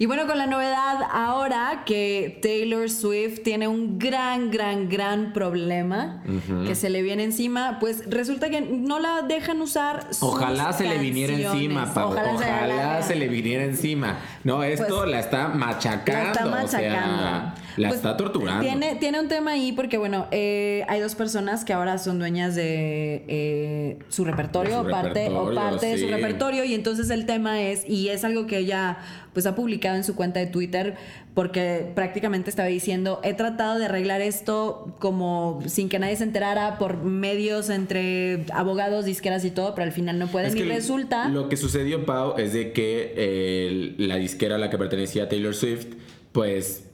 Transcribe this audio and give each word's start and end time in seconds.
Y 0.00 0.06
bueno, 0.06 0.28
con 0.28 0.38
la 0.38 0.46
novedad 0.46 1.08
ahora 1.10 1.82
que 1.84 2.38
Taylor 2.40 2.88
Swift 2.88 3.42
tiene 3.42 3.66
un 3.66 3.98
gran, 3.98 4.48
gran, 4.52 4.88
gran 4.88 5.32
problema 5.32 6.22
que 6.64 6.76
se 6.76 6.88
le 6.88 7.02
viene 7.02 7.24
encima, 7.24 7.78
pues 7.80 8.08
resulta 8.08 8.48
que 8.48 8.60
no 8.60 9.00
la 9.00 9.22
dejan 9.22 9.60
usar. 9.60 10.06
Sus 10.14 10.22
Ojalá 10.22 10.72
se 10.72 10.84
le 10.84 10.98
viniera 10.98 11.34
encima, 11.34 11.92
Pau. 11.92 12.12
Ojalá, 12.12 13.02
se, 13.02 13.16
le 13.16 13.26
viniera 13.26 13.64
encima. 13.64 14.20
No, 14.44 14.62
esto 14.62 14.98
pues, 15.00 15.10
la 15.10 15.18
está 15.18 15.48
machacando. 15.48 16.22
La 16.22 16.30
está 16.30 16.46
machacando. 16.46 17.52
La 17.78 17.88
pues, 17.88 17.98
está 17.98 18.16
torturando. 18.16 18.62
Tiene, 18.62 18.96
tiene 18.96 19.20
un 19.20 19.28
tema 19.28 19.52
ahí 19.52 19.72
porque, 19.72 19.98
bueno, 19.98 20.26
eh, 20.30 20.84
hay 20.88 21.00
dos 21.00 21.14
personas 21.14 21.64
que 21.64 21.72
ahora 21.72 21.98
son 21.98 22.18
dueñas 22.18 22.54
de 22.54 23.24
eh, 23.28 23.98
su 24.08 24.24
repertorio, 24.24 24.80
o 24.80 24.88
parte, 24.88 25.28
o 25.30 25.54
parte 25.54 25.86
de 25.86 25.98
su 25.98 26.08
repertorio. 26.08 26.64
Y 26.64 26.74
entonces 26.74 27.10
el 27.10 27.26
tema 27.26 27.62
es, 27.62 27.88
y 27.88 28.08
es 28.08 28.24
algo 28.24 28.46
que 28.46 28.58
ella 28.58 28.98
pues 29.32 29.46
ha 29.46 29.54
publicado 29.54 29.96
en 29.96 30.04
su 30.04 30.16
cuenta 30.16 30.40
de 30.40 30.46
Twitter 30.46 30.96
porque 31.38 31.92
prácticamente 31.94 32.50
estaba 32.50 32.68
diciendo, 32.68 33.20
he 33.22 33.32
tratado 33.32 33.78
de 33.78 33.84
arreglar 33.84 34.20
esto 34.20 34.96
como 34.98 35.60
sin 35.66 35.88
que 35.88 36.00
nadie 36.00 36.16
se 36.16 36.24
enterara 36.24 36.78
por 36.78 37.04
medios 37.04 37.70
entre 37.70 38.44
abogados, 38.52 39.04
disqueras 39.04 39.44
y 39.44 39.52
todo, 39.52 39.72
pero 39.76 39.84
al 39.84 39.92
final 39.92 40.18
no 40.18 40.26
pueden. 40.26 40.56
y 40.56 40.62
resulta... 40.62 41.28
Lo 41.28 41.48
que 41.48 41.56
sucedió, 41.56 42.04
Pau, 42.04 42.34
es 42.38 42.52
de 42.54 42.72
que 42.72 43.94
la 43.98 44.16
disquera 44.16 44.56
a 44.56 44.58
la 44.58 44.68
que 44.68 44.78
pertenecía 44.78 45.28
Taylor 45.28 45.54
Swift, 45.54 45.86
pues 46.32 46.87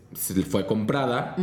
fue 0.49 0.67
comprada 0.67 1.37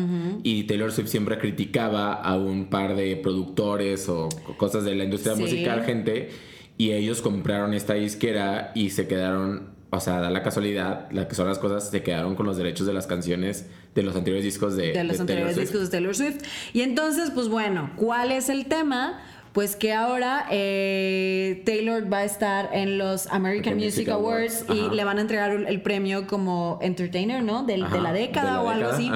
y 0.43 0.63
Taylor 0.63 0.91
Swift 0.91 1.07
siempre 1.07 1.37
criticaba 1.37 2.13
a 2.13 2.37
un 2.37 2.69
par 2.69 2.95
de 2.95 3.15
productores 3.17 4.09
o 4.09 4.29
cosas 4.57 4.83
de 4.83 4.95
la 4.95 5.03
industria 5.03 5.35
musical, 5.35 5.83
gente, 5.83 6.29
y 6.77 6.91
ellos 6.91 7.21
compraron 7.21 7.73
esta 7.73 7.93
disquera 7.93 8.71
y 8.75 8.89
se 8.91 9.07
quedaron 9.07 9.71
o 9.93 9.99
sea, 9.99 10.21
da 10.21 10.29
la 10.29 10.41
casualidad, 10.41 11.11
la 11.11 11.27
que 11.27 11.35
son 11.35 11.47
las 11.47 11.59
cosas, 11.59 11.89
se 11.89 12.01
quedaron 12.01 12.35
con 12.35 12.45
los 12.45 12.55
derechos 12.55 12.87
de 12.87 12.93
las 12.93 13.07
canciones 13.07 13.65
de 13.93 14.03
los 14.03 14.15
anteriores 14.15 14.45
discos 14.45 14.77
de, 14.77 14.93
de 14.93 15.03
los 15.03 15.19
anteriores 15.19 15.57
discos 15.57 15.81
de 15.81 15.87
Taylor 15.89 16.15
Swift. 16.15 16.43
Y 16.71 16.81
entonces, 16.81 17.29
pues 17.31 17.49
bueno, 17.49 17.91
¿cuál 17.97 18.31
es 18.31 18.47
el 18.47 18.67
tema? 18.67 19.19
Pues 19.53 19.75
que 19.75 19.93
ahora 19.93 20.47
eh, 20.49 21.61
Taylor 21.65 22.11
va 22.11 22.19
a 22.19 22.23
estar 22.23 22.69
en 22.71 22.97
los 22.97 23.27
American 23.27 23.75
Music, 23.75 24.07
Awards, 24.07 24.65
y 24.69 24.93
le 24.95 25.03
van 25.03 25.17
a 25.17 25.21
entregar 25.21 25.51
el 25.51 25.81
premio 25.81 26.25
como 26.25 26.79
entertainer, 26.81 27.43
¿no? 27.43 27.63
De, 27.63 27.77
la 27.77 28.13
década 28.13 28.61
o 28.61 28.69
algo 28.69 28.89
así. 28.89 29.11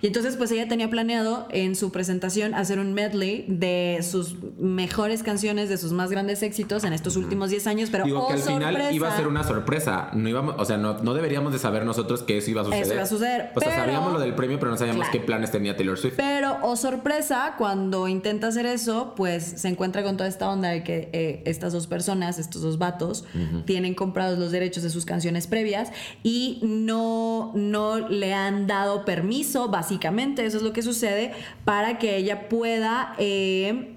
Y 0.00 0.06
entonces 0.06 0.36
pues 0.36 0.50
ella 0.52 0.68
tenía 0.68 0.88
planeado 0.88 1.48
en 1.50 1.74
su 1.74 1.90
presentación 1.90 2.54
hacer 2.54 2.78
un 2.78 2.92
medley 2.92 3.44
de 3.48 4.00
sus 4.02 4.36
mejores 4.58 5.22
canciones, 5.22 5.68
de 5.68 5.76
sus 5.76 5.92
más 5.92 6.10
grandes 6.10 6.42
éxitos 6.42 6.84
en 6.84 6.92
estos 6.92 7.16
últimos 7.16 7.50
10 7.50 7.66
años, 7.66 7.88
pero 7.90 8.04
Digo 8.04 8.28
que 8.28 8.34
oh, 8.34 8.36
al 8.36 8.42
final 8.42 8.94
iba 8.94 9.08
a 9.08 9.16
ser 9.16 9.26
una 9.26 9.42
sorpresa. 9.42 10.10
No 10.14 10.28
íbamos, 10.28 10.54
o 10.58 10.64
sea, 10.64 10.76
no, 10.76 10.98
no, 10.98 11.14
deberíamos 11.14 11.52
de 11.52 11.58
saber 11.58 11.84
nosotros 11.84 12.22
que 12.22 12.38
eso 12.38 12.50
iba 12.50 12.62
a 12.62 12.64
suceder. 12.64 12.84
Eso 12.84 12.94
iba 12.94 13.02
a 13.02 13.06
suceder. 13.06 13.50
O 13.56 13.60
sea, 13.60 13.74
sabíamos 13.74 14.12
lo 14.12 14.20
del 14.20 14.34
premio, 14.34 14.58
pero 14.58 14.70
no 14.70 14.76
sabíamos 14.76 15.08
qué 15.10 15.18
planes 15.18 15.50
tenía 15.50 15.76
Taylor 15.76 15.98
Swift. 15.98 16.14
Pero, 16.16 16.58
o 16.62 16.70
oh, 16.70 16.76
sorpresa, 16.76 17.54
cuando 17.58 18.06
intenta 18.06 18.48
hacer 18.48 18.66
eso, 18.66 19.14
pues 19.16 19.44
se 19.56 19.68
encuentra 19.68 19.79
encuentra 19.80 20.02
con 20.02 20.18
toda 20.18 20.28
esta 20.28 20.50
onda 20.50 20.68
de 20.68 20.84
que 20.84 21.08
eh, 21.14 21.42
estas 21.46 21.72
dos 21.72 21.86
personas, 21.86 22.38
estos 22.38 22.60
dos 22.60 22.76
vatos, 22.76 23.24
tienen 23.64 23.94
comprados 23.94 24.38
los 24.38 24.52
derechos 24.52 24.82
de 24.82 24.90
sus 24.90 25.06
canciones 25.06 25.46
previas 25.46 25.90
y 26.22 26.60
no, 26.62 27.52
no 27.54 28.06
le 28.10 28.34
han 28.34 28.66
dado 28.66 29.06
permiso, 29.06 29.70
básicamente, 29.70 30.44
eso 30.44 30.58
es 30.58 30.62
lo 30.62 30.74
que 30.74 30.82
sucede, 30.82 31.32
para 31.64 31.98
que 31.98 32.18
ella 32.18 32.50
pueda... 32.50 33.14
Eh, 33.16 33.96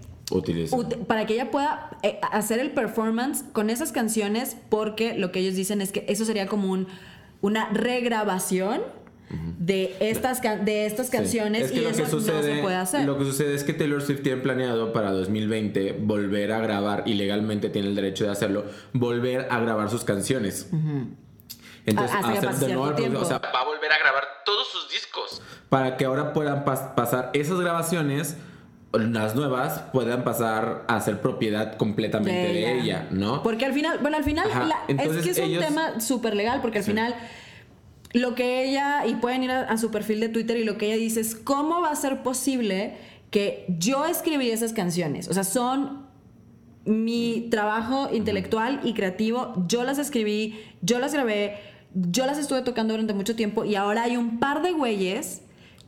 para 1.05 1.25
que 1.25 1.33
ella 1.33 1.51
pueda 1.51 1.89
eh, 2.01 2.17
hacer 2.31 2.59
el 2.59 2.71
performance 2.71 3.43
con 3.51 3.69
esas 3.69 3.91
canciones, 3.91 4.55
porque 4.69 5.15
lo 5.15 5.33
que 5.33 5.41
ellos 5.41 5.55
dicen 5.55 5.81
es 5.81 5.91
que 5.91 6.05
eso 6.07 6.23
sería 6.23 6.47
como 6.47 6.71
un, 6.71 6.87
una 7.41 7.69
regrabación 7.71 8.81
de 9.57 9.95
estas, 9.99 10.41
de 10.41 10.85
estas 10.85 11.09
canciones 11.09 11.71
y 11.71 11.85
eso 11.85 12.05
sucede, 12.05 12.49
no 12.49 12.55
se 12.55 12.61
puede 12.61 12.75
hacer. 12.75 13.05
Lo 13.05 13.17
que 13.17 13.25
sucede 13.25 13.55
es 13.55 13.63
que 13.63 13.73
Taylor 13.73 14.01
Swift 14.01 14.21
tiene 14.21 14.41
planeado 14.41 14.93
para 14.93 15.11
2020 15.11 15.97
volver 16.01 16.51
a 16.51 16.59
grabar, 16.59 17.03
y 17.05 17.13
legalmente 17.13 17.69
tiene 17.69 17.89
el 17.89 17.95
derecho 17.95 18.25
de 18.25 18.31
hacerlo, 18.31 18.65
volver 18.93 19.47
a 19.49 19.59
grabar 19.59 19.89
sus 19.89 20.03
canciones. 20.03 20.69
Entonces, 21.85 22.17
hacer 22.23 22.55
de 22.55 22.73
nuevo, 22.73 23.19
o 23.19 23.25
sea, 23.25 23.39
va 23.39 23.61
a 23.61 23.65
volver 23.65 23.91
a 23.91 23.99
grabar 23.99 24.23
todos 24.45 24.67
sus 24.67 24.89
discos 24.89 25.41
para 25.69 25.97
que 25.97 26.05
ahora 26.05 26.33
puedan 26.33 26.63
pasar 26.63 27.31
esas 27.33 27.59
grabaciones 27.59 28.37
las 28.93 29.35
nuevas 29.35 29.81
puedan 29.91 30.23
pasar 30.23 30.83
a 30.87 31.01
ser 31.01 31.19
propiedad 31.19 31.77
completamente 31.77 32.31
de, 32.31 32.79
ella. 32.79 33.07
¿no? 33.09 33.41
Porque 33.41 33.65
al 33.65 33.73
final, 33.73 33.97
bueno, 33.99 34.17
al 34.17 34.23
final 34.23 34.47
es 34.87 35.23
que 35.23 35.31
es 35.31 35.39
un 35.39 35.59
tema 35.59 35.99
súper 35.99 36.35
legal, 36.35 36.61
porque 36.61 36.79
al 36.79 36.83
final 36.83 37.15
lo 38.13 38.35
que 38.35 38.63
ella, 38.63 39.05
y 39.07 39.15
pueden 39.15 39.43
ir 39.43 39.51
a, 39.51 39.75
su 39.77 39.89
perfil 39.89 40.19
de 40.19 40.29
Twitter 40.29 40.57
y 40.57 40.63
lo 40.63 40.77
que 40.77 40.85
ella 40.87 40.97
dice 40.97 41.19
es, 41.19 41.35
¿cómo 41.35 41.81
va 41.81 41.89
a 41.89 41.95
ser 41.95 42.21
posible 42.21 42.95
que 43.31 43.65
yo 43.79 44.05
escribí 44.05 44.51
esas 44.51 44.71
canciones? 44.71 45.27
O 45.27 45.33
sea, 45.33 45.43
son 45.43 46.05
mi 46.85 47.47
trabajo 47.49 48.09
intelectual 48.13 48.81
y 48.83 48.93
creativo, 48.93 49.53
yo 49.67 49.83
las 49.83 49.97
escribí, 49.97 50.59
yo 50.81 50.99
las 50.99 51.13
grabé, 51.13 51.57
yo 51.95 52.27
las 52.27 52.37
estuve 52.37 52.61
tocando 52.61 52.93
durante 52.93 53.13
mucho 53.13 53.35
tiempo 53.35 53.65
y 53.65 53.75
ahora 53.75 54.03
hay 54.03 54.17
un 54.17 54.39
par 54.39 54.61
de 54.61 54.73
güeyes 54.73 55.41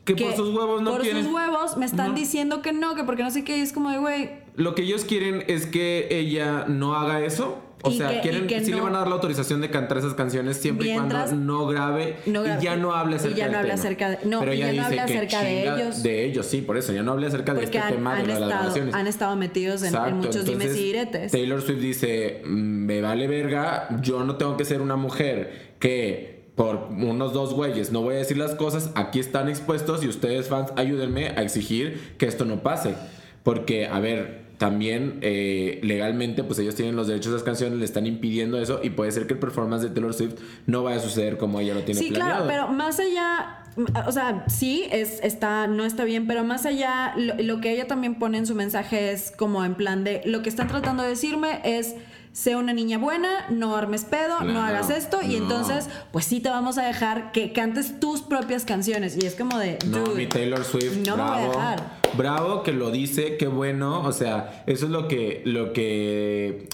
que, 0.03 0.15
por 0.15 0.35
sus 0.35 0.55
huevos 0.55 0.83
no 0.83 0.91
por 0.91 1.05
sus 1.05 1.25
huevos 1.25 1.77
me 1.77 1.85
están 1.85 2.13
diciendo 2.13 2.61
que 2.61 2.73
no, 2.73 2.95
que 2.95 3.03
porque 3.03 3.23
no 3.23 3.31
sé 3.31 3.43
qué, 3.43 3.57
y 3.57 3.61
es 3.61 3.73
como 3.73 3.89
de, 3.89 3.97
güey. 3.97 4.29
Lo 4.55 4.73
que 4.73 4.83
ellos 4.83 5.03
quieren 5.03 5.43
es 5.47 5.65
que 5.65 6.07
ella 6.11 6.65
no 6.67 6.95
haga 6.95 7.23
eso 7.23 7.64
o 7.85 7.91
sea, 7.91 8.21
quieren, 8.21 8.47
sí 8.63 8.71
le 8.71 8.81
van 8.81 8.95
a 8.95 8.99
dar 8.99 9.07
la 9.07 9.15
autorización 9.15 9.61
de 9.61 9.69
cantar 9.69 9.97
esas 9.97 10.13
canciones 10.13 10.57
siempre 10.57 10.89
y 10.89 10.93
cuando 10.93 11.25
no 11.35 11.67
grabe, 11.67 12.17
y 12.25 12.63
ya 12.63 12.75
no 12.75 12.93
hable 12.93 13.17
acerca 13.17 13.35
y 13.35 13.39
ya 13.39 13.49
no 13.49 13.73
acerca 13.73 14.09
de, 14.09 14.19
no, 14.25 14.39
Pero 14.39 14.53
ya 14.53 14.73
no 14.73 14.83
hable 14.83 14.99
acerca 14.99 15.41
de 15.41 15.63
ellos. 15.63 16.03
De 16.03 16.25
ellos, 16.25 16.45
sí, 16.45 16.61
por 16.61 16.77
eso, 16.77 16.93
ya 16.93 17.03
no 17.03 17.11
hable 17.11 17.27
acerca 17.27 17.53
de 17.53 17.63
este 17.63 17.79
tema 17.79 18.15
de 18.15 18.27
las 18.27 18.39
grabaciones. 18.39 18.93
Han 18.93 19.07
estado 19.07 19.35
metidos 19.35 19.83
en, 19.83 20.17
muchos 20.17 20.45
dimes 20.45 20.75
y 20.75 20.85
diretes. 20.85 21.31
Taylor 21.31 21.61
Swift 21.61 21.79
dice, 21.79 22.41
mm, 22.45 22.49
me 22.49 23.01
vale 23.01 23.27
verga, 23.27 23.87
yo 24.01 24.23
no 24.23 24.35
tengo 24.35 24.57
que 24.57 24.65
ser 24.65 24.81
una 24.81 24.95
mujer 24.95 25.75
que 25.79 26.35
por 26.55 26.87
unos 26.89 27.33
dos 27.33 27.53
güeyes 27.53 27.91
no 27.91 28.01
voy 28.01 28.15
a 28.15 28.17
decir 28.17 28.37
las 28.37 28.55
cosas, 28.55 28.91
aquí 28.95 29.19
están 29.19 29.49
expuestos 29.49 30.03
y 30.03 30.07
ustedes 30.07 30.47
fans 30.47 30.71
ayúdenme 30.77 31.27
a 31.27 31.41
exigir 31.41 32.15
que 32.17 32.25
esto 32.25 32.45
no 32.45 32.63
pase. 32.63 32.95
Porque, 33.43 33.85
a 33.85 33.99
ver, 33.99 34.44
también 34.57 35.19
eh, 35.21 35.79
legalmente 35.83 36.43
pues 36.43 36.59
ellos 36.59 36.75
tienen 36.75 36.95
los 36.95 37.07
derechos 37.07 37.31
de 37.31 37.37
esas 37.37 37.45
canciones, 37.45 37.79
le 37.79 37.85
están 37.85 38.07
impidiendo 38.07 38.59
eso 38.59 38.79
y 38.83 38.89
puede 38.89 39.11
ser 39.11 39.27
que 39.27 39.33
el 39.33 39.39
performance 39.39 39.83
de 39.83 39.89
Taylor 39.89 40.13
Swift 40.13 40.35
no 40.65 40.83
vaya 40.83 40.97
a 40.97 40.99
suceder 40.99 41.37
como 41.37 41.59
ella 41.59 41.73
lo 41.73 41.81
tiene 41.81 41.99
sí, 41.99 42.09
planeado. 42.09 42.43
Sí, 42.43 42.47
claro, 42.47 42.67
pero 42.67 42.77
más 42.77 42.99
allá, 42.99 43.63
o 44.07 44.11
sea, 44.11 44.45
sí, 44.47 44.87
es, 44.91 45.19
está, 45.23 45.67
no 45.67 45.83
está 45.83 46.05
bien, 46.05 46.27
pero 46.27 46.43
más 46.43 46.65
allá, 46.65 47.13
lo, 47.17 47.59
que 47.59 47.73
ella 47.73 47.87
también 47.87 48.15
pone 48.15 48.37
en 48.37 48.45
su 48.45 48.55
mensaje 48.55 49.11
es 49.11 49.31
como 49.31 49.65
en 49.65 49.75
plan 49.75 50.03
de, 50.03 50.21
lo 50.25 50.41
que 50.41 50.49
están 50.49 50.67
tratando 50.67 51.03
de 51.03 51.09
decirme 51.09 51.61
es 51.63 51.95
sé 52.35 52.57
una 52.57 52.73
niña 52.73 52.97
buena, 52.97 53.47
no 53.49 53.77
armes 53.77 54.03
pedo, 54.03 54.41
no 54.41 54.61
hagas 54.61 54.89
esto, 54.89 55.21
y 55.21 55.37
entonces, 55.37 55.87
pues 56.11 56.25
sí 56.25 56.41
te 56.41 56.49
vamos 56.49 56.77
a 56.77 56.83
dejar 56.83 57.31
que 57.31 57.53
cantes 57.53 57.99
tus 58.01 58.21
propias 58.21 58.65
canciones. 58.65 59.15
Y 59.15 59.25
es 59.25 59.35
como 59.35 59.57
de. 59.57 59.79
No, 59.87 60.05
mi 60.07 60.27
Taylor 60.27 60.63
Swift. 60.65 60.97
No 60.97 61.15
bravo, 61.15 61.35
me 61.35 61.47
voy 61.47 61.55
a 61.55 61.57
dejar. 61.57 61.83
Bravo 62.17 62.63
que 62.63 62.73
lo 62.73 62.91
dice, 62.91 63.37
qué 63.37 63.47
bueno. 63.47 64.01
O 64.01 64.11
sea, 64.11 64.63
eso 64.67 64.85
es 64.85 64.91
lo 64.91 65.07
que. 65.07 65.43
Lo 65.45 65.71
que 65.71 66.67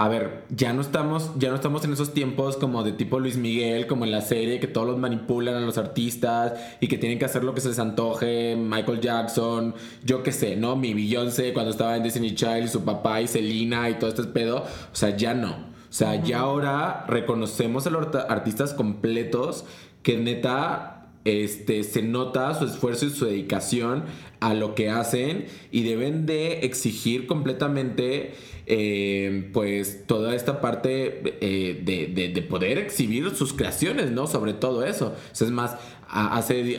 a 0.00 0.06
ver, 0.06 0.44
ya 0.48 0.72
no 0.72 0.80
estamos, 0.80 1.32
ya 1.38 1.48
no 1.48 1.56
estamos 1.56 1.84
en 1.84 1.92
esos 1.92 2.14
tiempos 2.14 2.56
como 2.56 2.84
de 2.84 2.92
tipo 2.92 3.18
Luis 3.18 3.36
Miguel, 3.36 3.88
como 3.88 4.04
en 4.04 4.12
la 4.12 4.20
serie, 4.20 4.60
que 4.60 4.68
todos 4.68 4.86
los 4.86 4.96
manipulan 4.96 5.56
a 5.56 5.60
los 5.60 5.76
artistas 5.76 6.52
y 6.80 6.86
que 6.86 6.98
tienen 6.98 7.18
que 7.18 7.24
hacer 7.24 7.42
lo 7.42 7.52
que 7.52 7.60
se 7.60 7.70
les 7.70 7.80
antoje, 7.80 8.54
Michael 8.54 9.00
Jackson, 9.00 9.74
yo 10.04 10.22
qué 10.22 10.30
sé, 10.30 10.54
¿no? 10.54 10.76
Mi 10.76 10.94
Beyoncé 10.94 11.52
cuando 11.52 11.72
estaba 11.72 11.96
en 11.96 12.04
Disney 12.04 12.36
Child, 12.36 12.68
su 12.68 12.84
papá 12.84 13.20
y 13.22 13.26
Selena 13.26 13.90
y 13.90 13.94
todo 13.94 14.10
este 14.10 14.22
pedo. 14.22 14.58
O 14.58 14.94
sea, 14.94 15.16
ya 15.16 15.34
no. 15.34 15.50
O 15.50 15.92
sea, 15.92 16.22
ya 16.22 16.38
ahora 16.38 17.04
reconocemos 17.08 17.88
a 17.88 17.90
los 17.90 18.14
artistas 18.14 18.74
completos 18.74 19.64
que 20.04 20.16
neta 20.16 20.98
este, 21.24 21.82
se 21.82 22.02
nota 22.02 22.54
su 22.54 22.66
esfuerzo 22.66 23.06
y 23.06 23.10
su 23.10 23.24
dedicación 23.26 24.04
a 24.40 24.54
lo 24.54 24.74
que 24.74 24.90
hacen 24.90 25.46
y 25.72 25.82
deben 25.82 26.24
de 26.24 26.60
exigir 26.60 27.26
completamente 27.26 28.34
eh, 28.68 29.50
pues 29.52 30.06
toda 30.06 30.34
esta 30.34 30.60
parte 30.60 31.22
eh, 31.40 31.80
de, 31.82 32.42
poder 32.42 32.78
exhibir 32.78 33.30
sus 33.34 33.52
creaciones, 33.52 34.10
¿no? 34.10 34.26
Sobre 34.26 34.54
todo 34.54 34.84
eso. 34.84 35.14
es 35.32 35.50
más, 35.50 35.76
hace, 36.08 36.78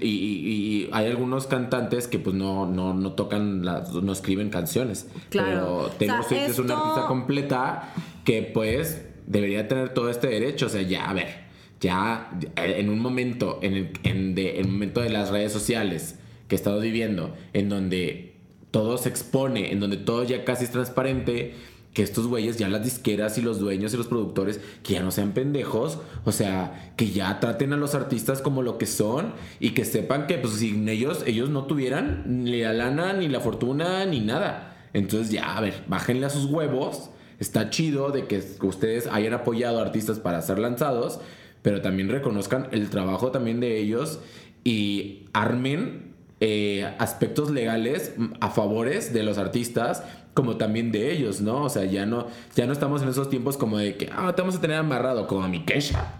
y, 0.00 0.88
hay 0.92 1.06
algunos 1.06 1.46
cantantes 1.46 2.08
que 2.08 2.18
pues 2.18 2.34
no, 2.34 2.66
no, 2.66 2.94
no 2.94 3.12
tocan, 3.12 3.62
no 3.62 4.12
escriben 4.12 4.50
canciones. 4.50 5.06
Claro. 5.30 5.90
Pero 5.98 6.12
Taylor 6.12 6.24
Swift 6.24 6.50
es 6.50 6.58
una 6.58 6.78
artista 6.78 7.06
completa 7.06 7.92
que 8.24 8.42
pues 8.42 9.04
debería 9.26 9.68
tener 9.68 9.90
todo 9.94 10.10
este 10.10 10.26
derecho. 10.28 10.66
O 10.66 10.70
sea, 10.70 10.82
ya, 10.82 11.08
a 11.08 11.14
ver 11.14 11.48
ya 11.80 12.30
en 12.56 12.88
un 12.88 13.00
momento, 13.00 13.58
en 13.62 13.74
el, 13.74 13.90
en 14.02 14.34
de, 14.34 14.58
el 14.58 14.68
momento 14.68 15.00
de 15.00 15.10
las 15.10 15.30
redes 15.30 15.52
sociales 15.52 16.16
que 16.48 16.56
estamos 16.56 16.82
viviendo, 16.82 17.34
en 17.52 17.68
donde 17.68 18.27
todo 18.70 18.98
se 18.98 19.08
expone, 19.08 19.72
en 19.72 19.80
donde 19.80 19.96
todo 19.96 20.24
ya 20.24 20.44
casi 20.44 20.64
es 20.64 20.70
transparente, 20.70 21.54
que 21.94 22.02
estos 22.02 22.26
güeyes, 22.26 22.58
ya 22.58 22.68
las 22.68 22.84
disqueras 22.84 23.38
y 23.38 23.42
los 23.42 23.58
dueños 23.58 23.92
y 23.94 23.96
los 23.96 24.06
productores, 24.06 24.60
que 24.82 24.94
ya 24.94 25.02
no 25.02 25.10
sean 25.10 25.32
pendejos, 25.32 25.98
o 26.24 26.32
sea, 26.32 26.92
que 26.96 27.10
ya 27.10 27.40
traten 27.40 27.72
a 27.72 27.76
los 27.76 27.94
artistas 27.94 28.42
como 28.42 28.62
lo 28.62 28.78
que 28.78 28.86
son 28.86 29.32
y 29.58 29.70
que 29.70 29.84
sepan 29.84 30.26
que 30.26 30.38
pues 30.38 30.54
sin 30.54 30.88
ellos, 30.88 31.24
ellos 31.26 31.50
no 31.50 31.64
tuvieran 31.64 32.44
ni 32.44 32.60
la 32.60 32.72
lana, 32.72 33.14
ni 33.14 33.28
la 33.28 33.40
fortuna, 33.40 34.04
ni 34.04 34.20
nada. 34.20 34.76
Entonces 34.92 35.30
ya, 35.30 35.56
a 35.56 35.60
ver, 35.60 35.82
bájenle 35.88 36.26
a 36.26 36.30
sus 36.30 36.44
huevos. 36.44 37.10
Está 37.40 37.70
chido 37.70 38.10
de 38.10 38.26
que 38.26 38.42
ustedes 38.62 39.06
hayan 39.06 39.32
apoyado 39.32 39.78
a 39.78 39.82
artistas 39.82 40.18
para 40.18 40.42
ser 40.42 40.58
lanzados, 40.58 41.20
pero 41.62 41.80
también 41.80 42.08
reconozcan 42.08 42.68
el 42.72 42.90
trabajo 42.90 43.30
también 43.30 43.60
de 43.60 43.78
ellos 43.78 44.20
y 44.64 45.26
armen 45.32 46.07
eh, 46.40 46.94
aspectos 46.98 47.50
legales 47.50 48.12
a 48.40 48.50
favores 48.50 49.12
de 49.12 49.22
los 49.22 49.38
artistas 49.38 50.04
como 50.34 50.56
también 50.56 50.92
de 50.92 51.10
ellos, 51.10 51.40
¿no? 51.40 51.64
O 51.64 51.68
sea, 51.68 51.84
ya 51.84 52.06
no, 52.06 52.28
ya 52.54 52.64
no 52.66 52.72
estamos 52.72 53.02
en 53.02 53.08
esos 53.08 53.28
tiempos 53.28 53.56
como 53.56 53.76
de 53.76 53.96
que, 53.96 54.08
ah, 54.14 54.32
te 54.36 54.42
vamos 54.42 54.54
a 54.54 54.60
tener 54.60 54.76
amarrado, 54.76 55.26
como 55.26 55.42
a 55.42 55.48
mi 55.48 55.64
Kesha. 55.64 56.14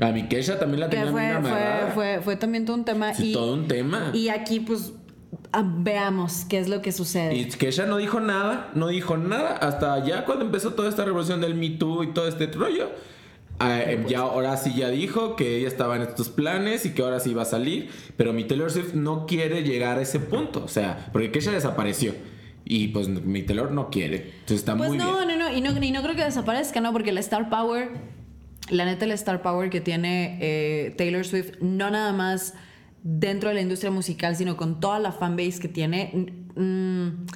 A 0.00 0.10
mi 0.10 0.26
Kesha 0.26 0.58
también 0.58 0.80
la 0.80 0.88
tenía 0.88 1.10
fue, 1.10 1.26
amarrada. 1.26 1.90
Fue, 1.92 2.20
fue, 2.22 2.36
también 2.36 2.64
todo 2.64 2.76
un 2.76 2.86
tema. 2.86 3.12
y, 3.18 3.32
todo 3.34 3.52
un 3.52 3.68
tema. 3.68 4.10
Y 4.14 4.30
aquí, 4.30 4.60
pues, 4.60 4.94
ah, 5.52 5.62
veamos 5.66 6.46
qué 6.48 6.58
es 6.58 6.70
lo 6.70 6.80
que 6.80 6.92
sucede. 6.92 7.34
Y 7.34 7.44
Kesha 7.44 7.84
no 7.84 7.98
dijo 7.98 8.20
nada, 8.20 8.70
no 8.74 8.88
dijo 8.88 9.18
nada, 9.18 9.56
hasta 9.56 10.02
ya 10.02 10.24
cuando 10.24 10.46
empezó 10.46 10.72
toda 10.72 10.88
esta 10.88 11.04
revolución 11.04 11.42
del 11.42 11.54
Me 11.54 11.68
Too 11.68 12.04
y 12.04 12.14
todo 12.14 12.26
este 12.26 12.46
rollo. 12.46 12.88
Ah, 13.60 13.80
em, 13.82 14.06
ya 14.06 14.20
ahora 14.20 14.56
sí 14.56 14.72
ya 14.76 14.88
dijo 14.88 15.34
que 15.34 15.56
ella 15.56 15.68
estaba 15.68 15.96
en 15.96 16.02
estos 16.02 16.28
planes 16.28 16.86
y 16.86 16.94
que 16.94 17.02
ahora 17.02 17.18
sí 17.18 17.30
iba 17.30 17.42
a 17.42 17.46
salir, 17.46 17.90
pero 18.16 18.32
mi 18.32 18.44
Taylor 18.44 18.70
Swift 18.70 18.94
no 18.94 19.26
quiere 19.26 19.62
llegar 19.62 19.98
a 19.98 20.02
ese 20.02 20.20
punto, 20.20 20.62
o 20.64 20.68
sea, 20.68 21.08
porque 21.12 21.32
Kesha 21.32 21.50
desapareció. 21.50 22.14
Y 22.64 22.88
pues 22.88 23.08
mi 23.08 23.42
Taylor 23.42 23.72
no 23.72 23.88
quiere. 23.88 24.16
Entonces 24.40 24.58
está 24.58 24.76
pues 24.76 24.90
muy 24.90 24.98
no, 24.98 25.04
bien. 25.04 25.38
No, 25.38 25.48
no, 25.48 25.56
y 25.56 25.60
no, 25.62 25.82
y 25.82 25.90
no 25.90 26.02
creo 26.02 26.14
que 26.14 26.24
desaparezca, 26.24 26.82
¿no? 26.82 26.92
Porque 26.92 27.10
el 27.10 27.18
Star 27.18 27.48
Power, 27.48 27.88
la 28.68 28.84
neta, 28.84 29.06
el 29.06 29.12
Star 29.12 29.40
Power 29.40 29.70
que 29.70 29.80
tiene 29.80 30.38
eh, 30.42 30.94
Taylor 30.98 31.24
Swift, 31.24 31.52
no 31.60 31.90
nada 31.90 32.12
más 32.12 32.54
dentro 33.02 33.48
de 33.48 33.54
la 33.54 33.62
industria 33.62 33.90
musical, 33.90 34.36
sino 34.36 34.56
con 34.56 34.80
toda 34.80 34.98
la 34.98 35.12
fanbase 35.12 35.60
que 35.60 35.68
tiene. 35.68 36.12
Mm, 36.56 37.26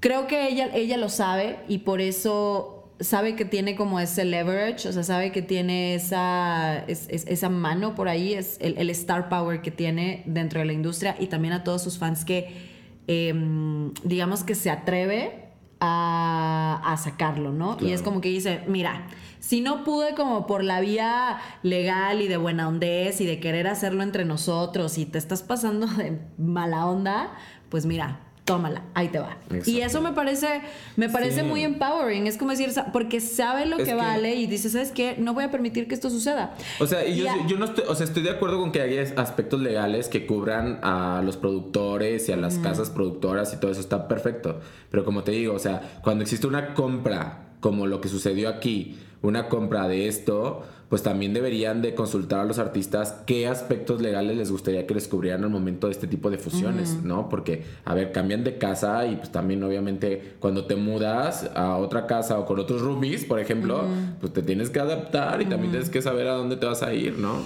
creo 0.00 0.26
que 0.26 0.48
ella, 0.48 0.70
ella 0.74 0.96
lo 0.96 1.10
sabe 1.10 1.58
y 1.68 1.78
por 1.78 2.00
eso 2.00 2.75
sabe 3.00 3.36
que 3.36 3.44
tiene 3.44 3.76
como 3.76 4.00
ese 4.00 4.24
leverage, 4.24 4.88
o 4.88 4.92
sea, 4.92 5.02
sabe 5.02 5.32
que 5.32 5.42
tiene 5.42 5.94
esa, 5.94 6.84
esa 6.86 7.48
mano 7.48 7.94
por 7.94 8.08
ahí, 8.08 8.34
es 8.34 8.56
el, 8.60 8.78
el 8.78 8.90
star 8.90 9.28
power 9.28 9.60
que 9.60 9.70
tiene 9.70 10.22
dentro 10.26 10.60
de 10.60 10.66
la 10.66 10.72
industria 10.72 11.16
y 11.18 11.26
también 11.26 11.54
a 11.54 11.64
todos 11.64 11.82
sus 11.82 11.98
fans 11.98 12.24
que 12.24 12.76
Em, 13.08 13.94
digamos 14.02 14.42
que 14.42 14.56
se 14.56 14.68
atreve 14.68 15.44
a, 15.78 16.96
sacarlo, 16.98 17.52
¿no? 17.52 17.76
Y 17.80 17.92
es 17.92 18.02
como 18.02 18.20
que 18.20 18.30
dice, 18.30 18.62
mira, 18.66 19.06
si 19.38 19.60
no 19.60 19.84
pude 19.84 20.14
como 20.14 20.46
por 20.46 20.64
la 20.64 20.80
vía 20.80 21.38
legal 21.62 22.22
y 22.22 22.26
de 22.26 22.36
buena 22.36 22.66
hondez 22.66 23.20
y 23.20 23.26
de 23.26 23.38
querer 23.38 23.68
hacerlo 23.68 24.02
entre 24.02 24.24
nosotros 24.24 24.98
y 24.98 25.04
te 25.06 25.18
estás 25.18 25.42
pasando 25.42 25.86
de 25.86 26.18
mala 26.38 26.86
onda, 26.86 27.34
pues 27.68 27.86
mira, 27.86 28.25
tómala, 28.46 28.84
ahí 28.94 29.08
te 29.08 29.18
va. 29.18 29.36
Y 29.66 29.80
eso 29.80 30.00
me 30.00 30.12
parece, 30.12 30.62
me 30.94 31.10
parece 31.10 31.42
muy 31.42 31.64
empowering. 31.64 32.28
Es 32.28 32.38
como 32.38 32.52
decir, 32.52 32.70
porque 32.92 33.20
sabe 33.20 33.66
lo 33.66 33.76
que, 33.76 33.92
vale 33.92 34.36
y 34.36 34.46
dice, 34.46 34.70
¿sabes 34.70 34.92
qué? 34.92 35.16
No 35.18 35.34
voy 35.34 35.44
a 35.44 35.50
permitir 35.50 35.88
que 35.88 35.94
esto 35.94 36.08
suceda. 36.08 36.54
O 36.78 36.86
sea, 36.86 37.04
yo, 37.04 37.26
yo, 37.48 37.58
no 37.58 37.64
estoy, 37.64 37.84
o 37.88 37.94
sea, 37.94 38.06
estoy 38.06 38.22
de 38.22 38.30
acuerdo 38.30 38.60
con 38.60 38.70
que 38.70 38.80
haya 38.80 39.02
aspectos 39.16 39.60
legales 39.60 40.08
que 40.08 40.26
cubran 40.26 40.78
a 40.82 41.22
los 41.24 41.36
productores 41.36 42.28
y 42.28 42.32
a 42.32 42.36
las 42.36 42.58
casas 42.58 42.88
productoras 42.88 43.52
y 43.52 43.56
todo 43.58 43.72
eso 43.72 43.80
está 43.80 44.06
perfecto. 44.06 44.60
Pero 44.92 45.04
como 45.04 45.24
te 45.24 45.32
digo, 45.32 45.52
o 45.52 45.58
sea, 45.58 45.98
cuando 46.02 46.22
existe 46.22 46.46
una 46.46 46.72
compra, 46.74 47.48
como 47.58 47.88
lo 47.88 48.00
que 48.00 48.08
sucedió 48.08 48.48
aquí, 48.48 48.96
una 49.22 49.48
compra 49.48 49.88
de 49.88 50.06
esto, 50.06 50.64
pues 50.88 51.02
también 51.02 51.34
deberían 51.34 51.82
de 51.82 51.94
consultar 51.94 52.40
a 52.40 52.44
los 52.44 52.58
artistas 52.58 53.22
qué 53.26 53.48
aspectos 53.48 54.00
legales 54.00 54.36
les 54.36 54.50
gustaría 54.50 54.86
que 54.86 54.94
descubrieran 54.94 55.42
al 55.44 55.50
momento 55.50 55.88
de 55.88 55.92
este 55.92 56.06
tipo 56.06 56.30
de 56.30 56.38
fusiones, 56.38 57.02
¿no? 57.02 57.28
Porque, 57.28 57.64
a 57.84 57.94
ver, 57.94 58.12
cambian 58.12 58.44
de 58.44 58.58
casa 58.58 59.06
y 59.06 59.16
pues 59.16 59.32
también 59.32 59.62
obviamente 59.64 60.34
cuando 60.38 60.66
te 60.66 60.76
mudas 60.76 61.50
a 61.54 61.76
otra 61.76 62.06
casa 62.06 62.38
o 62.38 62.46
con 62.46 62.60
otros 62.60 62.82
roomies, 62.82 63.24
por 63.24 63.40
ejemplo, 63.40 63.84
pues 64.20 64.32
te 64.32 64.42
tienes 64.42 64.70
que 64.70 64.78
adaptar 64.78 65.42
y 65.42 65.46
también 65.46 65.72
tienes 65.72 65.90
que 65.90 66.02
saber 66.02 66.28
a 66.28 66.34
dónde 66.34 66.56
te 66.56 66.66
vas 66.66 66.82
a 66.82 66.94
ir, 66.94 67.18
¿no? 67.18 67.42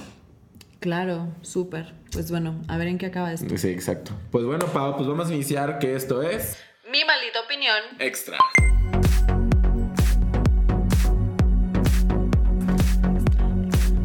Claro, 0.80 1.28
súper. 1.42 1.92
Pues 2.12 2.30
bueno, 2.30 2.60
a 2.66 2.78
ver 2.78 2.88
en 2.88 2.98
qué 2.98 3.06
acaba 3.06 3.32
esto. 3.32 3.56
Sí, 3.56 3.68
exacto. 3.68 4.12
Pues 4.30 4.44
bueno, 4.44 4.66
Pau, 4.66 4.96
pues 4.96 5.08
vamos 5.08 5.28
a 5.28 5.34
iniciar 5.34 5.78
que 5.78 5.94
esto 5.94 6.22
es... 6.22 6.58
Mi 6.90 7.04
maldita 7.04 7.40
opinión. 7.44 7.76
Extra. 7.98 8.38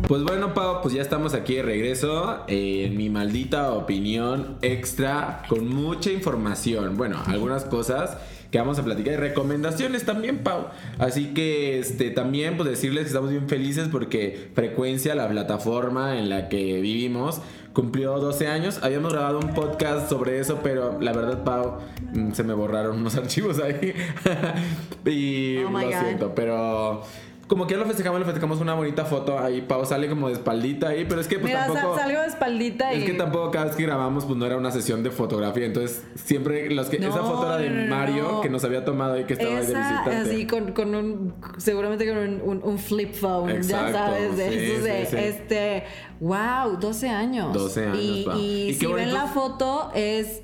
Pues 0.08 0.22
bueno, 0.22 0.54
Pau, 0.54 0.84
pues 0.84 0.94
ya 0.94 1.02
estamos 1.02 1.34
aquí 1.34 1.56
de 1.56 1.64
regreso 1.64 2.44
en 2.48 2.96
mi 2.96 3.10
maldita 3.10 3.72
opinión 3.72 4.58
extra 4.62 5.42
con 5.50 5.68
mucha 5.68 6.12
información. 6.12 6.96
Bueno, 6.96 7.18
algunas 7.26 7.66
cosas 7.66 8.16
que 8.52 8.60
vamos 8.60 8.78
a 8.78 8.84
platicar 8.84 9.14
y 9.14 9.18
recomendaciones 9.18 10.06
también, 10.06 10.44
Pau. 10.44 10.68
Así 11.00 11.34
que 11.34 11.80
este 11.80 12.12
también 12.12 12.56
pues 12.56 12.70
decirles 12.70 13.06
que 13.06 13.08
estamos 13.08 13.32
bien 13.32 13.50
felices 13.50 13.88
porque 13.92 14.52
Frecuencia, 14.54 15.16
la 15.16 15.28
plataforma 15.28 16.20
en 16.20 16.30
la 16.30 16.50
que 16.50 16.80
vivimos, 16.82 17.42
cumplió 17.74 18.20
12 18.20 18.48
años. 18.48 18.82
Habíamos 18.84 19.12
grabado 19.12 19.40
un 19.40 19.56
podcast 19.56 20.08
sobre 20.08 20.40
eso, 20.40 20.60
pero 20.62 21.02
la 21.02 21.14
verdad, 21.14 21.44
Pau, 21.44 21.80
mm, 22.14 22.34
se 22.34 22.44
me 22.44 22.54
borraron 22.54 22.98
unos 23.00 23.16
archivos 23.18 23.60
ahí. 23.60 23.96
y 25.06 25.58
oh 25.64 25.72
lo 25.72 25.90
siento, 25.90 26.36
pero 26.36 27.02
como 27.48 27.68
que 27.68 27.76
ya 27.76 27.80
lo 27.80 27.86
festejamos, 27.86 28.20
lo 28.20 28.26
festejamos 28.26 28.60
una 28.60 28.74
bonita 28.74 29.06
foto 29.06 29.38
ahí. 29.38 29.62
Pau 29.62 29.86
sale 29.86 30.10
como 30.10 30.28
de 30.28 30.34
espaldita 30.34 30.90
ahí, 30.90 31.06
pero 31.08 31.22
es 31.22 31.28
que 31.28 31.38
pues 31.38 31.54
Mira, 31.54 31.68
tampoco. 31.68 31.96
salgo 31.96 32.22
de 32.22 32.28
espaldita 32.28 32.94
y. 32.94 33.00
Es 33.00 33.06
que 33.06 33.14
tampoco 33.14 33.52
cada 33.52 33.66
vez 33.66 33.76
que 33.76 33.84
grabamos, 33.84 34.26
pues 34.26 34.38
no 34.38 34.46
era 34.48 34.58
una 34.58 34.72
sesión 34.72 35.04
de 35.04 35.12
fotografía. 35.12 35.66
Entonces, 35.66 36.04
siempre 36.16 36.72
los 36.72 36.88
que. 36.88 36.98
esa 36.98 37.24
foto 37.24 37.46
era 37.46 37.58
de 37.58 37.88
Mario 37.88 38.42
que 38.42 38.50
nos 38.50 38.64
había 38.64 38.84
tomado 38.84 39.20
y 39.20 39.26
que 39.26 39.34
estaba 39.34 39.52
ahí 39.52 39.66
de 39.66 39.74
visitante. 39.76 40.16
Así 40.16 40.48
con, 40.48 40.72
con 40.72 40.96
un. 40.96 41.34
Seguramente 41.58 42.08
con 42.08 42.18
un, 42.18 42.62
un, 42.64 42.80
flip 42.80 43.14
phone, 43.14 43.62
ya 43.62 43.92
sabes. 43.92 44.38
De, 44.38 44.50
sí, 44.50 44.82
de 44.82 45.30
este. 45.30 45.84
¡Wow! 46.20 46.78
12 46.80 47.10
años. 47.10 47.54
12 47.54 47.86
años. 47.86 48.00
Y, 48.00 48.70
y, 48.70 48.74
si 48.74 48.88
ven 48.88 49.14
la 49.14 49.28
foto, 49.28 49.92
es. 49.94 50.42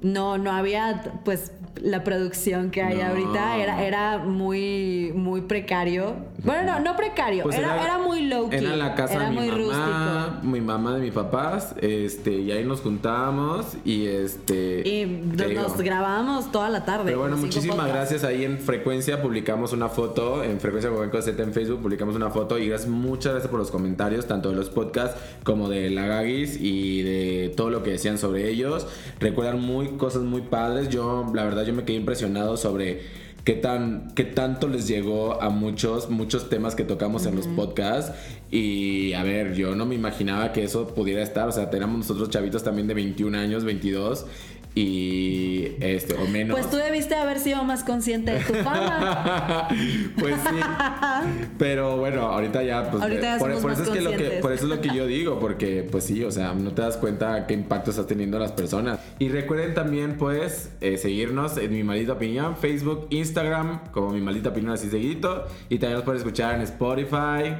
No, 0.00 0.36
no 0.36 0.52
había, 0.52 1.20
pues, 1.24 1.52
la 1.80 2.04
producción 2.04 2.70
que 2.70 2.82
hay 2.82 3.00
ahorita 3.00 3.58
era, 3.58 3.82
era 3.84 4.18
muy, 4.18 5.12
muy 5.14 5.42
precario. 5.42 6.16
Bueno, 6.44 6.74
no, 6.74 6.80
no 6.80 6.96
precario, 6.96 7.42
pues 7.42 7.56
era, 7.56 7.82
era, 7.82 7.98
muy 7.98 8.26
low 8.26 8.50
key. 8.50 8.58
Era 8.58 8.76
la 8.76 8.94
casa 8.94 9.18
de 9.18 9.30
mi 9.30 9.50
mamá, 9.50 10.40
mi 10.42 10.60
mamá 10.60 10.94
de 10.94 11.00
mis 11.00 11.12
papás, 11.12 11.74
este, 11.80 12.32
y 12.32 12.52
ahí 12.52 12.64
nos 12.64 12.80
juntábamos 12.80 13.76
y 13.84 14.06
este. 14.06 14.86
Y 14.86 15.06
nos 15.06 15.76
grabábamos 15.78 16.52
toda 16.52 16.68
la 16.68 16.84
tarde. 16.84 17.04
Pero 17.06 17.20
bueno, 17.20 17.36
muchísimas 17.36 17.88
gracias. 17.88 18.24
Ahí 18.24 18.44
en 18.44 18.58
Frecuencia 18.58 19.22
publicamos 19.22 19.72
una 19.72 19.88
foto, 19.88 20.44
en 20.44 20.60
Frecuencia 20.60 20.90
con 20.90 21.22
Z 21.22 21.42
en 21.42 21.52
Facebook 21.52 21.80
publicamos 21.80 22.16
una 22.16 22.30
foto 22.30 22.58
y 22.58 22.68
gracias, 22.68 22.90
muchas 22.90 23.32
gracias 23.32 23.50
por 23.50 23.58
los 23.58 23.70
comentarios, 23.70 24.26
tanto 24.26 24.50
de 24.50 24.56
los 24.56 24.68
podcasts 24.68 25.20
como 25.44 25.68
de 25.68 25.90
la 25.90 26.06
Gagis 26.06 26.58
y 26.60 27.02
de 27.02 27.54
todo 27.56 27.70
lo 27.70 27.82
que 27.82 27.90
decían 27.90 28.18
sobre 28.18 28.48
ellos. 28.50 28.86
Recuerdan 29.20 29.60
muy 29.60 29.96
cosas 29.96 30.22
muy 30.22 30.42
padres. 30.42 30.88
Yo, 30.88 31.30
la 31.34 31.44
verdad, 31.44 31.64
yo 31.64 31.72
me 31.72 31.84
quedé 31.84 31.96
impresionado 31.96 32.56
sobre 32.56 33.23
qué 33.44 33.52
tan 33.52 34.12
qué 34.14 34.24
tanto 34.24 34.68
les 34.68 34.88
llegó 34.88 35.40
a 35.42 35.50
muchos 35.50 36.08
muchos 36.08 36.48
temas 36.48 36.74
que 36.74 36.84
tocamos 36.84 37.26
en 37.26 37.36
los 37.36 37.46
podcasts. 37.46 38.12
Y 38.50 39.12
a 39.12 39.22
ver 39.22 39.54
yo 39.54 39.74
no 39.74 39.86
me 39.86 39.94
imaginaba 39.94 40.52
que 40.52 40.64
eso 40.64 40.88
pudiera 40.94 41.22
estar. 41.22 41.48
O 41.48 41.52
sea 41.52 41.70
tenemos 41.70 41.96
nosotros 41.96 42.30
chavitos 42.30 42.64
también 42.64 42.88
de 42.88 42.94
21 42.94 43.36
años 43.36 43.64
22 43.64 44.26
y 44.74 45.76
este 45.80 46.14
o 46.14 46.26
menos. 46.26 46.58
Pues 46.58 46.68
tú 46.68 46.76
debiste 46.76 47.14
haber 47.14 47.38
sido 47.38 47.62
más 47.62 47.84
consciente 47.84 48.32
de 48.32 48.40
tu 48.40 48.54
fama. 48.54 49.68
pues 50.18 50.34
sí. 50.34 50.56
Pero 51.58 51.96
bueno, 51.96 52.22
ahorita 52.22 52.62
ya 52.62 52.90
pues 52.90 53.02
ahorita 53.02 53.38
por, 53.38 53.52
eso 53.52 53.70
es 53.70 53.88
que 53.88 54.00
lo 54.00 54.10
que 54.10 54.30
por 54.42 54.52
eso 54.52 54.64
es 54.64 54.70
lo 54.70 54.80
que 54.80 54.88
yo 54.94 55.06
digo, 55.14 55.38
porque 55.38 55.86
pues 55.88 56.04
sí, 56.04 56.24
o 56.24 56.30
sea, 56.30 56.54
no 56.54 56.72
te 56.72 56.82
das 56.82 56.96
cuenta 56.96 57.46
qué 57.46 57.54
impacto 57.54 57.90
está 57.90 58.06
teniendo 58.06 58.38
las 58.38 58.52
personas. 58.52 58.98
Y 59.20 59.28
recuerden 59.28 59.74
también 59.74 60.16
pues 60.18 60.70
eh, 60.80 60.98
seguirnos 60.98 61.56
en 61.56 61.72
mi 61.72 61.84
maldita 61.84 62.14
opinión, 62.14 62.56
Facebook, 62.56 63.06
Instagram, 63.10 63.92
como 63.92 64.10
mi 64.10 64.20
maldita 64.20 64.48
opinión 64.48 64.72
así 64.72 64.90
seguidito 64.90 65.46
y 65.68 65.78
también 65.78 65.98
nos 65.98 66.04
pueden 66.04 66.18
escuchar 66.18 66.56
en 66.56 66.62
Spotify. 66.62 67.54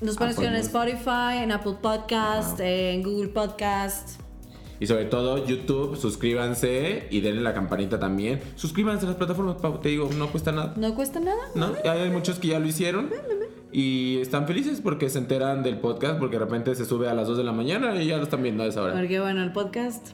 Nos 0.00 0.16
pueden 0.16 0.30
escuchar 0.30 0.54
en 0.54 0.60
Spotify, 0.60 1.42
en 1.42 1.52
Apple 1.52 1.76
Podcast, 1.80 2.58
en 2.60 3.02
Google 3.02 3.28
Podcast. 3.28 4.23
Y 4.80 4.86
sobre 4.86 5.04
todo 5.04 5.46
YouTube, 5.46 5.96
suscríbanse 5.96 7.06
y 7.10 7.20
denle 7.20 7.42
la 7.42 7.54
campanita 7.54 7.98
también. 7.98 8.40
Suscríbanse 8.56 9.06
a 9.06 9.10
las 9.10 9.16
plataformas, 9.16 9.56
te 9.80 9.88
digo, 9.88 10.10
no 10.16 10.30
cuesta 10.30 10.52
nada. 10.52 10.74
¿No 10.76 10.94
cuesta 10.94 11.20
nada? 11.20 11.40
No, 11.54 11.72
hay 11.84 12.10
muchos 12.10 12.38
que 12.38 12.48
ya 12.48 12.58
lo 12.58 12.66
hicieron. 12.66 13.10
Y 13.72 14.18
están 14.18 14.46
felices 14.46 14.80
porque 14.80 15.10
se 15.10 15.18
enteran 15.18 15.62
del 15.62 15.78
podcast, 15.78 16.18
porque 16.18 16.38
de 16.38 16.44
repente 16.44 16.74
se 16.74 16.84
sube 16.84 17.08
a 17.08 17.14
las 17.14 17.26
2 17.26 17.38
de 17.38 17.44
la 17.44 17.52
mañana 17.52 18.00
y 18.00 18.06
ya 18.06 18.16
lo 18.18 18.22
están 18.22 18.42
viendo 18.42 18.62
a 18.62 18.66
esa 18.66 18.82
hora. 18.82 18.94
Porque 18.94 19.20
bueno, 19.20 19.42
el 19.42 19.52
podcast... 19.52 20.08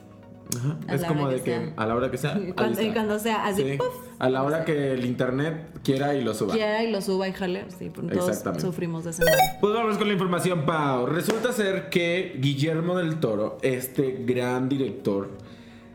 Es 0.89 1.05
como 1.05 1.29
de 1.29 1.43
que, 1.43 1.73
a 1.77 1.87
la 1.87 1.95
hora 1.95 2.11
que 2.11 2.19
sea. 2.19 2.39
Cuando, 2.57 2.83
y 2.83 2.91
cuando 2.91 3.19
sea 3.21 3.47
así, 3.47 3.79
A 4.21 4.29
la 4.29 4.43
hora 4.43 4.67
que 4.67 4.93
el 4.93 5.07
internet 5.07 5.81
quiera 5.83 6.15
y 6.15 6.23
lo 6.23 6.35
suba. 6.35 6.53
Quiera 6.53 6.85
y 6.85 6.91
lo 6.93 7.01
suba 7.01 7.27
y 7.27 7.33
jale. 7.33 7.65
Sí, 7.79 7.91
pues, 7.91 8.13
todos 8.13 8.61
sufrimos 8.61 9.05
de 9.05 9.11
ese 9.13 9.25
mal. 9.25 9.35
Pues 9.63 9.73
vamos 9.73 9.97
con 9.97 10.09
la 10.09 10.13
información, 10.13 10.67
Pau. 10.67 11.07
Resulta 11.07 11.53
ser 11.53 11.89
que 11.89 12.37
Guillermo 12.39 12.99
del 12.99 13.19
Toro, 13.19 13.57
este 13.63 14.19
gran 14.27 14.69
director, 14.69 15.31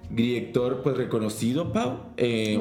director 0.10 0.82
pues 0.84 0.98
reconocido, 0.98 1.72
Pau. 1.74 2.00
Eh, 2.18 2.60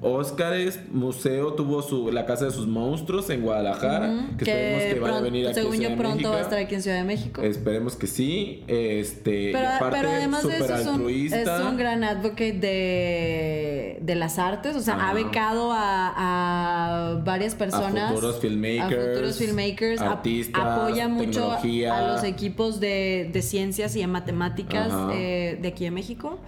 Óscares, 0.00 0.80
Museo 0.90 1.54
tuvo 1.54 1.82
su, 1.82 2.10
la 2.10 2.26
casa 2.26 2.46
de 2.46 2.50
sus 2.50 2.66
monstruos 2.66 3.30
en 3.30 3.42
Guadalajara. 3.42 4.28
que, 4.36 4.44
esperemos 4.44 4.82
que 4.82 5.00
vaya 5.00 5.16
a 5.16 5.20
venir 5.20 5.46
aquí 5.46 5.54
Según 5.54 5.80
yo 5.80 5.96
pronto 5.96 6.30
va 6.30 6.36
a 6.36 6.40
estar 6.40 6.58
aquí 6.58 6.74
en 6.74 6.82
Ciudad 6.82 6.98
de 6.98 7.04
México. 7.04 7.42
Esperemos 7.42 7.96
que 7.96 8.06
sí. 8.06 8.64
Este, 8.66 9.52
pero, 9.52 10.10
además 10.10 10.46
de 10.46 10.56
eso 10.56 10.74
es 10.74 10.86
un, 10.86 11.08
es 11.08 11.48
un, 11.48 11.76
gran 11.76 12.04
advocate 12.04 12.52
de, 12.52 13.98
de 14.00 14.14
las 14.14 14.38
artes. 14.38 14.76
O 14.76 14.80
sea, 14.80 15.08
ha 15.08 15.14
becado 15.14 15.72
a, 15.72 16.12
a, 16.16 17.14
varias 17.24 17.54
personas. 17.54 18.10
A 18.10 18.14
futuros 18.14 18.40
filmmakers. 18.40 18.92
A 18.92 19.12
futuros 19.12 19.38
filmmakers. 19.38 20.00
Artistas, 20.00 20.62
apoya 20.62 21.08
mucho 21.08 21.52
a 21.52 22.12
los 22.12 22.24
equipos 22.24 22.80
de, 22.80 23.30
de 23.32 23.42
ciencias 23.42 23.94
y 23.96 24.00
de 24.00 24.06
matemáticas 24.06 24.92
eh, 25.12 25.58
de 25.60 25.68
aquí 25.68 25.84
de 25.84 25.90
México 25.90 26.39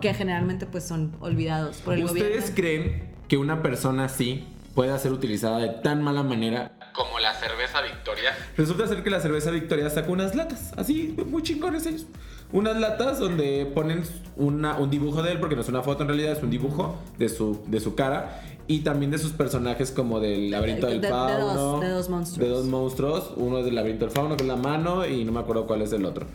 que 0.00 0.14
generalmente 0.14 0.66
pues 0.66 0.84
son 0.84 1.16
olvidados 1.20 1.78
por 1.78 1.94
el 1.94 2.04
¿Ustedes 2.04 2.52
creen 2.54 3.10
que 3.28 3.36
una 3.36 3.62
persona 3.62 4.04
así 4.04 4.46
pueda 4.74 4.98
ser 4.98 5.12
utilizada 5.12 5.58
de 5.58 5.68
tan 5.68 6.02
mala 6.02 6.22
manera 6.22 6.72
como 6.96 7.18
la 7.18 7.34
cerveza 7.34 7.82
Victoria? 7.82 8.36
Resulta 8.56 8.86
ser 8.86 9.02
que 9.02 9.10
la 9.10 9.20
cerveza 9.20 9.50
Victoria 9.50 9.88
sacó 9.90 10.12
unas 10.12 10.34
latas, 10.34 10.72
así, 10.76 11.14
muy 11.26 11.42
chingones 11.42 11.86
ellos. 11.86 12.06
Unas 12.52 12.76
latas 12.76 13.18
donde 13.18 13.70
ponen 13.74 14.04
una, 14.36 14.78
un 14.78 14.88
dibujo 14.88 15.22
de 15.22 15.32
él, 15.32 15.40
porque 15.40 15.56
no 15.56 15.62
es 15.62 15.68
una 15.68 15.82
foto 15.82 16.02
en 16.02 16.08
realidad, 16.08 16.32
es 16.32 16.42
un 16.42 16.50
dibujo 16.50 16.96
de 17.18 17.28
su, 17.28 17.64
de 17.66 17.80
su 17.80 17.96
cara 17.96 18.40
y 18.68 18.80
también 18.80 19.10
de 19.10 19.18
sus 19.18 19.32
personajes 19.32 19.90
como 19.90 20.20
del 20.20 20.50
laberinto 20.50 20.86
del 20.86 21.04
fauno. 21.04 21.80
De 21.80 21.88
dos, 21.88 22.08
monstruos. 22.08 22.48
De 22.48 22.54
dos 22.54 22.66
monstruos. 22.66 23.32
Uno 23.36 23.58
es 23.58 23.64
del 23.64 23.74
laberinto 23.74 24.06
del 24.06 24.14
fauno, 24.14 24.36
que 24.36 24.44
es 24.44 24.48
la 24.48 24.56
mano, 24.56 25.06
y 25.06 25.24
no 25.24 25.32
me 25.32 25.40
acuerdo 25.40 25.66
cuál 25.66 25.82
es 25.82 25.92
el 25.92 26.04
otro. 26.04 26.26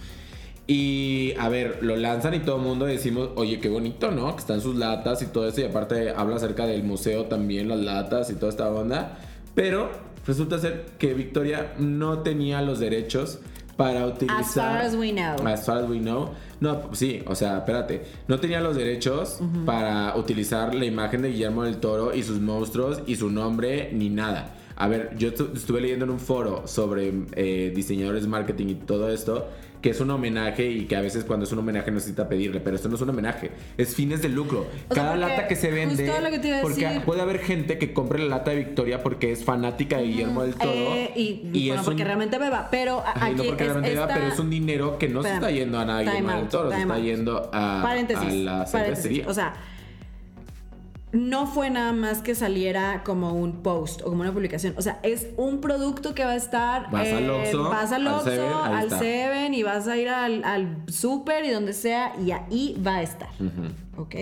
Y 0.68 1.34
a 1.40 1.50
ver, 1.50 1.80
lo 1.82 1.96
lanzan 1.96 2.34
y 2.34 2.40
todo 2.40 2.58
el 2.58 2.62
mundo 2.62 2.86
decimos, 2.86 3.30
oye, 3.36 3.60
qué 3.60 3.68
bonito, 3.68 4.12
¿no? 4.12 4.34
Que 4.36 4.40
están 4.40 4.62
sus 4.62 4.76
latas 4.76 5.22
y 5.22 5.26
todo 5.28 5.48
eso. 5.48 5.62
Y 5.62 5.66
aparte 5.66 6.12
habla 6.12 6.38
acerca 6.38 6.66
del 6.66 6.84
museo 6.84 7.26
también, 7.26 7.68
las 7.68 7.80
latas 7.80 8.30
y 8.30 8.36
toda 8.36 8.50
esta 8.50 8.70
onda. 8.70 9.18
Pero 9.56 9.90
resulta 10.26 10.60
ser 10.60 10.86
que 10.98 11.14
Victoria 11.14 11.74
no 11.78 12.20
tenía 12.20 12.62
los 12.62 12.80
derechos 12.80 13.40
para 13.76 14.06
utilizar. 14.06 14.40
As 14.40 14.54
far 14.54 14.78
as 14.78 14.96
we 14.96 15.12
know. 15.12 15.48
As 15.48 15.66
far 15.66 15.84
as 15.84 15.90
we 15.90 16.00
know. 16.00 16.30
No, 16.60 16.94
sí, 16.94 17.24
o 17.26 17.34
sea, 17.34 17.58
espérate. 17.58 18.04
No 18.28 18.40
tenía 18.40 18.62
los 18.62 18.76
derechos 18.76 19.40
para 19.66 20.16
utilizar 20.16 20.76
la 20.76 20.86
imagen 20.86 21.24
de 21.24 21.30
Guillermo 21.30 21.64
del 21.64 21.78
Toro 21.78 22.14
y 22.14 22.22
sus 22.22 22.40
monstruos 22.40 23.02
y 23.08 23.16
su 23.16 23.30
nombre 23.32 23.90
ni 23.94 24.10
nada. 24.10 24.56
A 24.76 24.88
ver, 24.88 25.16
yo 25.18 25.30
estuve 25.30 25.82
leyendo 25.82 26.06
en 26.06 26.12
un 26.12 26.20
foro 26.20 26.68
sobre 26.68 27.12
eh, 27.34 27.72
diseñadores 27.76 28.28
marketing 28.28 28.68
y 28.68 28.76
todo 28.76 29.10
esto 29.10 29.48
que 29.82 29.90
es 29.90 30.00
un 30.00 30.12
homenaje 30.12 30.70
y 30.70 30.86
que 30.86 30.96
a 30.96 31.02
veces 31.02 31.24
cuando 31.24 31.46
es 31.46 31.52
un 31.52 31.60
homenaje 31.60 31.92
necesita 31.92 32.30
pedirle, 32.30 32.60
pero 32.60 32.76
esto 32.76 32.88
no 32.88 32.96
es 32.96 33.02
un 33.02 33.10
homenaje, 33.10 33.52
es 33.78 33.96
fines 33.96 34.22
de 34.22 34.30
lucro. 34.30 34.68
Cada 34.90 35.16
lata 35.16 35.48
que 35.48 35.56
se 35.56 35.72
vende, 35.72 36.12
porque 36.62 37.02
puede 37.06 37.22
haber 37.22 37.40
gente 37.40 37.78
que 37.78 37.94
compre 37.94 38.20
la 38.20 38.38
lata 38.38 38.52
de 38.52 38.58
Victoria 38.58 39.02
porque 39.02 39.32
es 39.32 39.44
fanática 39.44 39.98
de 39.98 40.04
Guillermo 40.04 40.44
del 40.44 40.56
Toro 40.56 40.72
eh, 40.72 41.12
y, 41.16 41.68
bueno, 41.70 41.84
porque 41.84 42.04
realmente 42.04 42.38
beba, 42.38 42.68
pero 42.70 43.04
aquí 43.06 43.36
no 43.36 43.44
porque 43.44 43.64
realmente 43.64 43.94
beba, 43.94 44.08
pero 44.08 44.28
es 44.28 44.40
un 44.40 44.50
dinero 44.50 44.98
que 44.98 45.08
no 45.08 45.24
se 45.24 45.34
está 45.34 45.50
yendo 45.50 45.80
a 45.80 45.86
nadie 45.86 46.10
Guillermo 46.10 46.32
del 46.32 46.48
Toro, 46.48 46.72
se 46.72 46.82
está 46.82 47.00
yendo 47.00 47.50
a, 47.52 47.82
a 47.82 48.32
la 48.32 48.66
cervecería. 48.66 49.28
O 49.28 49.34
sea, 49.34 49.54
no 51.12 51.48
fue 51.48 51.70
nada 51.70 51.92
más 51.92 52.22
que 52.22 52.36
saliera 52.36 53.04
como 53.04 53.34
un 53.34 53.64
post 53.64 54.02
o 54.02 54.06
como 54.06 54.22
una 54.22 54.32
publicación. 54.32 54.76
O 54.78 54.82
sea, 54.82 55.00
es 55.04 55.28
un 55.38 55.60
producto 55.62 56.16
que 56.16 56.24
va 56.24 56.32
a 56.32 56.36
estar. 56.36 56.90
Vas 56.90 57.08
al 57.08 57.26
eh, 57.26 57.30
Oxxo, 57.30 57.64
vas 57.70 57.92
al, 57.92 58.08
Oxxo, 58.08 58.64
al, 58.64 58.90
Seven, 58.90 59.54
y 59.54 59.64
vas 59.64 59.88
a 59.88 59.98
ir 59.98 60.10
al, 60.10 60.44
al 60.44 60.78
super 60.88 61.44
y 61.46 61.52
donde 61.52 61.74
sea 61.74 62.14
y 62.20 62.32
ahí 62.32 62.82
va 62.86 62.98
a 62.98 63.02
estar. 63.02 63.30
¿Ok? 63.98 64.16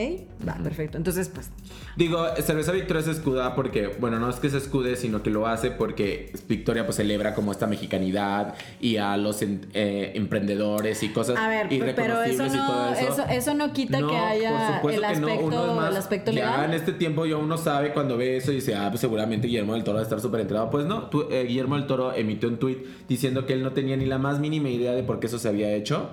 Va, 0.48 0.56
perfecto. 0.56 0.98
Entonces, 0.98 1.30
pues. 1.30 1.52
Digo, 1.96 2.26
Cerveza 2.42 2.72
Victoria 2.72 3.04
se 3.04 3.12
escuda 3.12 3.54
porque, 3.54 3.96
bueno, 4.00 4.20
no 4.20 4.28
es 4.30 4.38
que 4.38 4.50
se 4.50 4.58
escude, 4.58 4.96
sino 4.96 5.22
que 5.22 5.30
lo 5.30 5.46
hace 5.46 5.70
porque 5.70 6.32
Victoria 6.48 6.86
pues 6.86 6.96
celebra 6.96 7.36
como 7.36 7.52
esta 7.52 7.68
mexicanidad 7.68 8.56
y 8.82 8.98
a 8.98 9.16
los 9.16 9.42
eh, 9.44 10.12
emprendedores 10.16 11.04
y 11.04 11.10
cosas 11.10 11.38
a 11.38 11.48
ver, 11.48 11.68
pero 11.96 12.24
eso 12.24 12.48
no, 12.48 12.94
eso. 12.94 13.26
eso. 13.30 13.54
no 13.54 13.72
quita 13.72 14.00
que 14.00 14.18
haya 14.18 14.82
el 14.82 15.04
aspecto, 15.04 15.88
el 15.88 15.98
aspecto 15.98 16.32
legal. 16.32 16.56
Ya 16.58 16.66
en 16.66 16.74
este 16.74 16.94
tiempo 16.94 17.28
ya 17.28 17.38
uno 17.38 17.58
sabe 17.58 17.94
cuando 17.94 18.18
ve 18.18 18.38
eso 18.38 18.52
y 18.52 18.56
dice, 18.56 18.76
ah, 18.76 18.88
pues 18.90 19.02
seguramente 19.02 19.48
Guillermo 19.48 19.74
del 19.74 19.84
Toro 19.84 19.98
va 19.98 20.02
a 20.02 20.04
estar 20.04 20.20
súper 20.20 20.42
enterado. 20.42 20.72
Pues 20.72 20.88
no, 20.88 21.10
eh, 21.30 21.46
Guillermo 21.48 21.76
del 21.76 21.86
Toro 21.86 22.14
emitió 22.14 22.50
un 22.50 22.58
tweet 22.58 22.78
diciendo 23.08 23.46
que 23.46 23.54
él 23.54 23.62
no 23.62 23.74
tenía 23.74 23.96
ni 23.98 24.06
la 24.06 24.18
más 24.18 24.40
mínima 24.40 24.70
idea 24.70 24.94
de 24.94 25.04
por 25.04 25.20
qué 25.20 25.28
eso 25.28 25.38
se 25.38 25.48
había 25.48 25.72
hecho 25.74 26.10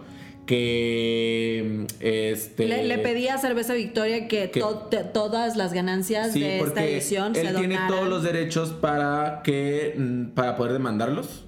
que 0.46 1.86
este 1.98 2.66
le, 2.66 2.98
pedía 2.98 3.34
a 3.34 3.38
Cerveza 3.38 3.74
Victoria 3.74 4.28
que, 4.28 4.48
todas 5.12 5.56
las 5.56 5.72
ganancias 5.72 6.32
de 6.34 6.60
esta 6.60 6.84
edición 6.84 7.34
él 7.34 7.48
se 7.48 7.54
tiene 7.54 7.78
todos 7.88 8.08
los 8.08 8.22
derechos 8.22 8.70
para 8.70 9.42
que 9.42 9.94
mm, 9.98 10.34
para 10.34 10.56
poder 10.56 10.72
demandarlos 10.72 11.44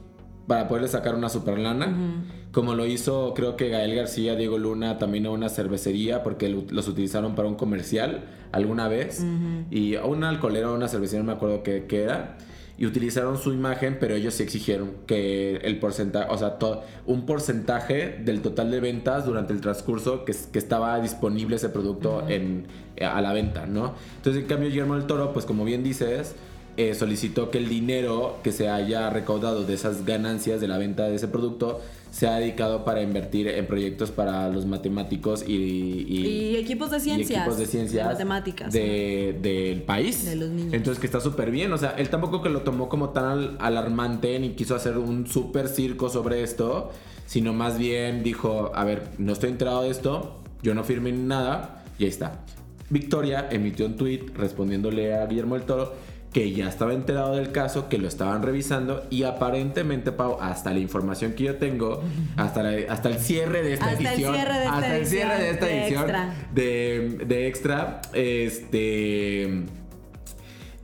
para 0.49 0.67
poderle 0.67 0.89
sacar 0.89 1.15
una 1.15 1.29
super 1.29 1.59
lana 1.59 2.25
como 2.51 2.75
lo 2.75 2.87
hizo 2.87 3.35
creo 3.35 3.57
que 3.57 3.69
Gael 3.69 3.95
García 3.95 4.35
Diego 4.35 4.59
Luna 4.59 4.99
también 4.99 5.27
a 5.27 5.31
una 5.31 5.49
cervecería 5.49 6.25
porque 6.25 6.49
los 6.49 6.89
utilizaron 6.89 7.37
para 7.37 7.47
un 7.47 7.55
comercial 7.55 8.25
alguna 8.51 8.89
vez 8.89 9.25
y 9.71 9.95
a 9.95 10.05
un 10.07 10.25
alcoholero 10.25 10.75
una 10.75 10.89
cervecería 10.89 11.23
no 11.23 11.27
me 11.27 11.35
acuerdo 11.35 11.63
qué, 11.63 11.85
qué 11.87 12.03
era 12.03 12.37
y 12.79 12.87
utilizaron 12.87 13.37
su 13.39 13.53
imagen, 13.53 13.99
pero 13.99 14.15
ellos 14.15 14.35
sí 14.35 14.45
exigieron 14.45 14.93
que 15.07 15.57
el 15.57 15.81
porcentaje, 15.81 16.29
o 16.31 16.39
sea, 16.39 16.59
un 17.07 17.27
porcentaje 17.27 18.21
del 18.25 18.41
total 18.41 18.71
de 18.71 18.79
ventas 18.79 19.27
durante 19.27 19.53
el 19.53 19.61
transcurso 19.61 20.25
que, 20.25 20.35
que 20.53 20.59
estaba 20.59 21.01
disponible 21.01 21.57
ese 21.57 21.71
producto 21.71 22.25
en, 22.29 22.67
a 23.03 23.21
la 23.21 23.33
venta, 23.33 23.67
¿no? 23.67 23.95
Entonces, 24.17 24.43
en 24.43 24.49
cambio, 24.49 24.69
Guillermo 24.69 24.95
del 24.95 25.07
Toro, 25.07 25.33
pues 25.33 25.45
como 25.45 25.65
bien 25.65 25.83
dices, 25.83 26.37
eh, 26.77 26.95
solicitó 26.95 27.51
que 27.51 27.59
el 27.59 27.69
dinero 27.69 28.37
que 28.45 28.53
se 28.53 28.69
haya 28.69 29.11
recaudado 29.11 29.65
de 29.65 29.75
esas 29.75 30.05
ganancias 30.05 30.61
de 30.61 30.69
la 30.69 30.79
venta 30.79 31.09
de 31.09 31.17
ese 31.17 31.27
producto 31.27 31.81
se 32.11 32.27
ha 32.27 32.37
dedicado 32.37 32.85
para 32.85 33.03
invertir 33.03 33.49
en 33.49 33.67
proyectos 33.67 34.11
para 34.11 34.49
los 34.49 34.67
matemáticos 34.67 35.45
y, 35.47 36.05
y, 36.09 36.57
equipos 36.57 36.91
de 36.91 37.01
ciencias. 37.01 37.41
equipos 37.41 37.59
de 37.59 37.67
ciencias. 37.67 38.07
matemáticas. 38.07 38.73
del 38.73 39.83
país. 39.87 40.25
De 40.25 40.37
los 40.37 40.51
niños. 40.51 40.73
Entonces 40.73 41.01
que 41.01 41.07
está 41.07 41.21
súper 41.21 41.51
bien. 41.51 41.73
O 41.73 41.79
sea, 41.79 41.91
él 41.91 42.09
tampoco 42.09 42.43
que 42.43 42.49
lo 42.49 42.63
tomó 42.63 42.89
como 42.89 43.11
tan 43.11 43.57
alarmante 43.61 44.39
ni 44.39 44.51
quiso 44.51 44.75
hacer 44.75 44.97
un 44.97 45.27
súper 45.27 45.69
circo 45.69 46.09
sobre 46.09 46.43
esto, 46.43 46.91
sino 47.27 47.53
más 47.53 47.79
bien 47.79 48.23
dijo, 48.23 48.73
a 48.75 48.85
ver, 48.85 49.03
no 49.19 49.33
estoy 49.33 49.51
enterado 49.51 49.83
de 49.83 49.91
esto, 49.91 50.41
yo 50.63 50.75
no 50.75 50.85
firmé 50.85 51.13
nada 51.13 51.85
y 51.99 52.05
ahí 52.05 52.11
está. 52.11 52.45
Victoria 52.91 53.49
emitió 53.51 53.85
un 53.87 53.97
tweet 53.97 54.27
respondiéndole 54.35 55.15
a 55.15 55.27
Guillermo 55.27 55.57
del 55.57 55.65
Toro 55.65 55.93
que 56.39 56.53
ya 56.53 56.69
estaba 56.69 56.95
enterado 56.95 57.35
del 57.35 57.51
caso, 57.51 57.89
que 57.89 57.99
lo 57.99 58.07
estaban 58.07 58.45
revisando 58.45 59.05
y 59.11 59.25
aparentemente, 59.25 60.13
Pau, 60.13 60.39
hasta 60.41 60.73
la 60.73 60.79
información 60.79 61.33
que 61.33 61.43
yo 61.43 61.57
tengo, 61.57 62.01
hasta, 62.37 62.63
hasta 62.89 63.09
el 63.09 63.19
cierre 63.19 63.65
de 63.65 63.73
esta 63.73 63.93
edición, 63.93 64.37
hasta 64.37 64.97
el 64.97 65.07
cierre 65.07 65.37
de 65.37 65.51
esta 65.51 65.67
de 65.67 65.83
edición 65.83 66.03
extra. 66.05 66.35
De, 66.55 67.49
extra, 67.49 68.01
este, 68.13 69.65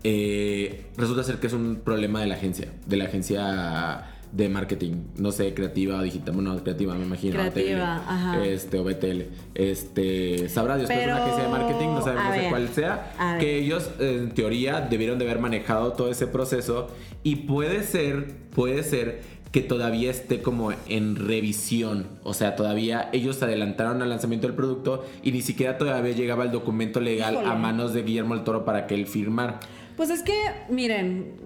eh, 0.03 0.87
resulta 0.97 1.23
ser 1.23 1.37
que 1.37 1.47
es 1.47 1.53
un 1.53 1.83
problema 1.85 2.21
de 2.21 2.27
la 2.27 2.35
agencia, 2.35 2.73
de 2.87 2.97
la 2.97 3.05
agencia 3.05 4.11
de 4.35 4.49
marketing, 4.49 5.05
no 5.17 5.31
sé, 5.31 5.55
creativa 5.55 5.99
o 5.99 6.03
digital, 6.03 6.35
bueno, 6.35 6.57
creativa 6.63 6.95
me 6.95 7.05
imagino. 7.05 7.35
Creativa, 7.35 7.97
ajá. 7.97 8.45
Este, 8.45 8.79
o 8.79 8.85
BTL. 8.85 9.23
Este, 9.55 10.49
sabrá 10.49 10.77
Dios, 10.77 10.89
pero, 10.89 11.13
una 11.13 11.23
agencia 11.23 11.45
de 11.45 11.49
marketing, 11.51 11.87
no 11.87 12.03
sabemos 12.03 12.49
cuál 12.51 12.69
sea, 12.69 13.39
que 13.39 13.59
ellos 13.59 13.91
en 14.01 14.33
teoría 14.33 14.81
debieron 14.81 15.19
de 15.19 15.25
haber 15.25 15.39
manejado 15.39 15.93
todo 15.93 16.11
ese 16.11 16.27
proceso 16.27 16.89
y 17.23 17.37
puede 17.37 17.85
ser, 17.85 18.35
puede 18.55 18.83
ser 18.83 19.23
que 19.53 19.61
todavía 19.61 20.11
esté 20.11 20.43
como 20.43 20.73
en 20.89 21.15
revisión. 21.15 22.09
O 22.25 22.35
sea, 22.35 22.57
todavía 22.57 23.09
ellos 23.13 23.41
adelantaron 23.41 24.03
al 24.03 24.09
lanzamiento 24.09 24.49
del 24.49 24.57
producto 24.57 25.05
y 25.23 25.31
ni 25.31 25.43
siquiera 25.43 25.79
todavía 25.79 26.13
llegaba 26.13 26.43
el 26.43 26.51
documento 26.51 26.99
legal 26.99 27.39
a 27.47 27.55
manos 27.55 27.95
de 27.95 28.03
Guillermo 28.03 28.35
el 28.35 28.43
Toro 28.43 28.65
para 28.65 28.89
que 28.89 28.97
él 28.97 29.07
firmara. 29.07 29.61
Pues 29.97 30.11
es 30.11 30.23
que, 30.23 30.35
miren, 30.69 31.37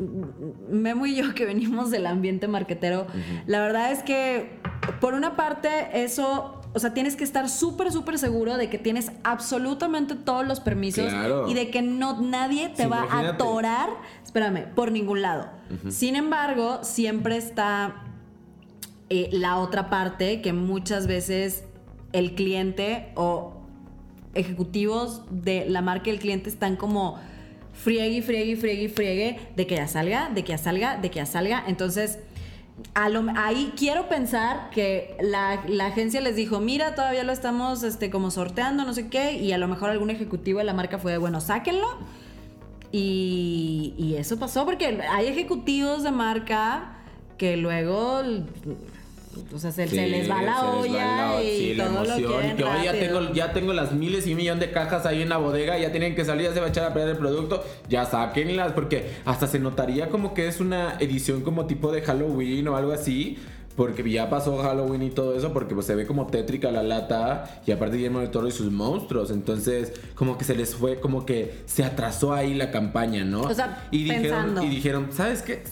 Memo 0.70 1.06
y 1.06 1.16
yo 1.16 1.34
que 1.34 1.44
venimos 1.44 1.90
del 1.90 2.06
ambiente 2.06 2.48
marquetero, 2.48 3.06
la 3.46 3.60
verdad 3.60 3.92
es 3.92 4.02
que, 4.02 4.58
por 5.00 5.14
una 5.14 5.36
parte, 5.36 5.68
eso, 5.92 6.62
o 6.72 6.78
sea, 6.78 6.94
tienes 6.94 7.14
que 7.14 7.24
estar 7.24 7.48
súper, 7.48 7.92
súper 7.92 8.18
seguro 8.18 8.56
de 8.56 8.70
que 8.70 8.78
tienes 8.78 9.12
absolutamente 9.22 10.14
todos 10.14 10.46
los 10.46 10.60
permisos 10.60 11.12
y 11.48 11.54
de 11.54 11.70
que 11.70 11.82
no, 11.82 12.20
nadie 12.20 12.70
te 12.70 12.86
va 12.86 13.06
a 13.10 13.28
atorar, 13.28 13.90
espérame, 14.24 14.72
por 14.74 14.92
ningún 14.92 15.20
lado. 15.22 15.50
Sin 15.90 16.16
embargo, 16.16 16.80
siempre 16.82 17.36
está 17.36 18.02
eh, 19.10 19.28
la 19.32 19.56
otra 19.58 19.90
parte 19.90 20.40
que 20.40 20.52
muchas 20.52 21.06
veces 21.06 21.64
el 22.12 22.34
cliente 22.34 23.12
o 23.14 23.54
ejecutivos 24.34 25.22
de 25.30 25.66
la 25.68 25.82
marca 25.82 26.10
del 26.10 26.18
cliente 26.18 26.48
están 26.48 26.76
como 26.76 27.18
friegue, 27.72 28.22
friegue, 28.22 28.56
friegue, 28.56 28.88
friegue 28.88 29.40
de 29.56 29.66
que 29.66 29.76
ya 29.76 29.88
salga, 29.88 30.30
de 30.30 30.42
que 30.42 30.50
ya 30.50 30.58
salga, 30.58 30.96
de 30.96 31.10
que 31.10 31.16
ya 31.16 31.26
salga. 31.26 31.64
Entonces, 31.66 32.18
ahí 32.94 33.72
quiero 33.76 34.08
pensar 34.08 34.70
que 34.70 35.16
la, 35.20 35.52
agencia 35.86 36.20
les 36.20 36.36
dijo, 36.36 36.60
mira, 36.60 36.94
todavía 36.94 37.24
lo 37.24 37.32
estamos 37.32 37.82
este, 37.82 38.10
como 38.10 38.30
sorteando, 38.30 38.84
no 38.84 38.92
sé 38.94 39.08
qué, 39.08 39.32
y 39.34 39.52
a 39.52 39.58
lo 39.58 39.68
mejor 39.68 39.90
algún 39.90 40.10
ejecutivo 40.10 40.58
de 40.58 40.64
la 40.64 40.74
marca 40.74 40.98
fue, 40.98 41.18
bueno, 41.18 41.40
sáquenlo. 41.40 41.86
Y, 42.90 43.94
y 43.98 44.14
eso 44.14 44.38
pasó 44.38 44.64
porque 44.64 44.98
hay 45.10 45.26
ejecutivos 45.26 46.02
de 46.02 46.10
marca 46.10 46.94
que 47.36 47.56
luego 47.56 48.22
o 49.52 49.58
sea, 49.58 49.72
se, 49.72 49.86
les 49.86 50.30
va 50.30 50.42
la 50.42 50.70
olla 50.70 51.42
y 51.42 51.76
todo 51.76 52.04
lo 52.04 52.16
que 52.16 52.84
ya 52.84 52.92
tengo, 52.92 53.32
ya 53.32 53.52
tengo 53.52 53.72
las 53.72 53.92
miles 53.92 54.26
y 54.26 54.34
millón 54.34 54.58
de 54.58 54.70
cajas 54.70 55.06
ahí 55.06 55.22
en 55.22 55.28
la 55.28 55.36
bodega, 55.38 55.78
ya 55.78 55.90
tienen 55.90 56.14
que 56.14 56.24
salir, 56.24 56.46
ya 56.46 56.54
se 56.54 56.60
va 56.60 56.66
a 56.66 56.68
echar 56.70 56.84
a 56.84 56.94
perder 56.94 57.10
el 57.10 57.16
producto, 57.18 57.64
ya 57.88 58.04
sáquenlas, 58.04 58.72
porque 58.72 59.10
hasta 59.24 59.46
se 59.46 59.58
notaría 59.58 60.08
como 60.08 60.34
que 60.34 60.48
es 60.48 60.60
una 60.60 60.96
edición 61.00 61.42
como 61.42 61.66
tipo 61.66 61.92
de 61.92 62.02
Halloween 62.02 62.68
o 62.68 62.76
algo 62.76 62.92
así 62.92 63.38
porque 63.78 64.10
ya 64.10 64.28
pasó 64.28 64.58
Halloween 64.58 65.04
y 65.04 65.10
todo 65.10 65.36
eso, 65.36 65.52
porque 65.52 65.72
pues 65.72 65.86
se 65.86 65.94
ve 65.94 66.04
como 66.04 66.26
tétrica 66.26 66.72
la 66.72 66.82
lata 66.82 67.60
y 67.64 67.70
aparte 67.70 67.94
Guillermo 67.94 68.18
del 68.18 68.32
Toro 68.32 68.48
y 68.48 68.50
sus 68.50 68.72
monstruos. 68.72 69.30
Entonces, 69.30 69.92
como 70.16 70.36
que 70.36 70.44
se 70.44 70.56
les 70.56 70.74
fue, 70.74 70.98
como 70.98 71.24
que 71.24 71.60
se 71.64 71.84
atrasó 71.84 72.34
ahí 72.34 72.54
la 72.54 72.72
campaña, 72.72 73.24
¿no? 73.24 73.42
O 73.42 73.54
sea, 73.54 73.86
y 73.92 74.02
dijeron, 74.02 74.22
pensando. 74.22 74.64
Y 74.64 74.68
dijeron, 74.68 75.08
¿sabes 75.12 75.42
qué? 75.42 75.62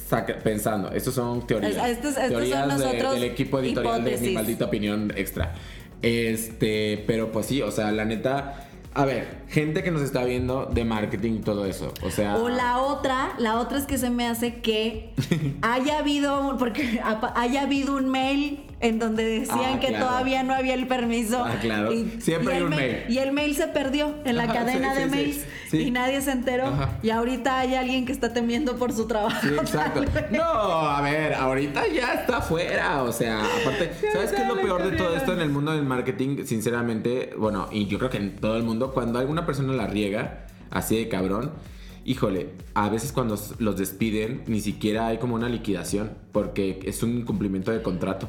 pensando, 0.45 0.93
estos 0.93 1.15
son 1.15 1.49
teorías. 1.49 1.85
Estos, 1.85 2.15
teorías 2.15 2.81
son 2.81 3.15
del 3.15 3.25
equipo 3.25 3.59
editorial 3.59 4.05
de 4.05 4.17
Mi 4.19 4.31
Maldita 4.31 4.67
Opinión 4.67 5.13
Extra. 5.17 5.55
Este, 6.01 7.03
pero 7.09 7.33
pues 7.33 7.47
sí, 7.47 7.61
o 7.61 7.73
sea, 7.73 7.91
la 7.91 8.05
neta 8.05 8.66
a 8.97 9.05
ver, 9.05 9.45
gente 9.49 9.83
que 9.83 9.91
nos 9.91 10.01
está 10.01 10.25
viendo 10.25 10.67
de 10.67 10.85
marketing 10.85 11.35
y 11.35 11.39
todo 11.41 11.67
eso. 11.67 11.93
O 12.03 12.11
sea. 12.11 12.37
O 12.37 12.49
la 12.49 12.79
otra, 12.79 13.35
la 13.39 13.61
otra 13.61 13.77
es 13.77 13.85
que 13.85 13.99
se 13.99 14.09
me 14.09 14.27
hace 14.27 14.61
que 14.61 15.13
haya 15.63 15.99
habido, 15.99 16.57
porque 16.59 17.01
haya 17.35 17.63
habido 17.63 17.97
un 17.97 18.09
mail 18.09 18.66
en 18.81 18.99
donde 18.99 19.25
decían 19.25 19.77
ah, 19.77 19.81
que 19.81 19.93
todavía 19.93 20.43
no 20.43 20.55
había 20.55 20.75
el 20.75 20.87
permiso. 20.87 21.43
Ah, 21.45 21.57
claro. 21.61 21.91
Siempre 22.19 22.55
hay 22.55 22.63
un 22.63 22.71
mail, 22.71 23.05
Y 23.09 23.19
el 23.19 23.33
mail 23.33 23.55
se 23.55 23.69
perdió 23.69 24.15
en 24.25 24.37
la 24.37 24.47
cadena 24.47 24.95
de 24.95 25.07
mails 25.07 25.45
y 25.73 25.91
nadie 25.91 26.21
se 26.21 26.33
enteró. 26.33 26.73
Y 27.03 27.11
ahorita 27.11 27.61
hay 27.61 27.75
alguien 27.75 28.05
que 28.05 28.13
está 28.13 28.33
temiendo 28.33 28.77
por 28.77 28.93
su 28.93 29.07
trabajo. 29.07 29.47
exacto. 29.47 30.05
no, 30.31 30.43
a 30.43 31.01
ver, 31.01 31.35
ahorita 31.35 31.87
ya 31.89 32.15
está 32.15 32.43
fuera. 32.43 33.03
O 33.03 33.13
sea, 33.13 33.41
aparte, 33.45 33.93
¿sabes 34.13 34.33
qué 34.33 34.43
es 34.43 34.49
lo 34.49 34.61
peor 34.61 34.91
de 34.91 34.97
todo 34.97 35.17
esto 35.17 35.33
en 35.33 35.41
el 35.41 35.49
mundo 35.49 35.73
del 35.73 35.85
marketing? 35.85 36.45
Sinceramente, 36.45 37.33
bueno, 37.39 37.69
y 37.73 37.87
yo 37.87 37.99
creo 37.99 38.11
que 38.11 38.19
en 38.19 38.37
todo 38.37 38.57
el 38.57 38.63
mundo, 38.63 38.93
cuando 38.93 39.19
alguna 39.19 39.47
persona 39.47 39.73
la 39.73 39.87
riega, 39.87 40.47
así 40.71 40.97
de 40.97 41.09
cabrón 41.09 41.53
híjole, 42.05 42.51
a 42.75 42.89
veces 42.89 43.11
cuando 43.11 43.37
los 43.59 43.77
despiden 43.77 44.45
ni 44.47 44.61
siquiera 44.61 45.09
hay 45.09 45.19
como 45.19 45.35
una 45.35 45.49
liquidación 45.49 46.13
porque 46.31 46.79
es 46.85 47.03
un 47.03 47.17
incumplimiento 47.17 47.73
de 47.73 47.83
contrato. 47.83 48.29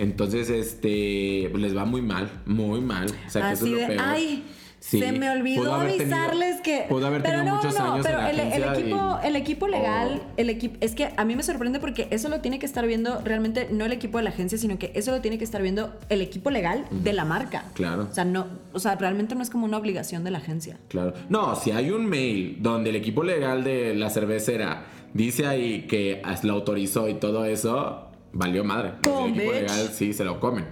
Entonces, 0.00 0.48
este, 0.48 1.50
les 1.54 1.76
va 1.76 1.84
muy 1.84 2.00
mal, 2.00 2.30
muy 2.46 2.80
mal. 2.80 3.06
O 3.26 3.30
sea, 3.30 3.48
que 3.48 3.52
eso 3.52 3.66
es 3.66 3.72
lo 3.72 3.86
peor. 3.86 4.00
Ay, 4.02 4.44
se 4.80 5.12
me 5.12 5.28
olvidó 5.28 5.74
avisarles 5.74 6.62
que. 6.62 6.86
Pudo 6.88 7.06
haber 7.06 7.22
tenido 7.22 7.42
pero 7.42 7.50
no, 7.50 7.56
muchos 7.56 7.78
no, 7.78 7.92
años 7.92 8.06
pero 8.06 8.26
el, 8.26 8.40
equipo, 8.40 9.18
el 9.22 9.36
equipo 9.36 9.68
legal, 9.68 10.22
el 10.38 10.48
equipo. 10.48 10.78
Es 10.80 10.94
que 10.94 11.10
a 11.14 11.24
mí 11.26 11.36
me 11.36 11.42
sorprende 11.42 11.80
porque 11.80 12.08
eso 12.10 12.30
lo 12.30 12.40
tiene 12.40 12.58
que 12.58 12.64
estar 12.64 12.86
viendo 12.86 13.20
realmente 13.22 13.68
no 13.70 13.84
el 13.84 13.92
equipo 13.92 14.16
de 14.16 14.24
la 14.24 14.30
agencia, 14.30 14.56
sino 14.56 14.78
que 14.78 14.90
eso 14.94 15.10
lo 15.10 15.20
tiene 15.20 15.36
que 15.36 15.44
estar 15.44 15.60
viendo 15.60 15.92
el 16.08 16.22
equipo 16.22 16.50
legal 16.50 16.86
de 16.90 17.12
la 17.12 17.26
marca. 17.26 17.66
Claro. 17.74 18.08
O 18.10 18.14
sea, 18.14 18.24
no, 18.24 18.46
o 18.72 18.78
sea, 18.78 18.94
realmente 18.96 19.34
no 19.34 19.42
es 19.42 19.50
como 19.50 19.66
una 19.66 19.76
obligación 19.76 20.24
de 20.24 20.30
la 20.30 20.38
agencia. 20.38 20.78
Claro. 20.88 21.12
No, 21.28 21.54
si 21.56 21.72
hay 21.72 21.90
un 21.90 22.06
mail 22.06 22.56
donde 22.60 22.88
el 22.88 22.96
equipo 22.96 23.22
legal 23.22 23.62
de 23.62 23.94
la 23.94 24.08
cervecera 24.08 24.86
dice 25.12 25.46
ahí 25.46 25.82
que 25.82 26.22
lo 26.42 26.54
autorizó 26.54 27.06
y 27.08 27.14
todo 27.14 27.44
eso, 27.44 28.09
valió 28.32 28.64
madre. 28.64 28.92
el 29.02 29.30
equipo 29.30 29.52
legal 29.52 29.88
sí 29.92 30.12
se 30.12 30.24
lo 30.24 30.40
comen. 30.40 30.66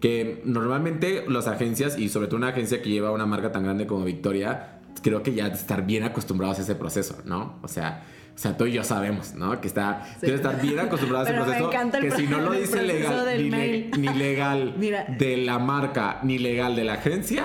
Que 0.00 0.40
normalmente 0.44 1.24
las 1.28 1.46
agencias, 1.46 1.98
y 1.98 2.08
sobre 2.08 2.26
todo 2.26 2.36
una 2.38 2.48
agencia 2.48 2.80
que 2.80 2.88
lleva 2.88 3.10
una 3.12 3.26
marca 3.26 3.52
tan 3.52 3.64
grande 3.64 3.86
como 3.86 4.04
Victoria, 4.04 4.80
creo 5.02 5.22
que 5.22 5.34
ya 5.34 5.48
estar 5.48 5.84
bien 5.84 6.04
acostumbrados 6.04 6.58
a 6.58 6.62
ese 6.62 6.74
proceso, 6.74 7.18
¿no? 7.24 7.58
O 7.62 7.68
sea, 7.68 8.02
o 8.34 8.38
sea, 8.38 8.56
tú 8.56 8.64
y 8.64 8.72
yo 8.72 8.82
sabemos, 8.84 9.34
¿no? 9.34 9.60
Que 9.60 9.68
está, 9.68 10.06
debe 10.20 10.36
estar 10.36 10.62
bien 10.62 10.78
acostumbrados 10.78 11.28
a 11.28 11.32
ese 11.32 11.42
proceso. 11.42 11.70
que 12.00 12.10
si 12.12 12.26
no 12.26 12.40
lo 12.40 12.52
dice 12.58 12.82
legal, 12.82 13.26
ni, 13.98 14.08
legal 14.08 14.74
de 15.18 15.36
la 15.36 15.58
marca, 15.58 16.20
ni 16.22 16.38
legal 16.38 16.74
de 16.74 16.84
la 16.84 16.94
agencia, 16.94 17.44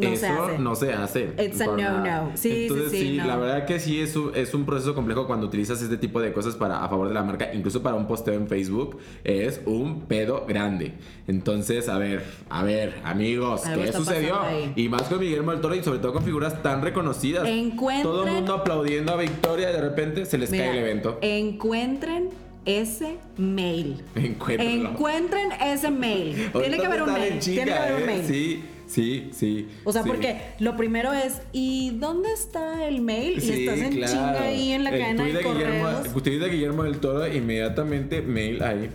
eso 0.00 0.58
no 0.58 0.74
se 0.74 0.92
hace. 0.92 1.32
It's 1.38 1.60
a 1.60 1.66
no, 1.66 1.76
no. 1.76 2.32
Sí, 2.34 2.64
Entonces, 2.64 2.90
sí, 2.90 2.98
sí, 2.98 3.16
la 3.16 3.36
verdad 3.36 3.66
que 3.66 3.78
sí 3.78 4.00
es 4.00 4.16
un, 4.16 4.32
es 4.34 4.54
un 4.54 4.64
proceso 4.64 4.94
complejo 4.94 5.26
cuando 5.26 5.46
utilizas 5.46 5.82
este 5.82 5.96
tipo 5.96 6.20
de 6.20 6.32
cosas 6.32 6.56
para, 6.56 6.84
a 6.84 6.88
favor 6.88 7.08
de 7.08 7.14
la 7.14 7.22
marca, 7.22 7.52
incluso 7.52 7.82
para 7.82 7.96
un 7.96 8.06
posteo 8.06 8.34
en 8.34 8.48
Facebook, 8.48 8.98
es 9.24 9.60
un 9.66 10.02
pedo 10.02 10.44
grande. 10.46 10.94
Entonces, 11.26 11.88
a 11.88 11.98
ver, 11.98 12.24
a 12.48 12.62
ver, 12.62 13.00
amigos, 13.04 13.62
¿qué 13.62 13.92
sucedió? 13.92 14.40
Y 14.76 14.88
más 14.88 15.02
con 15.02 15.20
Guillermo 15.20 15.52
del 15.52 15.60
Toro 15.60 15.74
y 15.74 15.82
sobre 15.82 15.98
todo 15.98 16.12
con 16.12 16.24
figuras 16.24 16.62
tan 16.62 16.82
reconocidas. 16.82 17.46
Encuentren... 17.46 18.02
Todo 18.02 18.26
el 18.26 18.32
mundo 18.32 18.54
aplaudiendo 18.54 19.12
a 19.12 19.16
Victoria 19.16 19.70
y 19.70 19.72
de 19.72 19.80
repente 19.80 20.26
se 20.26 20.38
les 20.38 20.50
cae 20.50 20.70
el 20.70 20.78
evento. 20.78 21.18
Encuentren 21.20 22.30
ese 22.64 23.18
mail. 23.36 24.02
Encuentren 24.14 25.52
ese 25.60 25.90
mail. 25.90 26.50
Tiene 26.52 26.78
que 26.78 26.86
haber 26.86 27.02
un 27.02 27.12
mail. 27.12 27.38
Tiene 27.40 27.64
que 27.64 27.72
haber 27.72 27.94
un 27.94 28.02
¿eh? 28.02 28.06
mail. 28.06 28.24
Sí. 28.26 28.64
Sí, 28.92 29.30
sí. 29.32 29.68
O 29.84 29.92
sea, 29.92 30.02
porque 30.02 30.38
lo 30.58 30.76
primero 30.76 31.14
es, 31.14 31.40
¿y 31.50 31.96
dónde 31.98 32.30
está 32.30 32.86
el 32.86 33.00
mail? 33.00 33.42
y 33.42 33.50
estás 33.50 33.78
en 33.78 33.92
chinga 33.92 34.42
ahí 34.42 34.72
en 34.72 34.84
la 34.84 34.90
cadena 34.90 35.24
de, 35.24 35.40
correos. 35.40 36.14
Guillermo, 36.14 36.46
Guillermo 36.46 36.82
del 36.82 36.98
Toro, 36.98 37.26
inmediatamente 37.26 38.20
mail 38.20 38.62
ahí. 38.62 38.90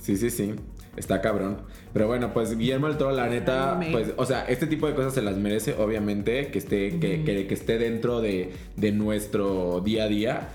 Sí, 0.00 0.16
sí, 0.16 0.30
sí. 0.30 0.54
Está 0.96 1.20
cabrón. 1.20 1.62
Pero 1.92 2.06
bueno, 2.06 2.32
pues 2.32 2.56
Guillermo 2.56 2.86
del 2.86 2.98
Toro, 2.98 3.10
la 3.16 3.26
neta, 3.26 3.80
pues, 3.90 4.12
o 4.16 4.24
sea, 4.24 4.44
este 4.44 4.68
tipo 4.68 4.86
de 4.86 4.94
cosas 4.94 5.12
se 5.12 5.22
las 5.22 5.36
merece, 5.36 5.74
obviamente, 5.74 6.46
que 6.52 6.58
esté, 6.58 7.00
que, 7.00 7.24
que, 7.24 7.48
que 7.48 7.54
esté 7.54 7.78
dentro 7.78 8.20
de, 8.20 8.52
de 8.76 8.92
nuestro 8.92 9.80
día 9.80 10.04
a 10.04 10.08
día 10.08 10.48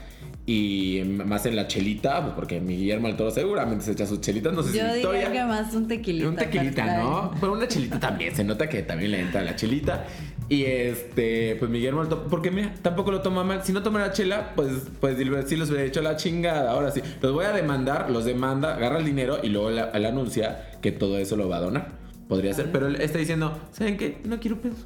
y 0.45 1.03
más 1.05 1.45
en 1.45 1.55
la 1.55 1.67
chelita, 1.67 2.21
pues, 2.23 2.33
porque 2.33 2.59
mi 2.59 2.75
Guillermo 2.75 3.07
del 3.07 3.15
Toro 3.15 3.31
seguramente 3.31 3.85
se 3.85 3.91
echa 3.91 4.05
sus 4.07 4.21
chelitas, 4.21 4.53
no 4.53 4.63
sé 4.63 4.77
Yo 4.77 4.87
si 4.89 4.95
diría 4.95 5.31
que 5.31 5.43
más 5.43 5.73
un 5.73 5.87
tequilita. 5.87 6.27
Un 6.27 6.35
tequilita, 6.35 6.97
¿no? 6.97 7.31
Pero 7.39 7.53
una 7.53 7.67
chelita 7.67 7.99
también, 7.99 8.35
se 8.35 8.43
nota 8.43 8.67
que 8.67 8.81
también 8.81 9.11
le 9.11 9.21
entra 9.21 9.43
la 9.43 9.55
chelita. 9.55 10.05
Y 10.49 10.65
este, 10.65 11.55
pues 11.57 11.71
mi 11.71 11.77
Guillermo 11.77 12.01
del 12.01 12.09
Toro, 12.09 12.27
porque 12.27 12.51
mira, 12.51 12.73
tampoco 12.81 13.11
lo 13.11 13.21
toma 13.21 13.43
mal. 13.43 13.63
Si 13.63 13.71
no 13.71 13.83
toma 13.83 13.99
la 13.99 14.11
chela, 14.11 14.53
pues, 14.55 14.69
pues 14.99 15.15
sí 15.47 15.55
los 15.55 15.69
hubiera 15.69 15.85
hecho 15.85 16.01
la 16.01 16.17
chingada. 16.17 16.71
Ahora 16.71 16.91
sí, 16.91 17.01
los 17.21 17.31
voy 17.31 17.45
a 17.45 17.53
demandar, 17.53 18.09
los 18.09 18.25
demanda, 18.25 18.75
agarra 18.75 18.97
el 18.97 19.05
dinero 19.05 19.39
y 19.41 19.47
luego 19.47 19.69
él 19.69 20.05
anuncia 20.05 20.71
que 20.81 20.91
todo 20.91 21.17
eso 21.19 21.37
lo 21.37 21.47
va 21.47 21.57
a 21.57 21.61
donar. 21.61 21.91
Podría 22.27 22.53
ser, 22.53 22.71
pero 22.71 22.87
él 22.87 22.99
está 22.99 23.19
diciendo, 23.19 23.57
¿saben 23.71 23.95
qué? 23.97 24.17
No 24.25 24.39
quiero 24.39 24.59
pedos. 24.59 24.85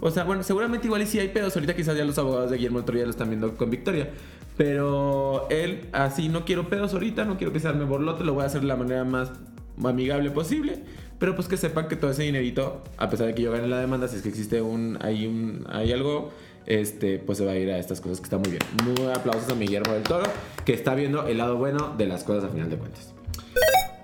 O 0.00 0.10
sea, 0.10 0.24
bueno, 0.24 0.42
seguramente 0.42 0.86
igual 0.86 1.02
y 1.02 1.06
si 1.06 1.18
hay 1.18 1.28
pedos. 1.28 1.54
Ahorita 1.56 1.74
quizás 1.74 1.96
ya 1.96 2.04
los 2.04 2.18
abogados 2.18 2.50
de 2.50 2.56
Guillermo 2.56 2.78
del 2.78 2.86
Toro 2.86 2.98
ya 2.98 3.04
lo 3.04 3.10
están 3.10 3.28
viendo 3.28 3.56
con 3.56 3.70
Victoria. 3.70 4.10
Pero 4.56 5.48
él, 5.50 5.88
así, 5.92 6.28
no 6.28 6.44
quiero 6.44 6.68
pedos 6.68 6.94
ahorita, 6.94 7.24
no 7.24 7.36
quiero 7.36 7.52
pisarme 7.52 7.84
borlote, 7.84 8.24
lo 8.24 8.34
voy 8.34 8.44
a 8.44 8.46
hacer 8.46 8.62
de 8.62 8.66
la 8.66 8.76
manera 8.76 9.04
más 9.04 9.30
amigable 9.84 10.30
posible. 10.30 10.82
Pero 11.18 11.34
pues 11.34 11.48
que 11.48 11.56
sepan 11.56 11.88
que 11.88 11.96
todo 11.96 12.10
ese 12.10 12.22
dinerito, 12.22 12.82
a 12.98 13.08
pesar 13.08 13.26
de 13.26 13.34
que 13.34 13.42
yo 13.42 13.52
gane 13.52 13.68
la 13.68 13.78
demanda, 13.78 14.08
si 14.08 14.16
es 14.16 14.22
que 14.22 14.28
existe 14.28 14.60
un, 14.60 14.98
hay, 15.00 15.26
un, 15.26 15.64
hay 15.70 15.92
algo, 15.92 16.30
este, 16.66 17.18
pues 17.18 17.38
se 17.38 17.44
va 17.44 17.52
a 17.52 17.56
ir 17.56 17.70
a 17.70 17.78
estas 17.78 18.00
cosas 18.00 18.18
que 18.18 18.24
está 18.24 18.38
muy 18.38 18.50
bien. 18.50 18.62
Muy 18.84 19.12
aplausos 19.12 19.50
a 19.50 19.54
mi 19.54 19.66
Guillermo 19.66 19.92
del 19.92 20.02
Toro, 20.02 20.26
que 20.64 20.74
está 20.74 20.94
viendo 20.94 21.26
el 21.26 21.38
lado 21.38 21.56
bueno 21.56 21.94
de 21.96 22.06
las 22.06 22.24
cosas 22.24 22.44
a 22.44 22.48
final 22.48 22.68
de 22.68 22.76
cuentas. 22.76 23.14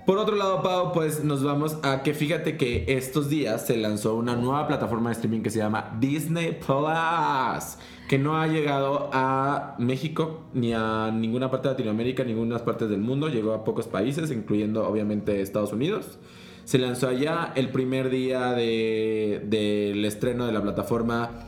Por 0.05 0.17
otro 0.17 0.35
lado, 0.35 0.61
Pau, 0.61 0.91
pues 0.91 1.23
nos 1.23 1.43
vamos 1.43 1.77
a 1.81 2.03
que 2.03 2.13
fíjate 2.13 2.57
que 2.57 2.83
estos 2.89 3.29
días 3.29 3.65
se 3.65 3.77
lanzó 3.77 4.15
una 4.15 4.35
nueva 4.35 4.67
plataforma 4.67 5.09
de 5.09 5.13
streaming 5.13 5.41
que 5.41 5.49
se 5.49 5.59
llama 5.59 5.95
Disney 5.99 6.59
Plus, 6.59 7.77
que 8.13 8.19
no 8.19 8.39
ha 8.39 8.45
llegado 8.45 9.09
a 9.11 9.73
México 9.79 10.43
ni 10.53 10.71
a 10.71 11.09
ninguna 11.11 11.49
parte 11.49 11.69
de 11.69 11.73
Latinoamérica, 11.73 12.23
ninguna 12.23 12.59
parte 12.59 12.87
del 12.87 12.99
mundo, 12.99 13.27
llegó 13.27 13.53
a 13.53 13.63
pocos 13.63 13.87
países, 13.87 14.29
incluyendo 14.29 14.87
obviamente 14.87 15.41
Estados 15.41 15.73
Unidos. 15.73 16.19
Se 16.63 16.77
lanzó 16.77 17.07
allá 17.07 17.53
el 17.55 17.69
primer 17.69 18.11
día 18.11 18.51
del 18.51 20.05
estreno 20.05 20.45
de 20.45 20.51
la 20.51 20.61
plataforma 20.61 21.47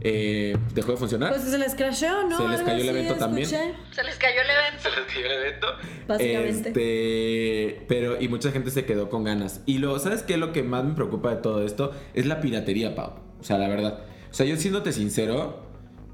eh, 0.00 0.56
dejó 0.74 0.92
de 0.92 0.96
funcionar. 0.96 1.30
Pues 1.30 1.42
se 1.42 1.58
les 1.58 1.74
crashó, 1.74 2.28
¿no? 2.28 2.36
Se 2.36 2.46
les 2.50 2.62
cayó 2.62 2.82
el 2.82 2.88
evento 2.88 3.16
también. 3.16 3.48
Se 3.48 3.58
les 4.04 4.14
cayó 4.14 4.42
el 4.42 4.50
evento. 4.50 4.82
Se 4.82 4.90
les 4.90 5.12
cayó 5.12 5.26
el 5.26 5.32
evento. 5.32 5.66
Básicamente. 6.06 6.68
Este, 6.68 7.84
pero, 7.88 8.22
y 8.22 8.28
mucha 8.28 8.52
gente 8.52 8.70
se 8.70 8.84
quedó 8.84 9.10
con 9.10 9.24
ganas. 9.24 9.60
Y 9.66 9.78
lo, 9.78 9.98
¿sabes 9.98 10.22
qué? 10.22 10.36
Lo 10.36 10.52
que 10.52 10.62
más 10.62 10.84
me 10.84 10.94
preocupa 10.94 11.30
de 11.30 11.42
todo 11.42 11.64
esto 11.64 11.90
es 12.14 12.26
la 12.26 12.40
piratería, 12.40 12.94
Pau. 12.94 13.14
O 13.40 13.42
sea, 13.42 13.58
la 13.58 13.66
verdad. 13.66 14.04
O 14.30 14.34
sea, 14.34 14.44
yo 14.44 14.56
siéndote 14.56 14.92
sincero, 14.92 15.65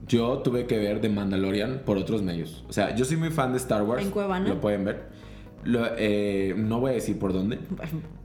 yo 0.06 0.38
tuve 0.38 0.66
que 0.66 0.78
ver 0.78 1.00
The 1.00 1.08
Mandalorian 1.08 1.82
por 1.84 1.98
otros 1.98 2.22
medios. 2.22 2.64
O 2.68 2.72
sea, 2.72 2.94
yo 2.94 3.04
soy 3.04 3.16
muy 3.16 3.30
fan 3.30 3.52
de 3.52 3.58
Star 3.58 3.82
Wars. 3.82 4.02
En 4.02 4.10
Cuevana. 4.10 4.48
Lo 4.48 4.60
pueden 4.60 4.84
ver. 4.84 5.10
Lo, 5.64 5.86
eh, 5.96 6.54
no 6.56 6.80
voy 6.80 6.90
a 6.90 6.94
decir 6.94 7.18
por 7.18 7.32
dónde. 7.32 7.58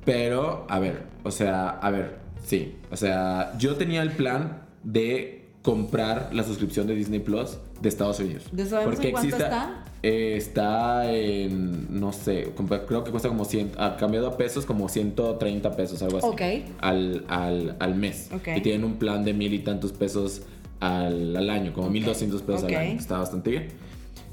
Pero, 0.05 0.65
a 0.69 0.79
ver, 0.79 1.03
o 1.23 1.31
sea, 1.31 1.69
a 1.69 1.91
ver 1.91 2.27
Sí, 2.47 2.75
o 2.89 2.95
sea, 2.95 3.53
yo 3.57 3.75
tenía 3.75 4.01
el 4.01 4.11
plan 4.11 4.61
de 4.81 5.49
comprar 5.61 6.29
la 6.31 6.43
suscripción 6.43 6.87
de 6.87 6.95
Disney 6.95 7.19
Plus 7.19 7.57
de 7.81 7.89
Estados 7.89 8.21
Unidos. 8.21 8.45
¿De 8.53 8.63
porque 8.85 9.07
en 9.07 9.11
cuánto 9.11 9.35
está? 9.35 9.83
Eh, 10.01 10.35
está 10.37 11.11
en, 11.13 11.99
no 11.99 12.13
sé, 12.13 12.53
creo 12.87 13.03
que 13.03 13.11
cuesta 13.11 13.27
como 13.27 13.43
100, 13.43 13.71
ha 13.77 13.97
cambiado 13.97 14.27
a 14.27 14.37
pesos 14.37 14.65
como 14.65 14.87
130 14.87 15.75
pesos, 15.75 16.01
algo 16.01 16.19
así. 16.19 16.27
Ok. 16.27 16.41
Al, 16.79 17.25
al, 17.27 17.75
al 17.79 17.95
mes. 17.95 18.29
Ok. 18.33 18.47
Y 18.55 18.61
tienen 18.61 18.85
un 18.85 18.93
plan 18.93 19.25
de 19.25 19.33
mil 19.33 19.53
y 19.53 19.59
tantos 19.59 19.91
pesos 19.91 20.43
al, 20.79 21.35
al 21.35 21.49
año, 21.49 21.73
como 21.73 21.89
1200 21.89 22.41
pesos 22.41 22.63
al 22.63 22.75
año. 22.75 22.99
Está 22.99 23.17
bastante 23.17 23.49
bien. 23.51 23.67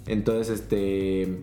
Entonces, 0.06 0.60
este. 0.60 1.42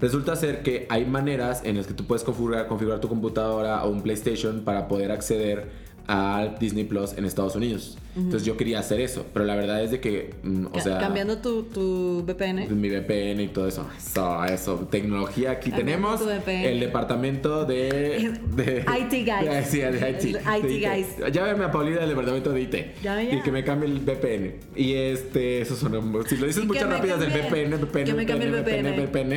Resulta 0.00 0.34
ser 0.34 0.62
que 0.62 0.86
hay 0.88 1.04
maneras 1.04 1.60
en 1.62 1.76
las 1.76 1.86
que 1.86 1.92
tú 1.92 2.06
puedes 2.06 2.24
configurar, 2.24 2.66
configurar 2.68 3.00
tu 3.00 3.08
computadora 3.08 3.84
o 3.84 3.90
un 3.90 4.00
PlayStation 4.00 4.62
para 4.62 4.88
poder 4.88 5.12
acceder 5.12 5.70
a 6.10 6.56
Disney 6.58 6.82
Plus 6.82 7.12
en 7.16 7.24
Estados 7.24 7.54
Unidos. 7.54 7.96
Entonces 8.16 8.44
yo 8.44 8.56
quería 8.56 8.80
hacer 8.80 9.00
eso, 9.00 9.24
pero 9.32 9.44
la 9.44 9.54
verdad 9.54 9.80
es 9.84 9.92
de 9.92 10.00
que, 10.00 10.34
mm, 10.42 10.66
o 10.72 10.80
sea... 10.80 10.98
Cambiando 10.98 11.38
tu, 11.38 11.62
tu, 11.62 12.24
VPN. 12.26 12.66
Mi 12.68 12.88
VPN 12.88 13.40
y 13.40 13.48
todo 13.48 13.68
eso. 13.68 13.88
Eso, 13.96 14.44
eso. 14.44 14.88
Tecnología. 14.90 15.52
Aquí 15.52 15.70
tenemos 15.70 16.20
el 16.48 16.80
departamento 16.80 17.64
de... 17.64 18.32
de 18.56 18.84
IT 18.98 19.24
Guys. 19.24 19.66
Sí, 19.68 19.78
de 19.78 20.10
IT. 20.10 20.24
IT 20.24 20.84
Guys. 20.84 21.60
A 21.60 21.70
Paulina 21.70 22.00
del 22.00 22.08
departamento 22.08 22.52
de 22.52 22.60
IT. 22.60 22.74
Ya, 23.00 23.22
ya. 23.22 23.32
Y 23.32 23.42
que 23.42 23.52
me 23.52 23.62
cambie 23.62 23.88
el 23.88 24.00
VPN. 24.00 24.54
Y 24.74 24.94
este, 24.94 25.60
eso 25.60 25.76
suena... 25.76 26.00
Si 26.26 26.36
lo 26.36 26.46
dices 26.48 26.64
mucho 26.64 26.88
rápido 26.88 27.16
del 27.16 27.30
VPN, 27.30 27.76
VPN, 27.76 28.04
que 28.04 28.14
me 28.14 28.26
cambie 28.26 28.48
el 28.48 28.54
VPN. 28.54 29.06
VPN. 29.06 29.32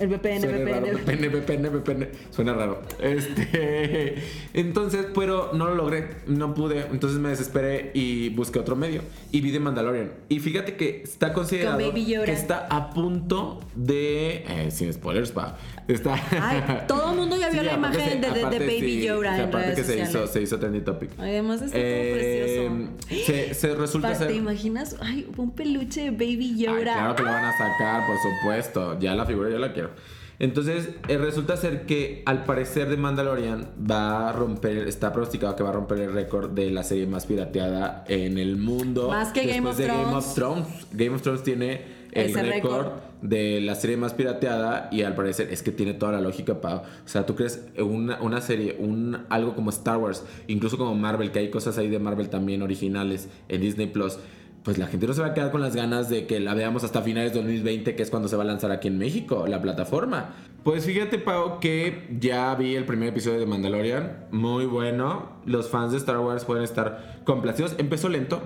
El 0.00 0.08
VPN, 0.08 0.42
VPN. 0.42 0.94
VPN, 0.96 1.30
VPN, 1.30 1.70
VPN. 1.70 2.08
Suena 2.30 2.52
raro. 2.52 2.82
Este... 3.00 4.16
Entonces, 4.52 5.06
pero 5.14 5.52
no 5.54 5.66
lo 5.68 5.74
logré. 5.76 6.01
No 6.26 6.54
pude. 6.54 6.86
Entonces 6.90 7.18
me 7.18 7.28
desesperé 7.28 7.90
y 7.94 8.30
busqué 8.30 8.58
otro 8.58 8.76
medio 8.76 9.02
y 9.30 9.40
vi 9.40 9.52
The 9.52 9.60
Mandalorian. 9.60 10.12
Y 10.28 10.40
fíjate 10.40 10.76
que 10.76 11.02
está 11.02 11.32
considerado 11.32 11.78
que 11.78 12.32
está 12.32 12.66
a 12.70 12.90
punto 12.90 13.60
de. 13.74 14.44
Eh, 14.48 14.70
sin 14.70 14.92
spoilers, 14.92 15.32
pa. 15.32 15.56
Está. 15.88 16.14
Ay, 16.30 16.84
todo 16.86 17.10
el 17.10 17.16
mundo 17.16 17.36
ya 17.36 17.50
vio 17.50 17.62
la 17.62 17.74
imagen 17.74 18.20
de, 18.20 18.30
de, 18.30 18.58
Baby 18.58 19.02
Yoda. 19.04 19.36
en 19.36 19.48
aparte 19.48 19.74
que 19.74 19.84
se 19.84 20.00
hizo, 20.00 20.26
se 20.26 20.42
hizo 20.42 20.58
trending 20.58 20.84
topic. 20.84 21.10
Además 21.18 21.62
está 21.62 21.76
eh, 21.78 22.94
precioso. 23.08 23.26
Se, 23.26 23.54
se 23.54 23.74
resulta 23.74 24.14
ser. 24.14 24.28
¿Te 24.28 24.34
imaginas? 24.34 24.96
Ay, 25.00 25.28
un 25.36 25.50
peluche 25.50 26.02
de 26.02 26.10
Baby 26.10 26.56
Yoda. 26.56 26.76
Ay, 26.76 26.84
claro 26.84 27.16
que 27.16 27.22
lo 27.22 27.30
van 27.30 27.44
a 27.44 27.52
sacar, 27.52 28.06
por 28.06 28.16
supuesto. 28.18 28.98
Ya 28.98 29.14
la 29.14 29.26
figura 29.26 29.50
ya 29.50 29.58
la 29.58 29.72
quiero. 29.72 29.90
Entonces, 30.38 30.90
eh, 31.08 31.18
resulta 31.18 31.56
ser 31.56 31.86
que 31.86 32.22
al 32.26 32.44
parecer 32.44 32.88
de 32.88 32.96
Mandalorian 32.96 33.68
va 33.90 34.28
a 34.28 34.32
romper, 34.32 34.88
está 34.88 35.12
pronosticado 35.12 35.54
que 35.56 35.62
va 35.62 35.70
a 35.70 35.72
romper 35.72 35.98
el 35.98 36.12
récord 36.12 36.50
de 36.50 36.70
la 36.70 36.82
serie 36.82 37.06
más 37.06 37.26
pirateada 37.26 38.04
en 38.08 38.38
el 38.38 38.56
mundo. 38.56 39.08
Más 39.08 39.32
que 39.32 39.46
Game 39.46 39.68
of, 39.68 39.76
de 39.76 39.86
Game 39.86 40.14
of 40.14 40.34
Thrones. 40.34 40.66
Game 40.92 41.14
of 41.14 41.22
Thrones 41.22 41.42
tiene 41.42 42.02
el 42.12 42.34
récord 42.34 42.88
de 43.22 43.60
la 43.60 43.74
serie 43.74 43.96
más 43.96 44.14
pirateada 44.14 44.88
y 44.90 45.02
al 45.02 45.14
parecer 45.14 45.48
es 45.50 45.62
que 45.62 45.70
tiene 45.70 45.94
toda 45.94 46.12
la 46.12 46.20
lógica 46.20 46.60
para, 46.60 46.76
o 46.76 46.84
sea, 47.06 47.24
tú 47.24 47.36
crees 47.36 47.64
una, 47.78 48.20
una 48.20 48.40
serie, 48.40 48.76
un 48.78 49.24
algo 49.28 49.54
como 49.54 49.70
Star 49.70 49.98
Wars, 49.98 50.24
incluso 50.48 50.76
como 50.76 50.94
Marvel, 50.94 51.30
que 51.30 51.38
hay 51.38 51.50
cosas 51.50 51.78
ahí 51.78 51.88
de 51.88 51.98
Marvel 51.98 52.28
también 52.28 52.62
originales 52.62 53.28
en 53.48 53.60
Disney 53.60 53.86
Plus 53.86 54.18
pues 54.62 54.78
la 54.78 54.86
gente 54.86 55.06
no 55.06 55.12
se 55.12 55.20
va 55.20 55.28
a 55.28 55.34
quedar 55.34 55.50
con 55.50 55.60
las 55.60 55.74
ganas 55.74 56.08
de 56.08 56.26
que 56.26 56.38
la 56.38 56.54
veamos 56.54 56.84
hasta 56.84 57.02
finales 57.02 57.32
de 57.32 57.40
2020, 57.40 57.96
que 57.96 58.02
es 58.02 58.10
cuando 58.10 58.28
se 58.28 58.36
va 58.36 58.44
a 58.44 58.46
lanzar 58.46 58.70
aquí 58.70 58.88
en 58.88 58.96
México, 58.96 59.46
la 59.48 59.60
plataforma. 59.60 60.34
Pues 60.62 60.84
fíjate, 60.84 61.18
Pau, 61.18 61.58
que 61.58 62.06
ya 62.20 62.54
vi 62.54 62.76
el 62.76 62.84
primer 62.84 63.08
episodio 63.08 63.40
de 63.40 63.46
Mandalorian. 63.46 64.26
Muy 64.30 64.66
bueno. 64.66 65.30
Los 65.44 65.68
fans 65.68 65.90
de 65.90 65.98
Star 65.98 66.20
Wars 66.20 66.44
pueden 66.44 66.62
estar 66.62 67.22
complacidos. 67.24 67.74
Empezó 67.78 68.08
lento. 68.08 68.40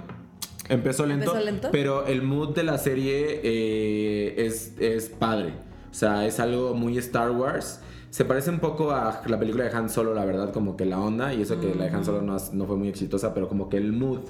Empezó 0.70 1.04
lento. 1.04 1.34
Pero 1.70 2.06
el 2.06 2.22
mood 2.22 2.54
de 2.54 2.62
la 2.62 2.78
serie 2.78 3.40
eh, 3.42 4.46
es, 4.46 4.72
es 4.80 5.10
padre. 5.10 5.52
O 5.90 5.94
sea, 5.94 6.26
es 6.26 6.40
algo 6.40 6.72
muy 6.74 6.96
Star 6.96 7.30
Wars. 7.30 7.80
Se 8.08 8.24
parece 8.24 8.48
un 8.48 8.60
poco 8.60 8.92
a 8.92 9.20
la 9.26 9.38
película 9.38 9.64
de 9.64 9.76
Han 9.76 9.90
Solo, 9.90 10.14
la 10.14 10.24
verdad, 10.24 10.50
como 10.50 10.78
que 10.78 10.86
la 10.86 10.98
onda. 10.98 11.34
Y 11.34 11.42
eso 11.42 11.60
que 11.60 11.74
la 11.74 11.84
de 11.84 11.90
Han 11.90 12.06
Solo 12.06 12.22
no, 12.22 12.38
no 12.54 12.66
fue 12.66 12.76
muy 12.76 12.88
exitosa, 12.88 13.34
pero 13.34 13.48
como 13.48 13.68
que 13.68 13.76
el 13.76 13.92
mood 13.92 14.20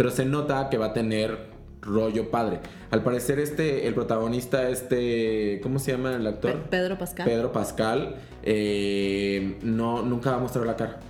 pero 0.00 0.10
se 0.10 0.24
nota 0.24 0.70
que 0.70 0.78
va 0.78 0.86
a 0.86 0.92
tener 0.94 1.36
rollo 1.82 2.30
padre. 2.30 2.60
Al 2.90 3.02
parecer 3.02 3.38
este, 3.38 3.86
el 3.86 3.92
protagonista, 3.92 4.66
este, 4.70 5.60
¿cómo 5.62 5.78
se 5.78 5.92
llama 5.92 6.14
el 6.14 6.26
actor? 6.26 6.58
Pedro 6.70 6.96
Pascal. 6.96 7.26
Pedro 7.26 7.52
Pascal, 7.52 8.14
eh, 8.42 9.58
no, 9.60 10.00
nunca 10.00 10.30
va 10.30 10.36
a 10.38 10.40
mostrar 10.40 10.64
la 10.64 10.74
cara. 10.74 11.00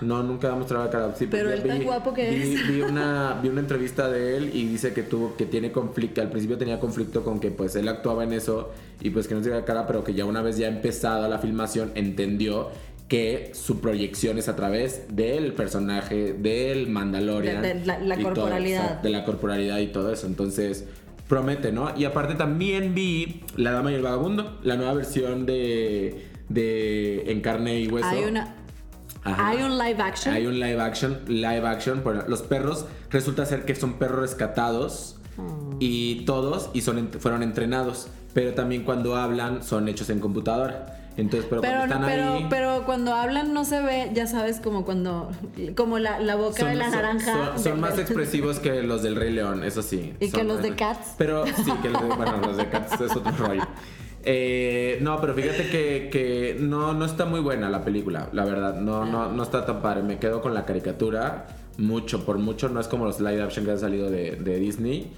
No, 0.00 0.22
nunca 0.22 0.48
va 0.48 0.54
a 0.54 0.56
mostrar 0.56 0.84
la 0.84 0.90
cara. 0.90 1.14
pero 1.30 1.52
él 1.52 1.62
tan 1.62 1.82
guapo 1.82 2.14
que 2.14 2.54
es. 2.54 2.68
Vi 2.68 2.80
una, 2.88 3.38
vi 3.42 3.50
una 3.50 3.60
entrevista 3.60 4.08
de 4.08 4.38
él 4.38 4.50
y 4.54 4.66
dice 4.66 4.94
que 4.94 5.02
tuvo, 5.02 5.36
que 5.36 5.44
tiene 5.44 5.70
conflicto. 5.70 6.22
Al 6.22 6.30
principio 6.30 6.56
tenía 6.56 6.80
conflicto 6.80 7.22
con 7.22 7.38
que 7.38 7.50
pues 7.50 7.76
él 7.76 7.86
actuaba 7.88 8.24
en 8.24 8.32
eso 8.32 8.70
y 9.00 9.10
pues 9.10 9.28
que 9.28 9.34
no 9.34 9.42
se 9.42 9.50
la 9.50 9.66
cara, 9.66 9.86
pero 9.86 10.04
que 10.04 10.14
ya 10.14 10.24
una 10.24 10.40
vez 10.40 10.56
ya 10.56 10.68
empezada 10.68 11.28
la 11.28 11.38
filmación 11.38 11.92
entendió 11.96 12.70
que 13.08 13.52
su 13.54 13.80
proyección 13.80 14.36
es 14.36 14.48
a 14.48 14.56
través 14.56 15.16
del 15.16 15.54
personaje 15.54 16.34
del 16.34 16.88
Mandalorian. 16.88 17.62
De, 17.62 17.74
la, 17.86 18.16
corporalidad. 18.18 19.00
de 19.00 19.10
la 19.10 19.24
corporalidad 19.24 19.78
y 19.78 19.86
todo 19.86 20.12
eso. 20.12 20.26
Entonces, 20.26 20.84
promete, 21.26 21.72
¿no? 21.72 21.96
Y 21.96 22.04
aparte 22.04 22.34
también 22.34 22.94
vi 22.94 23.44
La 23.56 23.72
Dama 23.72 23.92
y 23.92 23.94
el 23.94 24.02
Vagabundo, 24.02 24.58
la 24.62 24.76
nueva 24.76 24.92
versión 24.92 25.46
de, 25.46 26.26
de 26.50 27.32
En 27.32 27.40
carne 27.40 27.80
y 27.80 27.88
hueso. 27.88 28.08
Hay 28.08 28.24
una... 28.24 28.54
Hay 29.24 29.62
un 29.62 29.76
live 29.76 30.02
action. 30.02 30.34
Hay 30.34 30.46
un 30.46 30.60
live 30.60 30.80
action. 30.80 31.20
Live 31.26 31.66
action. 31.66 32.02
Bueno, 32.04 32.24
los 32.28 32.42
perros 32.42 32.86
resulta 33.10 33.44
ser 33.46 33.64
que 33.64 33.74
son 33.74 33.94
perros 33.94 34.20
rescatados. 34.20 35.16
Oh. 35.36 35.76
Y 35.80 36.24
todos 36.24 36.70
y 36.72 36.82
son, 36.82 37.10
fueron 37.18 37.42
entrenados. 37.42 38.08
Pero 38.32 38.54
también 38.54 38.84
cuando 38.84 39.16
hablan 39.16 39.62
son 39.62 39.88
hechos 39.88 40.08
en 40.10 40.20
computadora. 40.20 40.97
Entonces, 41.18 41.48
pero, 41.50 41.60
cuando 41.60 41.94
están 41.96 42.04
ahí, 42.04 42.46
pero 42.48 42.84
cuando 42.86 43.12
hablan 43.12 43.52
no 43.52 43.64
se 43.64 43.82
ve, 43.82 44.10
ya 44.14 44.28
sabes, 44.28 44.60
como 44.60 44.84
cuando, 44.84 45.28
como 45.76 45.98
la, 45.98 46.20
la 46.20 46.36
boca 46.36 46.64
de 46.64 46.76
la 46.76 46.88
naranja. 46.88 47.58
Son, 47.58 47.80
más 47.80 47.98
expresivos 47.98 48.60
que 48.60 48.84
los 48.84 49.02
del 49.02 49.16
Rey 49.16 49.32
León, 49.32 49.64
eso 49.64 49.82
sí. 49.82 50.14
Y 50.20 50.30
que 50.30 50.44
los 50.44 50.62
de 50.62 50.76
Cats. 50.76 51.16
Pero 51.18 51.44
sí, 51.44 51.72
que 51.82 51.90
los 51.90 52.02
de, 52.02 52.14
bueno, 52.14 52.36
los 52.40 52.56
de 52.56 52.68
Cats 52.68 53.00
es 53.00 53.16
otro 53.16 53.32
rollo. 53.38 53.66
Eh, 54.22 54.98
no, 55.00 55.20
pero 55.20 55.34
fíjate 55.34 55.68
que, 55.68 56.08
que, 56.12 56.56
no, 56.60 56.94
no 56.94 57.04
está 57.04 57.24
muy 57.24 57.40
buena 57.40 57.68
la 57.68 57.84
película, 57.84 58.28
la 58.32 58.44
verdad. 58.44 58.76
No, 58.80 59.04
no, 59.04 59.32
no 59.32 59.42
está 59.42 59.66
tan 59.66 59.82
padre. 59.82 60.04
Me 60.04 60.20
quedo 60.20 60.40
con 60.40 60.54
la 60.54 60.64
caricatura 60.64 61.48
mucho, 61.78 62.24
por 62.24 62.38
mucho. 62.38 62.68
No 62.68 62.78
es 62.78 62.86
como 62.86 63.06
los 63.06 63.18
live 63.18 63.42
action 63.42 63.64
que 63.64 63.72
han 63.72 63.80
salido 63.80 64.08
de, 64.08 64.36
de 64.36 64.60
Disney. 64.60 65.12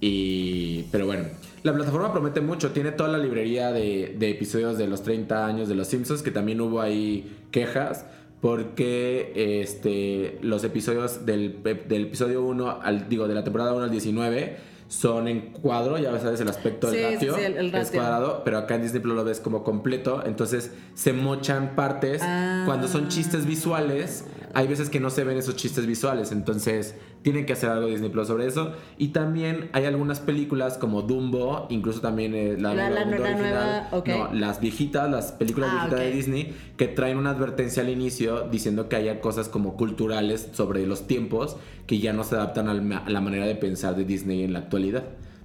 Y, 0.00 0.84
pero 0.84 1.04
bueno, 1.04 1.26
la 1.62 1.72
plataforma 1.72 2.12
promete 2.12 2.40
mucho. 2.40 2.70
Tiene 2.72 2.92
toda 2.92 3.08
la 3.10 3.18
librería 3.18 3.72
de, 3.72 4.16
episodios 4.20 4.78
de 4.78 4.86
los 4.86 5.02
30 5.02 5.46
años 5.46 5.68
de 5.68 5.74
Los 5.74 5.88
Simpsons, 5.88 6.22
que 6.22 6.30
también 6.30 6.60
hubo 6.60 6.80
ahí 6.80 7.36
quejas. 7.50 8.06
Porque 8.40 9.60
este, 9.62 10.38
los 10.42 10.64
episodios 10.64 11.24
del, 11.24 11.60
episodio 11.64 12.42
1 12.42 12.80
al, 12.82 13.08
digo, 13.08 13.28
de 13.28 13.34
la 13.36 13.44
temporada 13.44 13.72
1 13.72 13.84
al 13.84 13.90
19 13.90 14.56
son 14.88 15.26
en 15.26 15.52
cuadro, 15.52 15.96
ya 15.96 16.18
sabes 16.20 16.40
el 16.40 16.48
aspecto 16.48 16.90
del 16.90 17.14
ratio, 17.14 17.34
es 17.36 17.90
cuadrado, 17.90 18.42
pero 18.44 18.58
acá 18.58 18.74
en 18.74 18.82
Disney 18.82 19.00
Plus 19.00 19.14
lo 19.14 19.24
ves 19.24 19.40
como 19.40 19.64
completo, 19.64 20.22
entonces 20.26 20.70
se 20.92 21.14
mochan 21.14 21.74
partes. 21.74 22.20
Cuando 22.66 22.88
son 22.88 23.08
chistes 23.08 23.46
visuales, 23.46 24.26
hay 24.54 24.66
veces 24.66 24.90
que 24.90 25.00
no 25.00 25.10
se 25.10 25.24
ven 25.24 25.36
esos 25.36 25.56
chistes 25.56 25.86
visuales, 25.86 26.32
entonces 26.32 26.94
tienen 27.22 27.46
que 27.46 27.52
hacer 27.52 27.70
algo 27.70 27.86
Disney 27.86 28.10
Plus 28.10 28.26
sobre 28.26 28.46
eso. 28.46 28.72
Y 28.98 29.08
también 29.08 29.70
hay 29.72 29.84
algunas 29.84 30.20
películas 30.20 30.78
como 30.78 31.02
Dumbo, 31.02 31.66
incluso 31.70 32.00
también 32.00 32.34
eh, 32.34 32.56
la, 32.58 32.74
nueva, 32.74 33.88
no, 34.06 34.34
las 34.34 34.60
viejitas, 34.60 35.10
las 35.10 35.32
películas 35.32 35.70
ah, 35.72 35.74
viejitas 35.86 36.00
de 36.00 36.10
Disney, 36.10 36.56
que 36.76 36.88
traen 36.88 37.18
una 37.18 37.30
advertencia 37.30 37.82
al 37.82 37.88
inicio 37.88 38.48
diciendo 38.48 38.88
que 38.88 38.96
haya 38.96 39.20
cosas 39.20 39.48
como 39.48 39.76
culturales 39.76 40.48
sobre 40.52 40.86
los 40.86 41.06
tiempos 41.06 41.56
que 41.86 41.98
ya 41.98 42.12
no 42.12 42.24
se 42.24 42.34
adaptan 42.34 42.68
a 42.68 42.74
la 42.74 43.20
manera 43.20 43.46
de 43.46 43.54
pensar 43.54 43.96
de 43.96 44.04
Disney 44.04 44.42
en 44.42 44.52
la 44.52 44.60
actualidad. 44.60 45.04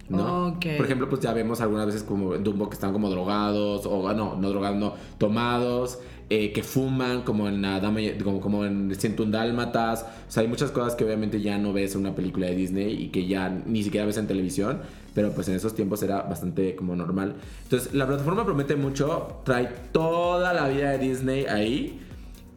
¿no? 0.09 0.57
Por 0.59 0.85
ejemplo, 0.85 1.09
pues 1.09 1.21
ya 1.21 1.33
vemos 1.33 1.61
algunas 1.61 1.85
veces 1.85 2.03
como 2.03 2.35
en 2.35 2.43
Dumbo 2.43 2.69
que 2.69 2.75
están 2.75 2.93
como 2.93 3.09
drogados, 3.09 3.85
o 3.85 4.13
no, 4.13 4.35
no 4.35 4.49
drogados, 4.49 4.77
no, 4.77 4.93
tomados. 5.17 5.99
Eh, 6.29 6.51
que 6.51 6.61
fuman, 6.61 7.21
como 7.21 7.47
en 7.47 7.61
la 7.61 7.79
dama, 7.79 8.01
como, 8.21 8.41
como 8.41 8.65
en 8.65 8.91
un 9.19 9.31
Dálmatas. 9.31 10.03
O 10.27 10.31
sea, 10.31 10.43
hay 10.43 10.49
muchas 10.49 10.71
cosas 10.71 10.95
que 10.95 11.05
obviamente 11.05 11.39
ya 11.39 11.57
no 11.57 11.71
ves 11.71 11.95
en 11.95 12.01
una 12.01 12.15
película 12.15 12.47
de 12.47 12.55
Disney 12.55 13.01
y 13.01 13.07
que 13.09 13.27
ya 13.27 13.49
ni 13.49 13.81
siquiera 13.81 14.05
ves 14.05 14.17
en 14.17 14.27
televisión. 14.27 14.81
Pero 15.15 15.31
pues 15.31 15.47
en 15.47 15.55
esos 15.55 15.73
tiempos 15.73 16.03
era 16.03 16.23
bastante 16.23 16.75
como 16.75 16.95
normal. 16.97 17.35
Entonces, 17.63 17.93
la 17.93 18.05
plataforma 18.05 18.43
promete 18.43 18.75
mucho, 18.75 19.39
trae 19.45 19.69
toda 19.93 20.53
la 20.53 20.67
vida 20.67 20.91
de 20.91 20.97
Disney 20.97 21.45
ahí. 21.45 22.01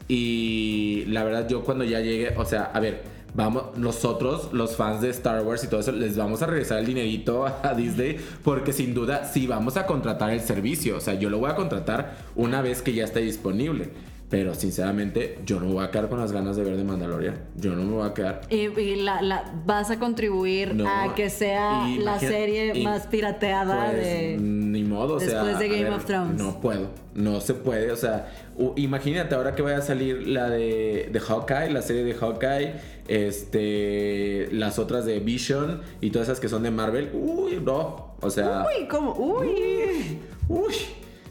Y 0.09 1.04
la 1.06 1.22
verdad, 1.22 1.48
yo 1.48 1.62
cuando 1.62 1.85
ya 1.85 2.00
llegue, 2.00 2.35
o 2.37 2.44
sea, 2.44 2.64
a 2.74 2.80
ver 2.80 3.04
vamos, 3.35 3.77
nosotros, 3.77 4.53
los 4.53 4.77
fans 4.77 5.01
de 5.01 5.11
Star 5.11 5.45
Wars 5.45 5.64
y 5.64 5.69
todo 5.69 5.81
eso, 5.81 5.93
les 5.93 6.16
vamos 6.16 6.43
a 6.43 6.47
regresar 6.47 6.79
el 6.79 6.87
dinerito 6.87 7.47
a 7.47 7.75
Disney 7.75 8.16
porque 8.43 8.73
sin 8.73 8.95
duda 8.95 9.25
sí 9.25 9.47
vamos 9.47 9.77
a 9.77 9.87
contratar 9.87 10.31
el 10.31 10.40
servicio. 10.40 10.97
O 10.97 11.01
sea, 11.01 11.14
yo 11.14 11.31
lo 11.31 11.38
voy 11.38 11.51
a 11.51 11.57
contratar 11.57 12.16
una 12.35 12.62
vez 12.62 12.83
que 12.83 12.93
ya 12.93 13.05
esté 13.05 13.21
disponible. 13.21 13.90
Pero 14.31 14.55
sinceramente, 14.55 15.38
yo 15.45 15.59
no 15.59 15.66
me 15.66 15.73
voy 15.73 15.85
a 15.85 15.90
quedar 15.90 16.09
con 16.09 16.21
las 16.21 16.31
ganas 16.31 16.55
de 16.55 16.62
ver 16.62 16.77
de 16.77 16.85
Mandalorian. 16.85 17.35
Yo 17.57 17.75
no 17.75 17.83
me 17.83 17.93
voy 17.95 18.09
a 18.09 18.14
quedar. 18.14 18.43
Y, 18.49 18.95
la, 18.95 19.53
vas 19.66 19.90
a 19.90 19.99
contribuir 19.99 20.81
a 20.87 21.12
que 21.16 21.29
sea 21.31 21.88
la 21.99 22.21
serie 22.21 22.85
más 22.85 23.09
pirateada 23.09 23.90
pues, 23.90 23.97
de. 23.97 24.37
Ni 24.38 24.85
modo, 24.85 25.14
o 25.14 25.19
después 25.19 25.59
de 25.59 25.69
Game 25.69 25.90
of 25.90 26.05
Thrones. 26.05 26.40
No 26.40 26.61
puedo. 26.61 26.90
No 27.12 27.40
se 27.40 27.55
puede. 27.55 27.90
O 27.90 27.97
sea, 27.97 28.31
imagínate 28.77 29.35
ahora 29.35 29.57
que 29.57 29.62
vaya 29.62 29.79
a 29.79 29.83
salir 29.83 30.29
la 30.29 30.49
de, 30.49 31.09
de 31.12 31.21
Hawkeye, 31.21 31.71
la 31.71 31.83
serie 31.83 32.05
de 32.05 32.14
Hawkeye, 32.14 32.75
este, 33.09 34.49
las 34.53 34.79
otras 34.79 35.07
de 35.07 35.19
Vision 35.19 35.81
y 36.01 36.11
todas 36.11 36.29
esas 36.29 36.38
que 36.38 36.49
son 36.49 36.62
de 36.62 36.71
Marvel. 36.71 37.11
Uy, 37.12 37.61
no. 37.61 38.14
O 38.21 38.31
sea. 38.31 38.64
Uy, 38.64 38.87
¿cómo? 38.87 39.12
Uy. 39.14 40.21
Uy. 40.49 40.75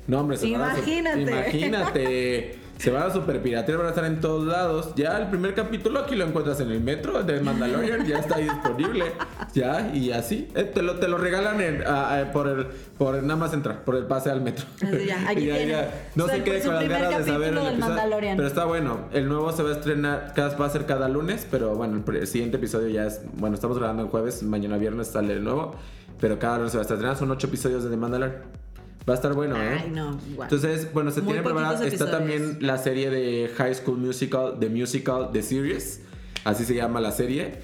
No, 0.06 0.20
hombre, 0.20 0.36
se 0.36 0.48
Imagínate. 0.48 1.22
imagínate. 1.22 2.56
Se 2.80 2.92
van 2.92 3.04
a 3.04 3.14
super 3.14 3.42
piratear, 3.42 3.78
van 3.78 3.88
a 3.88 3.90
estar 3.90 4.06
en 4.06 4.22
todos 4.22 4.48
lados. 4.48 4.94
Ya 4.96 5.18
el 5.18 5.28
primer 5.28 5.54
capítulo 5.54 6.00
aquí 6.00 6.16
lo 6.16 6.26
encuentras 6.26 6.62
en 6.62 6.72
el 6.72 6.80
metro 6.80 7.22
de 7.24 7.42
Mandalorian, 7.42 8.06
ya 8.08 8.20
está 8.20 8.36
ahí 8.36 8.46
disponible. 8.46 9.04
Ya, 9.54 9.92
y 9.94 10.14
así. 10.14 10.48
Eh, 10.56 10.64
te, 10.64 10.82
lo, 10.82 10.96
te 10.96 11.10
lo 11.10 11.18
regalan 11.18 11.58
por 12.32 12.48
el 12.48 12.68
por 12.98 13.22
nada 13.22 13.36
más 13.36 13.54
entrar, 13.54 13.84
por 13.84 13.98
el 13.98 14.06
pase 14.06 14.30
al 14.30 14.40
metro. 14.40 14.66
ya, 15.06 15.26
aquí 15.30 15.48
ya, 15.48 15.92
No 16.16 16.28
sé 16.28 16.42
qué 16.42 16.62
con 16.62 16.76
las 16.76 16.88
ganas 16.88 17.26
de 17.26 17.32
saber 17.32 17.50
el 17.50 17.68
episodio, 17.68 18.18
Pero 18.20 18.48
está 18.48 18.64
bueno. 18.64 19.00
El 19.12 19.28
nuevo 19.28 19.52
se 19.52 19.62
va 19.62 19.72
a 19.72 19.74
estrenar, 19.74 20.32
cada, 20.34 20.56
va 20.56 20.66
a 20.66 20.70
ser 20.70 20.86
cada 20.86 21.10
lunes, 21.10 21.46
pero 21.52 21.76
bueno, 21.76 22.02
el 22.08 22.28
siguiente 22.28 22.56
episodio 22.56 22.88
ya 22.88 23.08
es. 23.08 23.20
Bueno, 23.34 23.56
estamos 23.56 23.78
grabando 23.78 24.04
el 24.04 24.10
jueves, 24.10 24.42
mañana 24.42 24.78
viernes 24.78 25.10
sale 25.10 25.34
el 25.34 25.44
nuevo. 25.44 25.76
Pero 26.22 26.40
cada 26.40 26.58
lunes 26.58 26.72
se 26.72 26.78
va 26.78 26.84
a 26.84 26.88
estrenar. 26.88 27.18
Son 27.18 27.30
ocho 27.30 27.48
episodios 27.48 27.84
de 27.84 27.90
The 27.90 27.98
Mandalorian. 27.98 28.42
Va 29.10 29.14
a 29.14 29.16
estar 29.16 29.34
bueno, 29.34 29.56
¿eh? 29.56 29.80
Ay, 29.86 29.90
no. 29.90 30.20
Entonces, 30.40 30.94
bueno, 30.94 31.10
se 31.10 31.24
tiene 31.24 31.42
preparado. 31.42 31.84
Está 31.84 32.12
también 32.12 32.60
la 32.62 32.78
serie 32.78 33.10
de 33.10 33.50
High 33.58 33.74
School 33.74 33.98
Musical, 33.98 34.58
The 34.60 34.70
Musical, 34.70 35.32
The 35.34 35.42
Series. 35.42 36.02
Así 36.44 36.64
se 36.64 36.76
llama 36.76 37.02
la 37.02 37.12
serie. 37.12 37.60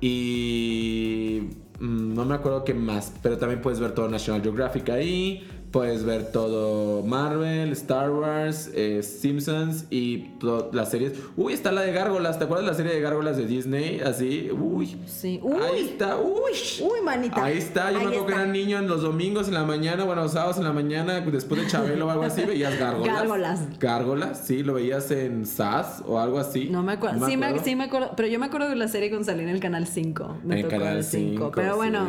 Y 0.00 1.50
mm, 1.80 2.14
no 2.14 2.24
me 2.24 2.34
acuerdo 2.34 2.64
qué 2.64 2.72
más, 2.72 3.12
pero 3.22 3.36
también 3.36 3.60
puedes 3.60 3.78
ver 3.78 3.92
todo 3.92 4.08
National 4.08 4.40
Geographic 4.40 4.88
ahí. 4.88 5.46
Puedes 5.70 6.04
ver 6.04 6.30
todo 6.32 7.02
Marvel, 7.02 7.72
Star 7.72 8.10
Wars, 8.10 8.70
eh, 8.74 9.02
Simpsons 9.02 9.84
y 9.90 10.30
las 10.72 10.90
series. 10.90 11.14
Uy, 11.36 11.52
está 11.52 11.72
la 11.72 11.82
de 11.82 11.92
Gárgolas. 11.92 12.38
¿Te 12.38 12.44
acuerdas 12.44 12.64
de 12.64 12.70
la 12.70 12.76
serie 12.76 12.94
de 12.94 13.00
Gárgolas 13.00 13.36
de 13.36 13.46
Disney? 13.46 14.00
Así, 14.00 14.50
uy. 14.50 14.96
Sí, 15.06 15.40
uy. 15.42 15.56
Ahí 15.62 15.80
está, 15.80 16.16
uy. 16.16 16.52
Uy, 16.80 17.00
manita. 17.04 17.44
Ahí 17.44 17.58
está. 17.58 17.90
Yo 17.90 17.98
me 17.98 18.06
acuerdo 18.06 18.26
que 18.26 18.32
era 18.32 18.46
niño 18.46 18.78
en 18.78 18.88
los 18.88 19.02
domingos 19.02 19.48
en 19.48 19.54
la 19.54 19.64
mañana, 19.64 20.04
bueno, 20.04 20.22
los 20.22 20.32
sábados 20.32 20.56
en 20.58 20.64
la 20.64 20.72
mañana, 20.72 21.20
después 21.20 21.60
de 21.60 21.66
Chabelo 21.66 22.06
o 22.06 22.10
algo 22.10 22.24
así, 22.24 22.42
veías 22.44 22.78
Gárgolas. 22.78 23.14
Gárgolas. 23.14 23.78
Gárgolas, 23.78 24.46
sí, 24.46 24.62
lo 24.62 24.74
veías 24.74 25.10
en 25.10 25.46
SAS 25.46 26.02
o 26.06 26.18
algo 26.18 26.38
así. 26.38 26.68
No 26.70 26.82
me 26.82 26.92
acuerdo. 26.92 27.26
sí, 27.26 27.36
Me, 27.36 27.58
sí, 27.58 27.76
me 27.76 27.84
acuerdo. 27.84 28.12
Pero 28.16 28.28
yo 28.28 28.38
me 28.38 28.46
acuerdo 28.46 28.68
de 28.68 28.76
la 28.76 28.88
serie 28.88 29.10
con 29.10 29.24
salir 29.24 29.42
en 29.42 29.50
el 29.50 29.60
canal 29.60 29.86
5. 29.86 30.38
En 30.44 30.52
el 30.52 30.68
canal 30.68 31.04
5. 31.04 31.52
Pero 31.54 31.76
bueno. 31.76 32.06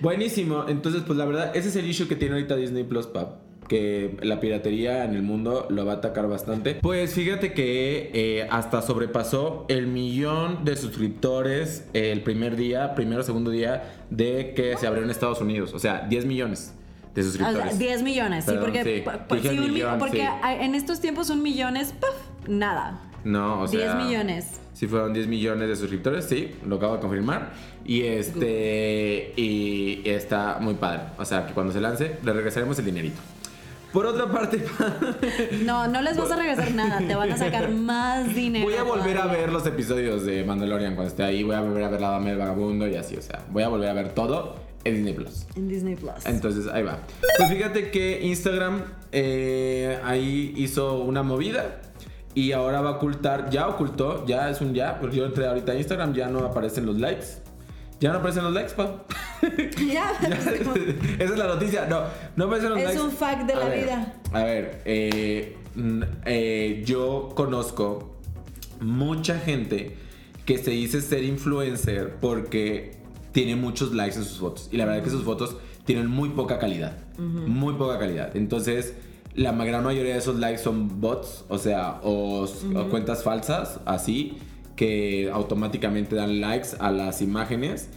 Buenísimo. 0.00 0.64
Entonces, 0.68 1.02
pues 1.06 1.18
la 1.18 1.24
verdad, 1.24 1.56
ese 1.56 1.68
es 1.68 1.76
el 1.76 1.88
issue 1.88 2.08
que 2.08 2.16
tiene 2.16 2.34
ahorita 2.34 2.56
Disney 2.56 2.84
Plus, 2.84 3.06
Pap 3.06 3.44
que 3.68 4.16
la 4.22 4.40
piratería 4.40 5.04
en 5.04 5.14
el 5.14 5.22
mundo 5.22 5.66
lo 5.70 5.84
va 5.86 5.92
a 5.92 5.96
atacar 5.96 6.28
bastante. 6.28 6.74
Pues 6.76 7.14
fíjate 7.14 7.52
que 7.52 8.10
eh, 8.12 8.46
hasta 8.50 8.82
sobrepasó 8.82 9.66
el 9.68 9.86
millón 9.86 10.64
de 10.64 10.76
suscriptores 10.76 11.86
el 11.92 12.22
primer 12.22 12.56
día, 12.56 12.94
primero 12.94 13.22
o 13.22 13.24
segundo 13.24 13.50
día 13.50 13.94
de 14.10 14.54
que 14.54 14.76
se 14.76 14.86
abrió 14.86 15.02
en 15.02 15.10
Estados 15.10 15.40
Unidos. 15.40 15.72
O 15.74 15.78
sea, 15.78 16.06
10 16.08 16.26
millones 16.26 16.74
de 17.14 17.22
suscriptores. 17.22 17.78
10 17.78 18.02
millones, 18.02 18.44
sí, 18.44 18.54
porque, 18.60 19.04
porque 19.28 20.28
en 20.60 20.74
estos 20.74 21.00
tiempos 21.00 21.30
un 21.30 21.42
millón 21.42 21.76
es 21.76 21.94
nada. 22.46 23.00
No, 23.24 23.62
o 23.62 23.68
sea. 23.68 23.94
10 23.94 24.06
millones. 24.06 24.60
Sí, 24.74 24.88
fueron 24.88 25.14
10 25.14 25.28
millones 25.28 25.68
de 25.68 25.76
suscriptores, 25.76 26.24
sí, 26.24 26.50
lo 26.66 26.76
acabo 26.76 26.94
de 26.94 27.00
confirmar. 27.00 27.52
Y 27.84 28.02
este. 28.02 29.32
Y 29.36 30.02
está 30.04 30.58
muy 30.60 30.74
padre. 30.74 31.04
O 31.16 31.24
sea, 31.24 31.46
que 31.46 31.54
cuando 31.54 31.72
se 31.72 31.80
lance, 31.80 32.18
le 32.22 32.32
regresaremos 32.32 32.78
el 32.80 32.84
dinerito. 32.84 33.20
Por 33.92 34.06
otra 34.06 34.26
parte. 34.26 34.64
no, 35.64 35.86
no 35.86 36.02
les 36.02 36.16
vas 36.16 36.28
a 36.32 36.34
regresar 36.34 36.74
nada, 36.74 36.98
te 36.98 37.14
van 37.14 37.30
a 37.30 37.36
sacar 37.36 37.70
más 37.70 38.34
dinero. 38.34 38.64
Voy 38.64 38.74
a 38.74 38.82
volver 38.82 39.18
a 39.18 39.26
ver 39.26 39.52
los 39.52 39.64
episodios 39.64 40.26
de 40.26 40.42
Mandalorian 40.42 40.96
cuando 40.96 41.10
esté 41.10 41.22
ahí. 41.22 41.44
Voy 41.44 41.54
a 41.54 41.60
volver 41.60 41.84
a 41.84 41.88
ver 41.88 42.00
La 42.00 42.10
Dama 42.10 42.30
del 42.30 42.38
Vagabundo 42.38 42.88
y 42.88 42.96
así. 42.96 43.16
O 43.16 43.22
sea, 43.22 43.44
voy 43.52 43.62
a 43.62 43.68
volver 43.68 43.88
a 43.88 43.92
ver 43.92 44.08
todo 44.08 44.56
en 44.82 44.96
Disney 44.96 45.14
Plus. 45.14 45.46
En 45.54 45.68
Disney 45.68 45.94
Plus. 45.94 46.26
Entonces, 46.26 46.66
ahí 46.66 46.82
va. 46.82 46.98
Pues 47.38 47.48
fíjate 47.48 47.92
que 47.92 48.20
Instagram 48.22 48.82
eh, 49.12 50.00
ahí 50.02 50.52
hizo 50.56 50.98
una 50.98 51.22
movida 51.22 51.80
y 52.34 52.52
ahora 52.52 52.80
va 52.80 52.90
a 52.90 52.92
ocultar, 52.94 53.48
ya 53.50 53.68
ocultó, 53.68 54.26
ya 54.26 54.50
es 54.50 54.60
un 54.60 54.74
ya, 54.74 54.98
porque 55.00 55.16
yo 55.16 55.26
entré 55.26 55.46
ahorita 55.46 55.72
a 55.72 55.76
Instagram, 55.76 56.14
ya 56.14 56.28
no 56.28 56.40
aparecen 56.40 56.84
los 56.84 56.98
likes. 56.98 57.26
Ya 58.00 58.12
no 58.12 58.18
aparecen 58.18 58.44
los 58.44 58.52
likes, 58.52 58.74
pa. 58.74 59.04
ya. 59.92 60.12
esa 61.18 61.32
es 61.32 61.38
la 61.38 61.46
noticia. 61.46 61.86
No, 61.86 62.02
no 62.36 62.46
aparecen 62.46 62.70
los 62.70 62.78
likes. 62.78 62.94
Es 62.94 63.00
un 63.00 63.12
fact 63.12 63.46
de 63.46 63.54
la 63.54 63.68
vida. 63.68 64.14
A 64.32 64.42
ver, 64.42 64.82
eh, 64.84 65.56
eh, 66.26 66.82
yo 66.84 67.30
conozco 67.34 68.16
mucha 68.80 69.38
gente 69.38 69.96
que 70.44 70.58
se 70.58 70.72
dice 70.72 71.00
ser 71.00 71.22
influencer 71.22 72.16
porque 72.20 72.96
tiene 73.32 73.56
muchos 73.56 73.92
likes 73.94 74.16
en 74.16 74.24
sus 74.24 74.38
fotos. 74.38 74.68
Y 74.72 74.76
la 74.76 74.84
verdad 74.84 74.98
es 74.98 75.04
que 75.04 75.10
sus 75.10 75.24
fotos 75.24 75.56
tienen 75.84 76.08
muy 76.08 76.30
poca 76.30 76.58
calidad. 76.58 76.98
Muy 77.16 77.74
poca 77.74 77.98
calidad. 77.98 78.36
Entonces 78.36 78.94
la 79.34 79.52
gran 79.52 79.82
mayoría 79.82 80.12
de 80.12 80.18
esos 80.18 80.36
likes 80.36 80.62
son 80.62 81.00
bots, 81.00 81.44
o 81.48 81.58
sea, 81.58 82.00
o, 82.02 82.46
cuentas 82.90 83.22
falsas, 83.22 83.80
así, 83.84 84.38
que 84.76 85.30
automáticamente 85.32 86.14
dan 86.14 86.40
likes 86.40 86.68
a 86.78 86.90
las 86.90 87.20
imágenes. 87.22 87.88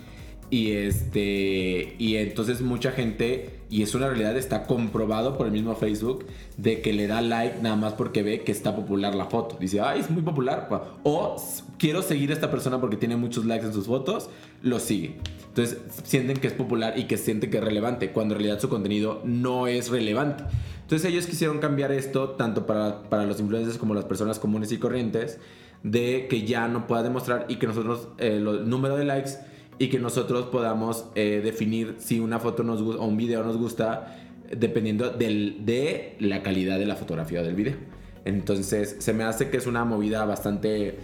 Y 0.50 0.72
este. 0.72 1.96
Y 1.98 2.16
entonces 2.16 2.62
mucha 2.62 2.92
gente, 2.92 3.60
y 3.70 3.82
es 3.82 3.94
una 3.96 4.08
realidad, 4.08 4.38
está 4.38 4.64
comprobado 4.64 5.38
por 5.38 5.46
el 5.46 5.52
mismo 5.52 5.76
Facebook, 5.76 6.26
de 6.56 6.82
que 6.82 6.94
le 6.94 7.08
da 7.08 7.22
like 7.22 7.62
nada 7.62 7.76
más 7.76 7.94
porque 7.94 8.24
ve 8.24 8.44
que 8.44 8.54
está 8.54 8.74
popular 8.74 9.14
la 9.14 9.26
foto. 9.26 9.58
Dice, 9.60 9.82
ay, 9.82 10.00
es 10.00 10.10
muy 10.10 10.22
popular. 10.22 10.70
O 11.04 11.36
quiero 11.78 12.02
seguir 12.02 12.30
a 12.32 12.34
esta 12.34 12.50
persona 12.50 12.80
porque 12.80 12.96
tiene 12.96 13.18
muchos 13.18 13.46
likes 13.46 13.66
en 13.66 13.74
sus 13.74 13.88
fotos, 13.88 14.30
lo 14.62 14.80
sigue. 14.80 15.18
Entonces 15.50 15.80
sienten 16.04 16.38
que 16.38 16.48
es 16.48 16.54
popular 16.54 16.98
y 16.98 17.06
que 17.06 17.18
sienten 17.18 17.52
que 17.52 17.58
es 17.58 17.64
relevante, 17.64 18.12
cuando 18.12 18.36
en 18.36 18.40
realidad 18.40 18.62
su 18.62 18.70
contenido 18.70 19.22
no 19.26 19.68
es 19.68 19.90
relevante. 19.90 20.46
Entonces 20.88 21.12
ellos 21.12 21.28
quisieron 21.28 21.60
cambiar 21.60 21.92
esto 21.92 22.30
tanto 22.30 22.66
para, 22.66 23.04
para 23.10 23.26
los 23.26 23.42
influencers 23.42 23.78
como 23.78 23.94
las 23.94 24.06
personas 24.06 24.40
comunes 24.40 24.72
y 24.72 24.78
corrientes, 24.78 25.38
de 25.84 26.28
que 26.30 26.44
ya 26.44 26.70
no 26.70 26.88
pueda 26.88 27.04
demostrar 27.04 27.46
y 27.50 27.58
que 27.58 27.68
nosotros, 27.68 28.08
eh, 28.18 28.38
el 28.38 28.70
número 28.70 28.96
de 28.96 29.04
likes 29.04 29.32
y 29.80 29.90
que 29.90 30.00
nosotros 30.00 30.46
podamos 30.46 31.04
eh, 31.16 31.42
definir 31.44 31.96
si 31.98 32.22
una 32.22 32.40
foto 32.40 32.64
nos 32.64 32.82
gusta 32.82 33.02
o 33.02 33.06
un 33.06 33.18
video 33.18 33.44
nos 33.44 33.58
gusta 33.58 34.16
dependiendo 34.50 35.10
del, 35.10 35.66
de 35.66 36.16
la 36.22 36.42
calidad 36.42 36.80
de 36.80 36.86
la 36.86 36.96
fotografía 36.96 37.42
o 37.42 37.44
del 37.44 37.56
video. 37.56 37.76
Entonces 38.24 38.96
se 39.00 39.12
me 39.12 39.26
hace 39.26 39.50
que 39.50 39.58
es 39.58 39.68
una 39.68 39.84
movida 39.84 40.24
bastante 40.24 40.98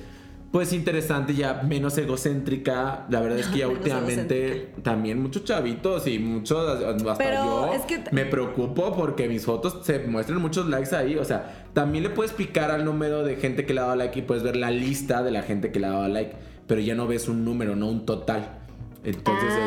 pues 0.54 0.72
interesante, 0.72 1.34
ya 1.34 1.64
menos 1.64 1.98
egocéntrica. 1.98 3.08
La 3.10 3.22
verdad 3.22 3.40
es 3.40 3.48
que 3.48 3.58
ya 3.58 3.68
últimamente 3.70 4.70
también 4.84 5.20
muchos 5.20 5.46
chavitos 5.46 6.06
y 6.06 6.20
muchos, 6.20 6.80
hasta 6.80 7.34
yo 7.34 7.72
me 8.12 8.26
preocupo 8.26 8.96
porque 8.96 9.28
mis 9.28 9.44
fotos 9.46 9.80
se 9.84 9.98
muestran 10.06 10.40
muchos 10.40 10.68
likes 10.68 10.96
ahí. 10.96 11.16
O 11.16 11.26
sea, 11.26 11.66
también 11.74 12.04
le 12.04 12.12
puedes 12.12 12.34
picar 12.34 12.70
al 12.70 12.86
número 12.86 13.24
de 13.24 13.38
gente 13.38 13.66
que 13.66 13.74
le 13.74 13.80
ha 13.80 13.86
dado 13.86 13.96
like 13.96 14.20
y 14.20 14.22
puedes 14.22 14.44
ver 14.44 14.56
la 14.56 14.70
lista 14.70 15.24
de 15.24 15.32
la 15.32 15.42
gente 15.42 15.72
que 15.72 15.80
le 15.80 15.88
ha 15.88 15.90
dado 15.90 16.08
like, 16.08 16.36
pero 16.68 16.80
ya 16.80 16.94
no 16.94 17.08
ves 17.08 17.28
un 17.28 17.44
número, 17.44 17.76
no 17.76 17.88
un 17.88 18.06
total. 18.06 18.60
Entonces, 19.04 19.50
este, 19.50 19.66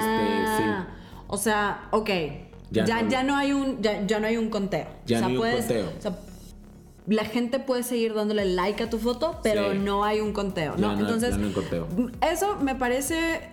sí. 0.57 0.63
Ah, 0.67 0.89
o 1.27 1.37
sea, 1.37 1.89
ok. 1.91 2.11
Ya, 2.71 2.85
ya, 2.85 3.25
no, 3.25 3.37
hay 3.37 3.53
un 3.53 3.83
ya, 3.83 4.21
no 4.21 4.29
hay 4.29 4.37
un 4.37 4.51
conteo. 4.51 4.87
Ya 5.05 5.21
no 5.21 5.27
hay 5.27 5.37
un 5.37 5.43
conteo 5.51 5.91
la 7.07 7.25
gente 7.25 7.59
puede 7.59 7.83
seguir 7.83 8.15
dándole 8.15 8.45
like 8.45 8.83
a 8.83 8.91
tu 8.91 8.99
foto, 8.99 9.39
pero 9.43 9.75
no 9.75 10.05
hay 10.05 10.21
un 10.21 10.33
conteo, 10.33 10.77
¿no? 10.77 10.93
Entonces, 10.99 11.35
eso 12.21 12.57
me 12.57 12.75
parece 12.75 13.51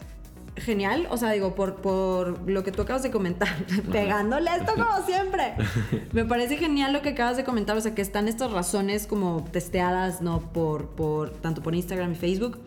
genial, 0.56 1.08
o 1.10 1.18
sea, 1.18 1.32
digo, 1.32 1.56
por, 1.56 1.76
por 1.76 2.50
lo 2.50 2.64
que 2.64 2.72
tú 2.72 2.84
acabas 2.84 3.04
de 3.04 3.12
comentar, 3.12 3.50
pegándole 3.92 4.52
esto 4.56 4.74
como 4.74 5.06
siempre. 5.06 5.54
Me 6.14 6.26
parece 6.26 6.58
genial 6.58 6.94
lo 6.94 7.02
que 7.02 7.10
acabas 7.10 7.38
de 7.38 7.44
comentar, 7.44 7.76
o 7.76 7.82
sea, 7.82 7.96
que 7.96 8.02
están 8.02 8.28
estas 8.28 8.52
razones 8.52 9.08
como 9.08 9.46
testeadas, 9.52 10.22
¿no? 10.22 10.40
Por, 10.40 10.88
por 10.90 11.32
tanto 11.32 11.62
por 11.62 11.76
Instagram 11.76 12.14
y 12.14 12.16
Facebook. 12.16 12.60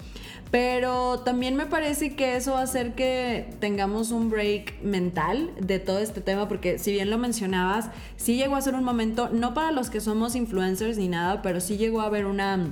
Pero 0.51 1.21
también 1.21 1.57
me 1.57 1.67
parece 1.67 2.15
que 2.15 2.37
eso 2.37 2.53
va 2.53 2.61
a 2.61 2.63
hacer 2.63 2.95
que 2.95 3.51
tengamos 3.59 4.13
un 4.13 4.31
break 4.31 4.81
mental 4.83 5.51
de 5.61 5.81
todo 5.81 5.99
este 5.99 6.21
tema, 6.21 6.47
porque 6.47 6.79
si 6.79 6.93
bien 6.93 7.11
lo 7.11 7.19
mencionabas, 7.19 7.91
sí 8.17 8.37
llegó 8.37 8.55
a 8.55 8.63
ser 8.63 8.75
un 8.75 8.85
momento, 8.85 9.29
no 9.29 9.55
para 9.55 9.73
los 9.73 9.91
que 9.91 10.01
somos 10.01 10.37
influencers 10.37 10.99
ni 10.99 11.09
nada, 11.09 11.43
pero 11.43 11.61
sí 11.61 11.77
llegó 11.77 12.01
a 12.01 12.07
haber 12.07 12.27
una, 12.27 12.69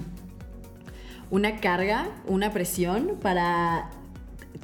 una 1.30 1.56
carga, 1.56 2.08
una 2.26 2.52
presión 2.52 3.18
para 3.20 3.90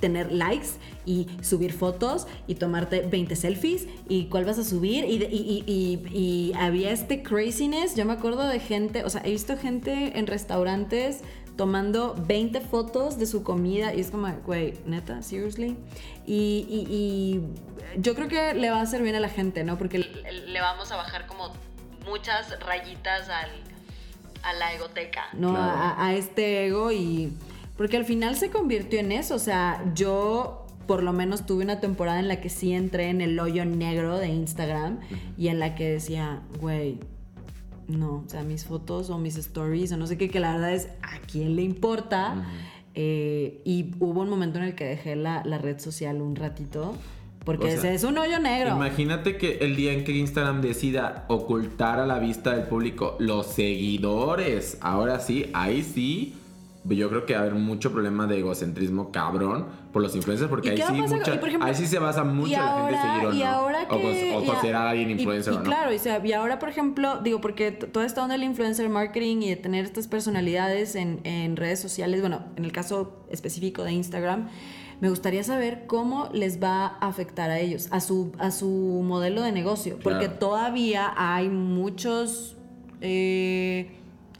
tener 0.00 0.32
likes 0.32 0.68
y 1.06 1.28
subir 1.42 1.72
fotos 1.72 2.26
y 2.46 2.56
tomarte 2.56 3.02
20 3.02 3.36
selfies 3.36 3.86
y 4.08 4.26
cuál 4.26 4.44
vas 4.44 4.58
a 4.58 4.64
subir 4.64 5.04
y, 5.04 5.22
y, 5.66 6.52
había 6.56 6.90
este 6.90 7.22
craziness, 7.22 7.94
yo 7.94 8.04
me 8.04 8.12
acuerdo 8.12 8.46
de 8.46 8.60
gente, 8.60 9.04
o 9.04 9.10
sea, 9.10 9.22
he 9.24 9.30
visto 9.30 9.56
gente 9.56 10.18
en 10.18 10.26
restaurantes 10.26 11.22
tomando 11.56 12.14
20 12.26 12.60
fotos 12.60 13.18
de 13.18 13.26
su 13.26 13.42
comida 13.42 13.92
y 13.94 14.00
es 14.00 14.10
como, 14.10 14.28
güey, 14.46 14.74
neta, 14.86 15.22
seriously. 15.22 15.76
Y, 16.26 17.40
yo 17.96 18.14
creo 18.14 18.28
que 18.28 18.54
le 18.54 18.70
va 18.70 18.78
a 18.78 18.82
hacer 18.82 19.02
bien 19.02 19.16
a 19.16 19.20
la 19.20 19.28
gente, 19.28 19.64
¿no? 19.64 19.76
Porque 19.76 19.98
le 19.98 20.60
vamos 20.60 20.92
a 20.92 20.96
bajar 20.96 21.26
como 21.26 21.52
muchas 22.06 22.58
rayitas 22.60 23.28
al, 23.28 23.50
a 24.42 24.52
la 24.52 24.72
egoteca, 24.74 25.28
¿no? 25.32 25.56
A, 25.56 26.06
a 26.06 26.14
este 26.14 26.66
ego 26.66 26.92
y... 26.92 27.32
Porque 27.80 27.96
al 27.96 28.04
final 28.04 28.36
se 28.36 28.50
convirtió 28.50 29.00
en 29.00 29.10
eso, 29.10 29.36
o 29.36 29.38
sea, 29.38 29.82
yo 29.94 30.66
por 30.86 31.02
lo 31.02 31.14
menos 31.14 31.46
tuve 31.46 31.64
una 31.64 31.80
temporada 31.80 32.20
en 32.20 32.28
la 32.28 32.38
que 32.38 32.50
sí 32.50 32.74
entré 32.74 33.08
en 33.08 33.22
el 33.22 33.40
hoyo 33.40 33.64
negro 33.64 34.18
de 34.18 34.28
Instagram 34.28 35.00
y 35.38 35.48
en 35.48 35.58
la 35.58 35.74
que 35.74 35.92
decía, 35.92 36.42
güey, 36.60 36.98
no, 37.88 38.22
o 38.26 38.28
sea, 38.28 38.42
mis 38.42 38.66
fotos 38.66 39.08
o 39.08 39.16
mis 39.16 39.38
stories 39.38 39.92
o 39.92 39.96
no 39.96 40.06
sé 40.06 40.18
qué, 40.18 40.28
que 40.28 40.40
la 40.40 40.52
verdad 40.52 40.74
es 40.74 40.88
a 41.00 41.20
quién 41.20 41.56
le 41.56 41.62
importa. 41.62 42.44
Eh, 42.94 43.62
y 43.64 43.94
hubo 43.98 44.20
un 44.20 44.28
momento 44.28 44.58
en 44.58 44.64
el 44.64 44.74
que 44.74 44.84
dejé 44.84 45.16
la, 45.16 45.42
la 45.46 45.56
red 45.56 45.80
social 45.80 46.20
un 46.20 46.36
ratito 46.36 46.94
porque 47.46 47.72
es 47.72 48.04
un 48.04 48.18
hoyo 48.18 48.38
negro. 48.40 48.76
Imagínate 48.76 49.38
que 49.38 49.56
el 49.62 49.74
día 49.74 49.94
en 49.94 50.04
que 50.04 50.12
Instagram 50.12 50.60
decida 50.60 51.24
ocultar 51.28 51.98
a 51.98 52.04
la 52.04 52.18
vista 52.18 52.54
del 52.54 52.64
público 52.64 53.16
los 53.18 53.46
seguidores, 53.46 54.76
ahora 54.82 55.18
sí, 55.18 55.48
ahí 55.54 55.82
sí, 55.82 56.34
yo 56.84 57.08
creo 57.10 57.26
que 57.26 57.34
va 57.34 57.40
a 57.40 57.42
haber 57.42 57.54
mucho 57.54 57.92
problema 57.92 58.26
de 58.26 58.38
egocentrismo 58.38 59.12
cabrón 59.12 59.66
por 59.92 60.00
los 60.00 60.16
influencers, 60.16 60.48
porque 60.48 60.70
ahí 60.70 60.78
sí, 60.78 60.92
mucha, 60.92 61.40
ahí 61.60 61.74
sí 61.74 61.86
se 61.86 61.98
basa 61.98 62.24
mucho 62.24 62.52
la 62.52 62.88
gente 62.88 63.00
seguir 63.02 63.26
o 63.26 63.32
no. 63.32 63.46
Ahora 63.46 63.88
que, 63.88 64.34
o, 64.34 64.44
considerar 64.44 64.86
a 64.86 64.90
alguien 64.90 65.10
influencer 65.10 65.52
y, 65.52 65.56
o 65.56 65.58
no. 65.60 65.64
Claro, 65.64 65.90
y, 65.92 66.32
ahora, 66.32 66.58
por 66.58 66.68
ejemplo, 66.68 67.18
digo, 67.18 67.40
porque 67.40 67.70
toda 67.72 68.06
esta 68.06 68.22
onda 68.22 68.32
del 68.32 68.44
influencer 68.44 68.88
marketing 68.88 69.42
y 69.42 69.50
de 69.50 69.56
tener 69.56 69.84
estas 69.84 70.08
personalidades 70.08 70.94
en, 70.94 71.20
en 71.24 71.56
redes 71.56 71.80
sociales, 71.80 72.20
bueno, 72.20 72.44
en 72.56 72.64
el 72.64 72.72
caso 72.72 73.24
específico 73.30 73.84
de 73.84 73.92
Instagram, 73.92 74.48
me 75.00 75.08
gustaría 75.08 75.42
saber 75.42 75.84
cómo 75.86 76.28
les 76.32 76.62
va 76.62 76.86
a 76.86 77.08
afectar 77.08 77.50
a 77.50 77.58
ellos, 77.58 77.88
a 77.90 78.00
su, 78.00 78.32
a 78.38 78.50
su 78.50 78.68
modelo 79.04 79.42
de 79.42 79.52
negocio, 79.52 79.98
porque 80.02 80.28
todavía 80.28 81.12
hay 81.16 81.48
muchos 81.48 82.56
eh, 83.00 83.90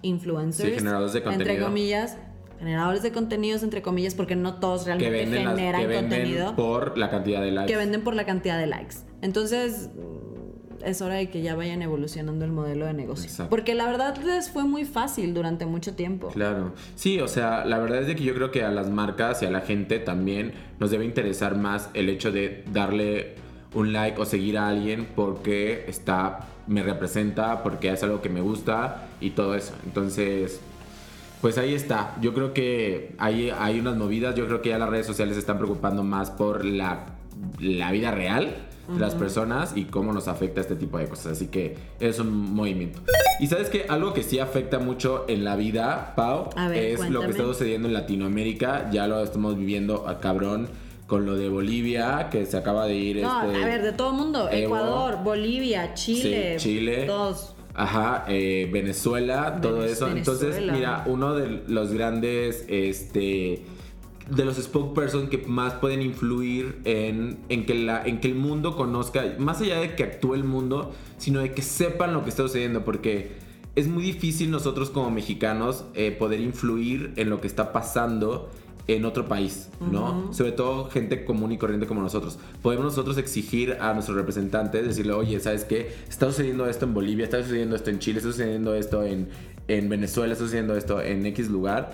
influencers, 0.03 0.74
generadores 0.74 1.14
de 1.14 1.22
contenido. 1.22 1.50
entre 1.50 1.64
comillas, 1.64 2.16
generadores 2.61 3.03
de 3.03 3.11
contenidos, 3.11 3.62
entre 3.62 3.81
comillas, 3.83 4.14
porque 4.14 4.37
no 4.37 4.61
todos 4.61 4.85
realmente 4.85 5.27
generan 5.27 5.88
que 5.88 5.94
contenido. 5.94 6.55
Por 6.55 6.96
la 6.96 7.11
cantidad 7.11 7.40
de 7.40 7.51
likes. 7.51 7.73
Que 7.73 7.79
venden 7.79 8.03
por 8.03 8.14
la 8.14 8.27
cantidad 8.27 8.59
de 8.59 8.66
likes. 8.66 8.96
Entonces, 9.23 9.88
es 10.85 11.01
hora 11.01 11.14
de 11.14 11.31
que 11.31 11.40
ya 11.40 11.55
vayan 11.55 11.81
evolucionando 11.81 12.44
el 12.44 12.53
modelo 12.53 12.85
de 12.85 12.92
negocio. 12.92 13.46
Porque 13.49 13.75
la 13.75 13.87
verdad 13.87 14.16
les 14.18 14.51
fue 14.51 14.64
muy 14.64 14.85
fácil 14.85 15.33
durante 15.33 15.64
mucho 15.64 15.94
tiempo. 15.94 16.29
Claro. 16.29 16.75
Sí, 16.94 17.18
o 17.20 17.29
sea, 17.29 17.64
la 17.64 17.79
verdad 17.79 18.01
es 18.01 18.07
de 18.07 18.14
que 18.14 18.25
yo 18.25 18.35
creo 18.35 18.51
que 18.51 18.62
a 18.62 18.70
las 18.70 18.90
marcas 18.90 19.42
y 19.42 19.46
a 19.46 19.51
la 19.51 19.62
gente 19.62 19.99
también 19.99 20.53
nos 20.79 20.90
debe 20.90 21.07
interesar 21.07 21.57
más 21.57 21.88
el 21.94 22.11
hecho 22.11 22.31
de 22.31 22.62
darle 22.73 23.37
un 23.73 23.92
like 23.92 24.20
o 24.20 24.27
seguir 24.27 24.59
a 24.59 24.68
alguien 24.68 25.09
porque 25.14 25.85
está 25.88 26.46
me 26.66 26.83
representa, 26.85 27.62
porque 27.64 27.90
es 27.90 28.03
algo 28.05 28.23
que 28.23 28.29
me 28.29 28.40
gusta 28.40 29.09
y 29.20 29.31
todo 29.31 29.57
eso. 29.57 29.75
Entonces, 29.85 30.61
pues 31.40 31.59
ahí 31.59 31.74
está. 31.74 32.16
Yo 32.20 32.35
creo 32.35 32.53
que 32.53 33.14
hay, 33.18 33.50
hay 33.50 33.81
unas 33.81 33.96
movidas. 33.96 34.35
Yo 34.35 34.46
creo 34.46 34.62
que 34.62 34.70
ya 34.70 34.79
las 34.79 34.88
redes 34.88 35.07
sociales 35.07 35.35
se 35.35 35.40
están 35.40 35.59
preocupando 35.59 36.03
más 36.03 36.31
por 36.31 36.64
la, 36.64 37.07
la 37.59 37.92
vida 37.92 38.11
real 38.11 38.66
las 38.98 39.14
personas 39.14 39.72
y 39.76 39.85
cómo 39.85 40.12
nos 40.12 40.29
afecta 40.29 40.61
este 40.61 40.76
tipo 40.76 40.98
de 40.98 41.07
cosas. 41.07 41.33
Así 41.33 41.46
que 41.46 41.76
es 42.00 42.18
un 42.18 42.55
movimiento. 42.55 43.00
Y 43.38 43.46
sabes 43.46 43.68
que 43.68 43.87
algo 43.88 44.12
que 44.12 44.22
sí 44.22 44.38
afecta 44.38 44.79
mucho 44.79 45.24
en 45.29 45.44
la 45.44 45.57
vida, 45.57 46.14
Pau, 46.16 46.50
es 46.74 47.09
lo 47.09 47.20
que 47.20 47.31
está 47.31 47.44
sucediendo 47.44 47.88
en 47.88 47.94
Latinoamérica. 47.94 48.90
Ya 48.90 49.07
lo 49.07 49.22
estamos 49.22 49.57
viviendo 49.57 50.09
a 50.09 50.20
cabrón 50.20 50.68
con 51.07 51.26
lo 51.26 51.37
de 51.37 51.48
Bolivia, 51.48 52.29
que 52.31 52.46
se 52.46 52.57
acaba 52.57 52.87
de 52.87 52.94
ir. 52.94 53.22
No, 53.22 53.42
este, 53.42 53.62
a 53.62 53.66
ver, 53.66 53.83
de 53.83 53.92
todo 53.92 54.11
el 54.11 54.16
mundo. 54.16 54.48
Ecuador, 54.50 55.18
Bolivia, 55.22 55.94
Chile. 55.94 56.57
Chile. 56.57 57.05
Todos. 57.07 57.55
Ajá, 57.74 58.24
eh, 58.28 58.68
Venezuela, 58.72 59.61
todo 59.61 59.85
eso. 59.85 60.09
Entonces, 60.09 60.61
mira, 60.72 61.04
uno 61.06 61.35
de 61.35 61.62
los 61.68 61.92
grandes, 61.92 62.64
este 62.68 63.62
de 64.30 64.44
los 64.44 64.56
spokesperson 64.56 65.28
que 65.28 65.38
más 65.38 65.74
pueden 65.74 66.02
influir 66.02 66.80
en, 66.85 67.38
que 67.66 67.74
la, 67.74 68.04
en 68.04 68.20
que 68.20 68.28
el 68.28 68.37
mundo 68.37 68.76
conozca, 68.76 69.24
más 69.38 69.61
allá 69.61 69.80
de 69.80 69.96
que 69.96 70.04
actúe 70.04 70.35
el 70.35 70.44
mundo, 70.44 70.92
sino 71.18 71.40
de 71.40 71.52
que 71.52 71.62
sepan 71.62 72.14
lo 72.14 72.22
que 72.22 72.30
está 72.30 72.44
sucediendo, 72.44 72.85
porque 72.85 73.33
es 73.74 73.88
muy 73.88 74.04
difícil 74.04 74.50
nosotros 74.50 74.90
como 74.90 75.11
mexicanos 75.11 75.85
eh, 75.94 76.12
poder 76.12 76.40
influir 76.40 77.12
en 77.16 77.28
lo 77.28 77.40
que 77.40 77.48
está 77.48 77.72
pasando 77.72 78.50
en 78.94 79.05
otro 79.05 79.26
país, 79.29 79.68
¿no? 79.81 80.33
Sobre 80.33 80.53
todo 80.53 80.90
gente 80.90 81.24
común 81.24 81.53
y 81.53 81.59
corriente 81.59 81.87
como 81.87 82.00
nosotros. 82.00 82.38
Podemos 82.62 82.85
nosotros 82.85 83.18
exigir 83.18 83.76
a 83.81 83.92
nuestros 83.94 84.16
representantes, 84.16 84.87
decirle, 84.87 85.12
oye, 85.12 85.38
¿sabes 85.40 85.64
qué? 85.64 85.94
Está 86.09 86.26
sucediendo 86.26 86.66
esto 86.66 86.87
en 86.87 86.94
Bolivia, 86.94 87.24
está 87.24 87.42
sucediendo 87.42 87.76
esto 87.76 87.90
en 87.90 87.98
Chile, 87.98 88.18
está 88.18 88.31
sucediendo 88.31 88.74
esto 88.74 89.05
en, 89.05 89.29
en 89.68 89.88
Venezuela, 89.88 90.33
está 90.33 90.44
sucediendo 90.44 90.76
esto 90.76 91.00
en 91.00 91.26
X 91.26 91.48
lugar, 91.48 91.92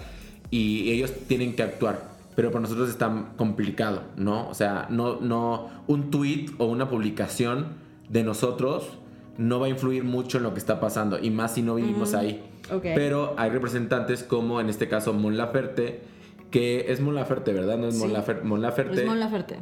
y 0.50 0.90
ellos 0.90 1.12
tienen 1.26 1.56
que 1.56 1.62
actuar 1.62 2.16
pero 2.36 2.50
para 2.50 2.60
nosotros 2.60 2.90
es 2.90 2.98
tan 2.98 3.32
complicado, 3.36 4.02
¿no? 4.16 4.46
O 4.50 4.54
sea, 4.54 4.86
no, 4.90 5.18
no, 5.22 5.70
un 5.86 6.10
tweet 6.10 6.50
o 6.58 6.66
una 6.66 6.88
publicación 6.90 7.68
de 8.10 8.22
nosotros 8.22 8.90
no 9.38 9.58
va 9.58 9.66
a 9.66 9.68
influir 9.70 10.04
mucho 10.04 10.36
en 10.36 10.44
lo 10.44 10.52
que 10.52 10.58
está 10.58 10.78
pasando, 10.78 11.18
y 11.18 11.30
más 11.30 11.54
si 11.54 11.62
no 11.62 11.74
vivimos 11.76 12.14
ahí. 12.14 12.44
Pero 12.82 13.34
hay 13.38 13.50
representantes 13.50 14.22
como 14.22 14.60
en 14.60 14.68
este 14.68 14.86
caso 14.88 15.14
Mon 15.14 15.36
Laferte, 15.36 16.02
que 16.50 16.92
es 16.92 17.00
Mon 17.00 17.14
Laferte, 17.14 17.52
¿verdad? 17.52 17.76
No 17.76 17.88
es 17.88 17.96
Mon, 17.96 18.12
Laferte. 18.12 19.00
Es 19.00 19.06
Mon 19.06 19.20
Laferte. 19.20 19.58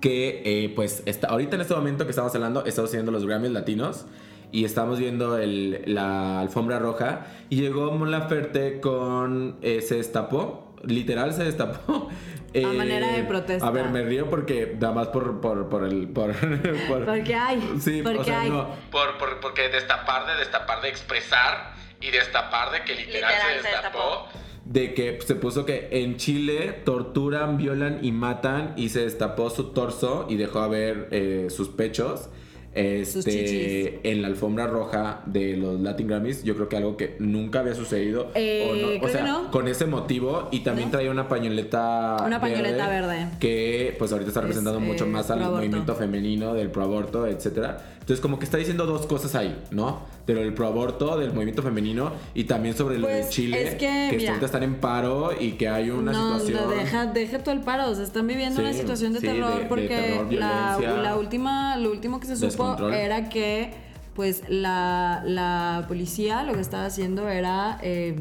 Que 0.00 0.42
eh, 0.44 0.72
pues 0.74 1.02
está, 1.06 1.28
ahorita 1.28 1.56
en 1.56 1.62
este 1.62 1.74
momento 1.74 2.04
que 2.04 2.10
estamos 2.10 2.34
hablando, 2.34 2.64
estamos 2.64 2.90
haciendo 2.90 3.12
los 3.12 3.26
Grammys 3.26 3.50
latinos 3.50 4.06
y 4.52 4.64
estamos 4.64 4.98
viendo 4.98 5.38
el, 5.38 5.82
la 5.86 6.40
alfombra 6.40 6.78
roja 6.78 7.26
y 7.50 7.60
llegó 7.60 7.92
Mon 7.92 8.10
Laferte 8.10 8.80
con, 8.80 9.56
eh, 9.62 9.80
se 9.80 9.96
destapó 9.96 10.66
literal 10.86 11.32
se 11.32 11.44
destapó. 11.44 12.08
a 12.54 12.68
manera 12.68 13.08
de 13.08 13.20
eh, 13.20 13.24
protesta. 13.24 13.66
A 13.66 13.70
ver, 13.70 13.88
me 13.88 14.02
río 14.02 14.30
porque 14.30 14.76
nada 14.78 14.94
más 14.94 15.08
por, 15.08 15.40
por, 15.40 15.68
por 15.68 15.84
el. 15.84 16.08
Por, 16.08 16.34
porque 17.04 17.34
hay. 17.34 17.76
Sí, 17.80 18.02
porque 18.02 18.18
o 18.18 18.24
sea, 18.24 18.40
hay. 18.42 18.50
no. 18.50 18.74
Por, 18.90 19.18
por, 19.18 19.40
porque 19.40 19.68
destapar 19.68 20.26
de 20.26 20.36
destapar 20.36 20.80
de 20.82 20.88
expresar 20.88 21.74
y 22.00 22.10
destapar 22.10 22.72
de 22.72 22.82
que 22.84 22.94
literal, 22.94 23.32
se, 23.62 23.68
destapó, 23.68 24.28
De 24.66 24.94
que 24.94 25.18
se 25.24 25.36
puso 25.36 25.64
que 25.64 25.88
en 25.92 26.16
Chile 26.16 26.74
torturan, 26.84 27.56
violan 27.56 28.00
y 28.02 28.12
matan 28.12 28.74
y 28.76 28.88
se 28.88 29.00
destapó 29.00 29.48
su 29.48 29.70
torso 29.70 30.26
y 30.28 30.36
dejó 30.36 30.58
a 30.58 30.68
ver 30.68 31.08
eh, 31.12 31.46
sus 31.50 31.68
pechos 31.68 32.28
este, 32.76 34.00
en 34.10 34.20
la 34.20 34.28
alfombra 34.28 34.66
roja 34.66 35.22
de 35.24 35.56
los 35.56 35.80
Latin 35.80 36.08
Grammys, 36.08 36.44
yo 36.44 36.54
creo 36.54 36.68
que 36.68 36.76
algo 36.76 36.96
que 36.98 37.16
nunca 37.18 37.60
había 37.60 37.74
sucedido. 37.74 38.30
Eh, 38.34 39.00
o, 39.02 39.08
sea, 39.08 39.48
con 39.50 39.66
ese 39.66 39.86
motivo. 39.86 40.48
Y 40.50 40.60
también 40.60 40.90
traía 40.90 41.10
una 41.10 41.26
pañoleta. 41.26 42.18
Una 42.24 42.38
pañoleta 42.38 42.86
verde. 42.88 43.28
Que 43.40 43.94
pues 43.98 44.12
ahorita 44.12 44.28
está 44.28 44.42
representando 44.42 44.78
mucho 44.78 45.04
eh, 45.04 45.08
más 45.08 45.30
al 45.30 45.40
movimiento 45.40 45.94
femenino, 45.94 46.52
del 46.52 46.70
proaborto, 46.70 47.26
etcétera. 47.26 47.78
Entonces, 47.94 48.20
como 48.20 48.38
que 48.38 48.44
está 48.44 48.58
diciendo 48.58 48.84
dos 48.84 49.06
cosas 49.06 49.34
ahí, 49.34 49.58
¿no? 49.70 50.02
Pero 50.26 50.42
el 50.42 50.52
proaborto, 50.52 51.16
del 51.16 51.32
movimiento 51.32 51.62
femenino 51.62 52.12
y 52.34 52.44
también 52.44 52.76
sobre 52.76 52.98
lo 52.98 53.06
de 53.06 53.20
pues, 53.20 53.30
Chile, 53.30 53.76
que, 53.78 54.10
ahorita 54.10 54.46
están 54.46 54.64
en 54.64 54.74
paro 54.74 55.30
y 55.38 55.52
que 55.52 55.68
hay 55.68 55.90
una 55.90 56.12
situación. 56.12 56.68
No, 56.68 56.68
deja, 56.68 57.06
deja 57.06 57.38
todo 57.38 57.54
el 57.54 57.60
paro. 57.60 57.88
O 57.88 57.94
sea, 57.94 58.04
están 58.04 58.26
viviendo 58.26 58.60
una 58.60 58.72
situación 58.72 59.12
de 59.12 59.20
terror 59.20 59.66
porque 59.68 60.26
la, 60.30 60.78
la, 60.80 61.16
última, 61.16 61.76
lo 61.76 61.92
último 61.92 62.18
que 62.18 62.26
se 62.26 62.36
supo 62.36 62.76
era 62.88 63.28
que, 63.28 63.72
pues, 64.14 64.42
la, 64.48 65.22
la, 65.24 65.84
policía 65.86 66.42
lo 66.42 66.54
que 66.54 66.60
estaba 66.60 66.86
haciendo 66.86 67.28
era. 67.28 67.78
Eh, 67.82 68.20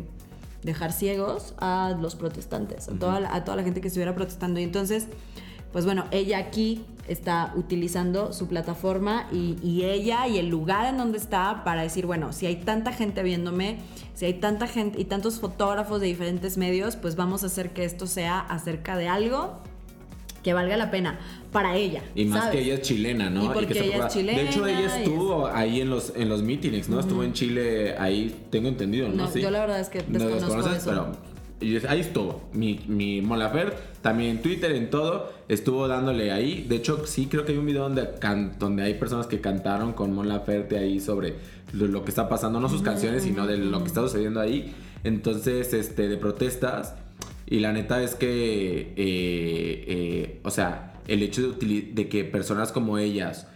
dejar 0.66 0.92
ciegos 0.92 1.54
a 1.60 1.96
los 2.02 2.16
protestantes, 2.16 2.90
a, 2.90 2.94
toda, 2.94 3.34
a 3.34 3.46
toda 3.46 3.56
la 3.56 3.64
gente 3.64 3.82
que 3.82 3.88
estuviera 3.88 4.16
protestando. 4.16 4.60
Y 4.60 4.64
entonces, 4.64 5.08
pues 5.76 5.84
bueno, 5.84 6.06
ella 6.12 6.38
aquí 6.38 6.86
está 7.06 7.52
utilizando 7.58 8.32
su 8.32 8.48
plataforma 8.48 9.28
y, 9.30 9.84
ella 9.84 10.26
y 10.26 10.38
el 10.38 10.48
lugar 10.48 10.86
en 10.86 10.98
donde 10.98 11.18
está 11.18 11.66
para 11.66 11.82
decir, 11.82 12.06
bueno, 12.06 12.32
si 12.32 12.46
hay 12.46 12.56
tanta 12.56 12.94
gente 12.94 13.24
viéndome, 13.24 13.80
si 14.14 14.24
hay 14.24 14.36
tanta 14.36 14.68
gente 14.68 15.02
y 15.02 15.04
tantos 15.04 15.42
fotógrafos 15.42 16.00
de 16.00 16.08
diferentes 16.08 16.58
medios, 16.58 16.96
pues 16.96 17.18
vamos 17.18 17.44
a 17.44 17.48
hacer 17.48 17.74
que 17.74 17.84
esto 17.84 18.08
sea 18.08 18.40
acerca 18.40 18.96
de 18.96 19.10
algo 19.10 19.60
que 20.44 20.54
valga 20.54 20.78
la 20.78 20.92
pena 20.92 21.20
para 21.52 21.76
ella. 21.76 22.04
Y 22.16 22.24
más 22.24 22.52
que 22.52 22.62
ella 22.62 22.76
es 22.76 22.82
chilena, 22.84 23.30
¿no? 23.30 23.44
Y 23.44 23.50
porque 23.50 23.78
ella 23.78 24.08
es 24.08 24.14
chilena. 24.14 24.40
De 24.44 24.48
hecho, 24.48 24.66
ella 24.66 24.98
estuvo 24.98 25.48
ahí 25.48 25.82
en 25.82 25.90
los, 25.90 26.14
en 26.16 26.30
los 26.30 26.42
meetings, 26.42 26.88
¿no? 26.88 27.02
Estuvo 27.02 27.22
en 27.22 27.34
Chile 27.34 27.98
ahí, 27.98 28.34
tengo 28.50 28.70
entendido, 28.70 29.10
¿no? 29.10 29.30
Yo 29.34 29.52
la 29.52 29.60
verdad 29.60 29.82
es 29.82 29.90
que 29.90 30.02
desconozco 30.08 30.70
eso. 30.70 30.90
Pero 30.90 31.35
ahí 31.88 32.00
estuvo. 32.02 32.44
Mi, 32.54 32.82
mi 32.88 33.22
también 34.02 34.32
en 34.32 34.42
Twitter, 34.42 34.72
en 34.72 34.90
todo, 34.90 35.32
estuvo 35.48 35.88
dándole 35.88 36.32
ahí. 36.32 36.66
De 36.68 36.76
hecho, 36.76 37.06
sí 37.06 37.28
creo 37.28 37.46
que 37.46 37.54
hay 37.54 37.58
un 37.58 37.66
video 37.66 37.84
donde, 37.84 38.08
donde 38.60 38.84
hay 38.84 38.96
personas 38.96 39.28
que 39.28 39.42
cantaron 39.42 39.94
con 39.94 40.14
Mon 40.14 40.28
Laferte 40.28 40.78
ahí 40.78 41.00
sobre 41.00 41.36
lo, 41.74 42.04
que 42.04 42.10
está 42.10 42.30
pasando, 42.30 42.60
no 42.60 42.70
sus 42.70 42.82
canciones, 42.82 43.24
sino 43.24 43.48
de 43.48 43.58
lo 43.58 43.80
que 43.80 43.88
está 43.88 44.02
sucediendo 44.02 44.40
ahí. 44.40 44.74
Entonces, 45.04 45.74
este, 45.74 46.08
de 46.08 46.18
protestas. 46.18 46.96
Y 47.48 47.60
la 47.60 47.74
neta 47.74 48.02
es 48.02 48.16
que, 48.16 48.94
eh, 48.96 48.96
eh, 48.98 50.40
o 50.44 50.50
sea, 50.50 50.94
el 51.08 51.22
hecho 51.22 51.52
de, 51.52 51.92
de 51.94 52.10
que 52.10 52.24
personas 52.24 52.72
como 52.72 52.98
ellas 52.98 53.48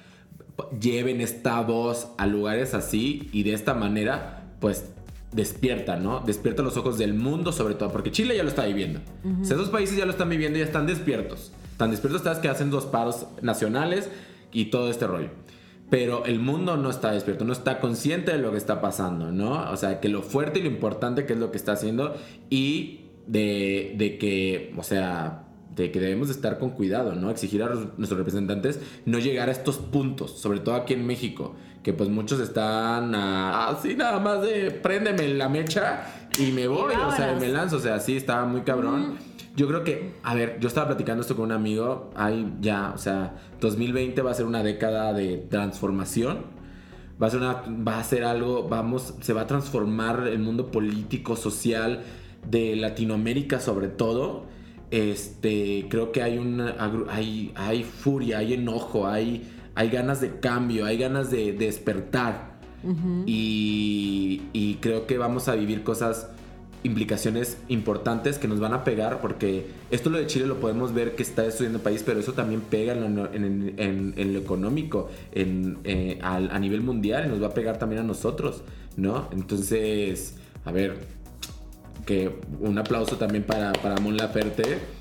lleven 0.79 1.21
esta 1.21 1.61
voz 1.61 2.09
a 2.17 2.27
lugares 2.27 2.73
así 2.73 3.29
y 3.31 3.43
de 3.43 3.53
esta 3.53 3.73
manera, 3.73 4.43
pues 4.59 4.85
despierta, 5.31 5.95
¿no? 5.95 6.21
Despierta 6.21 6.63
los 6.63 6.77
ojos 6.77 6.97
del 6.97 7.13
mundo 7.13 7.51
sobre 7.51 7.75
todo, 7.75 7.91
porque 7.91 8.11
Chile 8.11 8.35
ya 8.35 8.43
lo 8.43 8.49
está 8.49 8.65
viviendo. 8.65 8.99
o 9.41 9.45
sea, 9.45 9.55
esos 9.55 9.69
países 9.69 9.97
ya 9.97 10.05
lo 10.05 10.11
están 10.11 10.29
viviendo 10.29 10.57
y 10.57 10.61
ya 10.61 10.65
están 10.65 10.87
despiertos. 10.87 11.51
Tan 11.77 11.91
despiertos 11.91 12.21
estás 12.21 12.39
que 12.39 12.49
hacen 12.49 12.71
dos 12.71 12.85
paros 12.85 13.27
nacionales 13.41 14.09
y 14.51 14.65
todo 14.65 14.89
este 14.89 15.07
rollo. 15.07 15.29
Pero 15.89 16.25
el 16.25 16.39
mundo 16.39 16.77
no 16.77 16.89
está 16.89 17.11
despierto, 17.11 17.45
no 17.45 17.53
está 17.53 17.79
consciente 17.79 18.31
de 18.31 18.37
lo 18.37 18.51
que 18.51 18.57
está 18.57 18.79
pasando, 18.81 19.31
¿no? 19.31 19.71
O 19.71 19.77
sea, 19.77 19.99
que 19.99 20.09
lo 20.09 20.21
fuerte 20.21 20.59
y 20.59 20.63
lo 20.63 20.69
importante 20.69 21.25
que 21.25 21.33
es 21.33 21.39
lo 21.39 21.51
que 21.51 21.57
está 21.57 21.71
haciendo 21.73 22.15
y 22.49 23.05
de, 23.25 23.95
de 23.97 24.17
que, 24.17 24.73
o 24.77 24.83
sea, 24.83 25.45
de 25.75 25.91
que 25.91 25.99
debemos 25.99 26.29
estar 26.29 26.59
con 26.59 26.71
cuidado, 26.71 27.15
¿no? 27.15 27.31
Exigir 27.31 27.63
a 27.63 27.69
nuestros 27.69 28.17
representantes 28.17 28.79
no 29.05 29.17
llegar 29.17 29.49
a 29.49 29.51
estos 29.51 29.77
puntos, 29.77 30.39
sobre 30.39 30.59
todo 30.59 30.75
aquí 30.75 30.93
en 30.93 31.07
México, 31.07 31.55
que 31.83 31.93
pues 31.93 32.09
muchos 32.09 32.39
están 32.39 33.15
así 33.15 33.95
nada 33.95 34.19
más 34.19 34.41
de 34.41 34.71
préndeme 34.71 35.27
la 35.29 35.49
mecha 35.49 36.03
y 36.37 36.51
me 36.51 36.67
voy, 36.67 36.93
o 36.93 37.11
sea, 37.11 37.35
me 37.39 37.49
lanzo, 37.49 37.77
o 37.77 37.79
sea, 37.79 37.99
sí, 37.99 38.15
estaba 38.17 38.45
muy 38.45 38.61
cabrón. 38.61 39.17
Yo 39.55 39.67
creo 39.67 39.83
que, 39.83 40.13
a 40.23 40.35
ver, 40.35 40.57
yo 40.59 40.67
estaba 40.67 40.87
platicando 40.87 41.21
esto 41.21 41.35
con 41.35 41.45
un 41.45 41.51
amigo, 41.51 42.11
hay 42.15 42.53
ya, 42.61 42.93
o 42.95 42.97
sea, 42.97 43.35
2020 43.59 44.21
va 44.21 44.31
a 44.31 44.33
ser 44.33 44.45
una 44.45 44.63
década 44.63 45.13
de 45.13 45.37
transformación. 45.49 46.59
Va 47.21 47.27
a 47.27 47.29
ser 47.29 47.41
una 47.41 47.63
va 47.67 47.99
a 47.99 48.03
ser 48.03 48.23
algo, 48.23 48.69
vamos, 48.69 49.15
se 49.19 49.33
va 49.33 49.41
a 49.41 49.47
transformar 49.47 50.27
el 50.27 50.39
mundo 50.39 50.71
político, 50.71 51.35
social 51.35 52.03
de 52.49 52.77
Latinoamérica 52.77 53.59
sobre 53.59 53.89
todo 53.89 54.45
este, 54.91 55.85
creo 55.89 56.11
que 56.11 56.23
hay 56.23 56.37
una 56.37 56.75
hay, 57.09 57.51
hay 57.55 57.83
furia, 57.83 58.39
hay 58.39 58.53
enojo, 58.53 59.07
hay, 59.07 59.47
hay 59.79 59.89
ganas 59.89 60.19
de 60.19 60.41
cambio, 60.41 60.85
hay 60.85 60.97
ganas 60.97 61.31
de, 61.31 61.53
despertar. 61.53 62.59
y, 63.25 64.41
y, 64.51 64.75
creo 64.81 65.07
que 65.07 65.17
vamos 65.17 65.47
a 65.47 65.55
vivir 65.55 65.83
cosas, 65.83 66.27
implicaciones 66.83 67.57
importantes 67.69 68.37
que 68.37 68.49
nos 68.49 68.59
van 68.59 68.73
a 68.73 68.83
pegar, 68.83 69.21
porque 69.21 69.67
esto 69.89 70.09
lo 70.09 70.17
de 70.17 70.27
Chile 70.27 70.47
lo 70.47 70.59
podemos 70.59 70.93
ver 70.93 71.15
que 71.15 71.23
está 71.23 71.45
estudiando 71.45 71.77
el 71.77 71.83
país, 71.83 72.03
pero 72.05 72.19
eso 72.19 72.33
también 72.33 72.59
pega 72.59 72.91
en 72.91 73.15
lo, 73.15 73.33
en, 73.33 74.33
lo 74.33 74.39
económico, 74.39 75.09
en, 75.31 75.77
eh, 75.85 76.19
a 76.21 76.59
nivel 76.59 76.81
mundial, 76.81 77.27
y 77.27 77.29
nos 77.29 77.41
va 77.41 77.47
a 77.47 77.53
pegar 77.53 77.79
también 77.79 78.01
a 78.01 78.03
nosotros, 78.03 78.63
¿no? 78.97 79.29
Entonces, 79.31 80.35
a 80.65 80.73
ver, 80.73 80.97
que 82.05 82.37
un 82.59 82.77
aplauso 82.77 83.15
también 83.15 83.45
para, 83.45 83.71
para 83.71 83.97
Mon 84.01 84.17
Laferte 84.17 84.98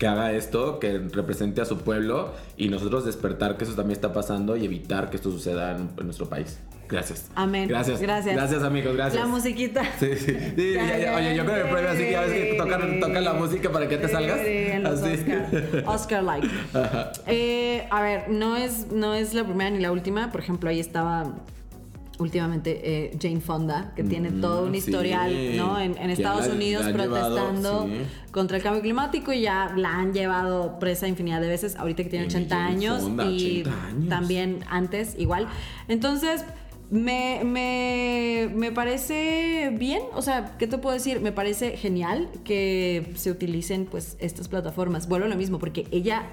que 0.00 0.06
haga 0.06 0.32
esto, 0.32 0.78
que 0.78 0.98
represente 0.98 1.60
a 1.60 1.66
su 1.66 1.76
pueblo 1.76 2.32
y 2.56 2.70
nosotros 2.70 3.04
despertar 3.04 3.58
que 3.58 3.64
eso 3.64 3.74
también 3.74 3.96
está 3.96 4.14
pasando 4.14 4.56
y 4.56 4.64
evitar 4.64 5.10
que 5.10 5.16
esto 5.16 5.30
suceda 5.30 5.76
en, 5.76 5.90
nuestro 6.06 6.26
país. 6.26 6.58
Gracias. 6.88 7.30
Amén. 7.34 7.68
Gracias. 7.68 8.00
Gracias. 8.00 8.34
Gracias, 8.34 8.62
amigos. 8.62 8.96
Gracias. 8.96 9.22
La 9.22 9.28
musiquita. 9.28 9.84
Sí, 10.00 10.16
sí. 10.16 10.32
oye, 10.32 11.36
yo 11.36 11.44
creo 11.44 11.64
que 11.64 11.70
prueba 11.70 11.90
así 11.92 12.04
que 12.04 12.16
a 12.16 12.22
veces 12.22 12.56
tocan, 12.56 13.24
la 13.24 13.34
música 13.34 13.70
para 13.70 13.88
que 13.88 13.98
te 13.98 14.08
salgas. 14.08 14.40
Oscar. 15.02 15.84
Oscar 15.86 16.24
like. 16.24 16.48
Eh, 17.26 17.86
a 17.90 18.00
ver, 18.00 18.30
no 18.30 18.56
es, 18.56 18.90
no 18.90 19.14
es 19.14 19.34
la 19.34 19.44
primera 19.44 19.68
ni 19.68 19.80
la 19.80 19.92
última. 19.92 20.32
Por 20.32 20.40
ejemplo, 20.40 20.70
ahí 20.70 20.80
estaba 20.80 21.34
últimamente 22.20 22.80
eh, 22.84 23.18
Jane 23.20 23.40
Fonda, 23.40 23.92
que 23.96 24.04
tiene 24.04 24.30
mm, 24.30 24.40
todo 24.40 24.66
un 24.66 24.74
historial 24.74 25.56
¿no? 25.56 25.80
en, 25.80 25.96
Estados 26.10 26.48
Unidos 26.48 26.86
protestando 26.92 27.88
contra 28.30 28.58
el 28.58 28.62
cambio 28.62 28.82
climático 28.82 29.32
y 29.32 29.42
ya 29.42 29.72
la 29.76 29.96
han 29.96 30.12
llevado 30.12 30.78
presa 30.78 31.08
infinidad 31.08 31.40
de 31.40 31.48
veces, 31.48 31.76
ahorita 31.76 32.04
que 32.04 32.10
tiene 32.10 32.26
80 32.26 32.64
años 32.64 33.10
y 33.26 33.64
también 34.08 34.64
antes 34.68 35.18
igual. 35.18 35.48
Entonces... 35.88 36.44
Me, 36.92 37.42
me, 37.44 38.50
me, 38.52 38.72
parece 38.72 39.72
bien, 39.78 40.02
o 40.12 40.22
sea, 40.22 40.56
¿qué 40.58 40.66
te 40.66 40.76
puedo 40.76 40.92
decir? 40.92 41.20
Me 41.20 41.30
parece 41.30 41.76
genial 41.76 42.28
que 42.42 43.12
se 43.14 43.30
utilicen 43.30 43.86
pues 43.86 44.16
estas 44.18 44.48
plataformas. 44.48 45.06
Vuelvo 45.06 45.26
a 45.26 45.28
lo 45.28 45.36
mismo, 45.36 45.60
porque 45.60 45.86
ella 45.92 46.24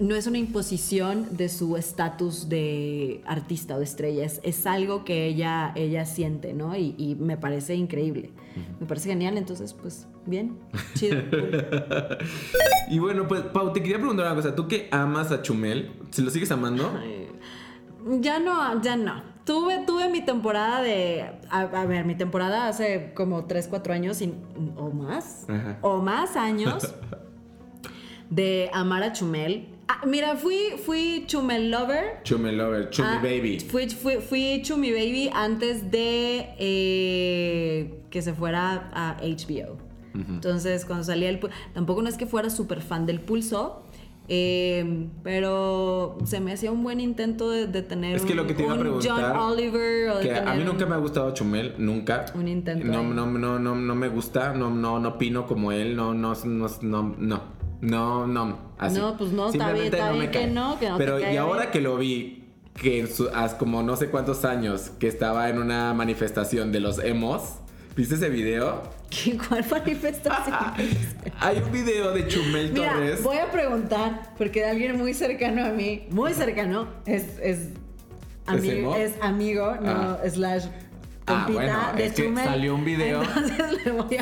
no 0.00 0.14
es 0.14 0.26
una 0.26 0.38
imposición 0.38 1.26
de 1.36 1.48
su 1.48 1.76
estatus 1.76 2.48
de 2.48 3.20
artista 3.26 3.74
o 3.74 3.78
de 3.78 3.84
estrella, 3.84 4.24
es, 4.24 4.66
algo 4.66 5.04
que 5.04 5.26
ella, 5.26 5.72
ella 5.74 6.04
siente, 6.04 6.54
¿no? 6.54 6.76
Y, 6.76 7.16
me 7.18 7.36
parece 7.36 7.74
increíble. 7.74 8.30
Me 8.80 8.86
parece 8.86 9.08
genial, 9.08 9.36
entonces, 9.36 9.72
pues, 9.72 10.06
bien, 10.24 10.58
chido. 10.94 11.20
y 12.90 12.98
bueno, 12.98 13.26
pues, 13.26 13.42
Pau, 13.42 13.72
te 13.72 13.82
quería 13.82 13.98
preguntar 13.98 14.26
una 14.26 14.34
cosa. 14.36 14.54
¿Tú 14.54 14.68
que 14.68 14.88
amas 14.90 15.32
a 15.32 15.42
Chumel? 15.42 15.92
¿Si 16.10 16.22
lo 16.22 16.30
sigues 16.30 16.50
amando? 16.52 16.92
ya 18.20 18.38
no, 18.38 18.80
ya 18.80 18.96
no. 18.96 19.22
Tuve, 19.44 19.84
tuve 19.86 20.08
mi 20.10 20.20
temporada 20.20 20.82
de. 20.82 21.24
A, 21.50 21.86
ver, 21.86 22.04
mi 22.04 22.14
temporada 22.14 22.68
hace 22.68 23.12
como 23.14 23.46
3, 23.46 23.66
4 23.68 23.94
años 23.94 24.22
o 24.76 24.90
más. 24.90 25.46
O 25.80 25.98
más 25.98 26.36
años 26.36 26.94
de 28.30 28.70
amar 28.72 29.02
a 29.02 29.12
Chumel 29.12 29.77
Ah, 29.90 30.02
mira, 30.06 30.36
fui, 30.36 30.76
fui 30.84 31.24
Chumel 31.26 31.70
Lover. 31.70 32.20
Chumel 32.22 32.58
Lover, 32.58 32.90
Chumi 32.90 33.08
ah, 33.08 33.20
Baby. 33.22 33.58
Fui, 33.60 33.88
fui, 33.88 34.16
fui, 34.20 34.60
Chumi 34.62 34.92
Baby 34.92 35.30
antes 35.32 35.90
de 35.90 36.50
eh, 36.58 38.02
que 38.10 38.20
se 38.20 38.34
fuera 38.34 38.90
a 38.92 39.16
HBO. 39.22 39.78
Entonces, 40.14 40.84
cuando 40.84 41.04
salía 41.04 41.30
el... 41.30 41.40
Tampoco 41.72 42.02
no 42.02 42.08
es 42.08 42.16
que 42.16 42.26
fuera 42.26 42.50
súper 42.50 42.82
fan 42.82 43.06
del 43.06 43.20
pulso, 43.20 43.84
eh, 44.26 45.06
pero 45.22 46.18
se 46.24 46.40
me 46.40 46.52
hacía 46.52 46.72
un 46.72 46.82
buen 46.82 47.00
intento 47.00 47.50
de, 47.50 47.66
tener 47.82 48.16
es 48.16 48.24
que 48.24 48.34
lo 48.34 48.46
que 48.46 48.54
te 48.54 48.64
iba 48.64 48.74
a 48.74 48.78
preguntar, 48.78 49.32
John 49.32 49.52
Oliver. 49.52 50.10
O 50.10 50.20
que 50.20 50.34
a 50.34 50.54
mí 50.54 50.64
nunca 50.64 50.84
me 50.86 50.96
ha 50.96 50.98
gustado 50.98 51.32
Chumel, 51.32 51.76
nunca. 51.78 52.26
Un 52.34 52.48
intento. 52.48 52.84
No, 52.84 53.02
no, 53.02 53.26
no, 53.26 53.58
no, 53.58 53.74
no 53.74 53.94
me 53.94 54.08
gusta, 54.08 54.52
no, 54.52 54.70
no, 54.70 54.98
no 54.98 55.08
opino 55.10 55.46
como 55.46 55.72
él, 55.72 55.96
no, 55.96 56.12
no, 56.12 56.34
no, 56.44 56.68
no. 56.82 57.14
no. 57.16 57.57
No, 57.80 58.26
no, 58.26 58.58
así. 58.78 58.98
No, 58.98 59.16
pues 59.16 59.30
no, 59.32 59.50
está 59.50 59.72
bien, 59.72 59.86
está 59.86 60.12
bien 60.12 60.30
que 60.30 60.46
no, 60.46 60.78
que 60.78 60.88
no 60.88 60.98
Pero 60.98 61.20
y 61.20 61.36
ahora 61.36 61.70
que 61.70 61.80
lo 61.80 61.96
vi, 61.96 62.44
que 62.74 63.08
hace 63.34 63.56
como 63.56 63.82
no 63.82 63.96
sé 63.96 64.08
cuántos 64.08 64.44
años, 64.44 64.90
que 64.98 65.06
estaba 65.06 65.48
en 65.48 65.58
una 65.58 65.94
manifestación 65.94 66.72
de 66.72 66.80
los 66.80 66.98
emos, 66.98 67.54
¿viste 67.96 68.16
ese 68.16 68.30
video? 68.30 68.82
¿Qué, 69.10 69.38
¿Cuál 69.38 69.64
manifestación? 69.70 70.56
Hay 71.40 71.58
un 71.58 71.72
video 71.72 72.12
de 72.12 72.26
Chumel 72.26 72.72
Mira, 72.72 72.92
Torres. 72.92 73.22
Voy 73.22 73.38
a 73.38 73.50
preguntar, 73.50 74.34
porque 74.36 74.60
de 74.60 74.70
alguien 74.70 74.98
muy 74.98 75.14
cercano 75.14 75.64
a 75.64 75.70
mí, 75.70 76.06
muy 76.10 76.34
cercano, 76.34 76.88
es, 77.06 77.38
es, 77.40 77.68
amigo, 78.46 78.96
¿Es, 78.96 79.14
amigo, 79.20 79.76
no, 79.80 79.90
ah. 79.90 80.18
slash 80.28 80.66
Ah, 81.28 81.46
bueno, 81.50 81.78
es 81.96 82.12
que 82.12 82.34
salió 82.34 82.74
un 82.74 82.84
video. 82.84 83.22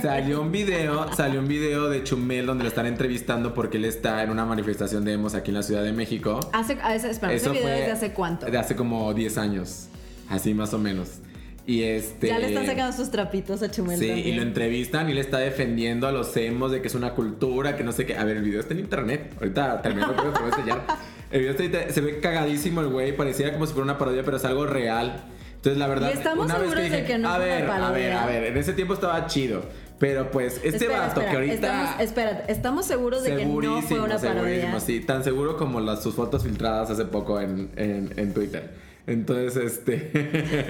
Salió 0.03 0.43
un 0.43 0.53
video, 0.53 1.13
salió 1.15 1.41
un 1.41 1.49
video 1.49 1.89
de 1.89 2.03
Chumel 2.05 2.47
donde 2.47 2.65
lo 2.65 2.69
están 2.69 2.87
entrevistando 2.87 3.55
porque 3.55 3.77
él 3.77 3.85
está 3.85 4.23
en 4.23 4.31
una 4.31 4.45
manifestación 4.45 5.05
de 5.05 5.13
emos 5.13 5.35
aquí 5.35 5.51
en 5.51 5.57
la 5.57 5.63
Ciudad 5.63 5.83
de 5.83 5.93
México. 5.93 6.41
Hace, 6.53 6.79
ese, 6.95 7.11
espera, 7.11 7.33
ese 7.33 7.51
video 7.51 7.67
de 7.67 7.93
hace 7.93 8.13
cuánto? 8.13 8.47
De 8.47 8.59
hace 8.59 8.77
como 8.77 9.13
10 9.13 9.39
años. 9.39 9.89
Así 10.29 10.55
más 10.55 10.75
o 10.75 10.79
menos. 10.79 11.21
Y 11.67 11.83
este. 11.83 12.29
Ya 12.29 12.39
le 12.39 12.49
están 12.49 12.67
sacando 12.67 12.97
sus 12.97 13.11
trapitos 13.11 13.63
a 13.63 13.71
Chumel. 13.71 13.99
Sí, 13.99 14.07
y 14.07 14.33
lo 14.33 14.43
entrevistan 14.43 15.11
y 15.11 15.15
le 15.15 15.21
está 15.21 15.39
defendiendo 15.39 16.07
a 16.07 16.13
los 16.13 16.37
emos 16.37 16.71
de 16.71 16.81
que 16.81 16.87
es 16.87 16.95
una 16.95 17.13
cultura, 17.15 17.77
que 17.77 17.83
no 17.83 17.93
sé 17.93 18.07
qué. 18.07 18.17
A 18.17 18.25
ver, 18.25 18.37
el 18.37 18.45
video 18.45 18.61
está 18.61 18.75
en 18.75 18.81
internet. 18.81 19.33
Ahorita 19.41 19.83
termino, 19.83 20.15
pero 20.17 20.33
te 20.33 20.41
voy 20.41 20.51
a 20.51 20.55
enseñar. 20.55 20.87
El 21.31 21.41
video 21.41 21.59
está, 21.59 21.93
se 21.93 22.01
ve 22.01 22.21
cagadísimo 22.21 22.83
el 22.83 22.89
güey, 22.89 23.17
parecía 23.17 23.53
como 23.53 23.67
si 23.67 23.73
fuera 23.73 23.85
una 23.85 23.99
parodia, 23.99 24.23
pero 24.25 24.37
es 24.37 24.45
algo 24.45 24.65
real. 24.65 25.25
Entonces, 25.67 25.79
la 25.81 25.89
verdad, 25.89 26.11
y 26.11 26.19
estamos 26.19 26.45
una 26.45 26.55
seguros 26.55 26.77
vez 26.77 26.91
que 26.91 26.97
de 26.97 27.05
que 27.05 27.19
no 27.19 27.29
a 27.29 27.39
ver, 27.39 27.69
a 27.69 27.91
ver, 27.91 28.12
a 28.12 28.27
ver, 28.27 28.45
en 28.45 28.57
ese 28.57 28.73
tiempo 28.73 28.95
estaba 28.95 29.27
chido. 29.27 29.62
Pero 29.99 30.31
pues, 30.31 30.61
este 30.62 30.87
vato 30.87 31.21
que 31.21 31.27
ahorita. 31.27 31.55
Estamos, 31.55 32.01
espérate, 32.01 32.53
estamos 32.53 32.87
seguros 32.87 33.25
de 33.25 33.35
que 33.35 33.47
no 33.47 33.83
fue 33.83 33.99
una 33.99 34.19
parodia. 34.19 34.79
Sí, 34.79 35.01
tan 35.01 35.25
seguro 35.25 35.57
como 35.57 35.81
las, 35.81 36.05
sus 36.05 36.14
fotos 36.14 36.45
filtradas 36.45 36.91
hace 36.91 37.07
poco 37.07 37.41
en, 37.41 37.71
en, 37.75 38.12
en 38.17 38.33
Twitter. 38.33 38.75
Entonces, 39.09 39.57
este. 39.57 39.97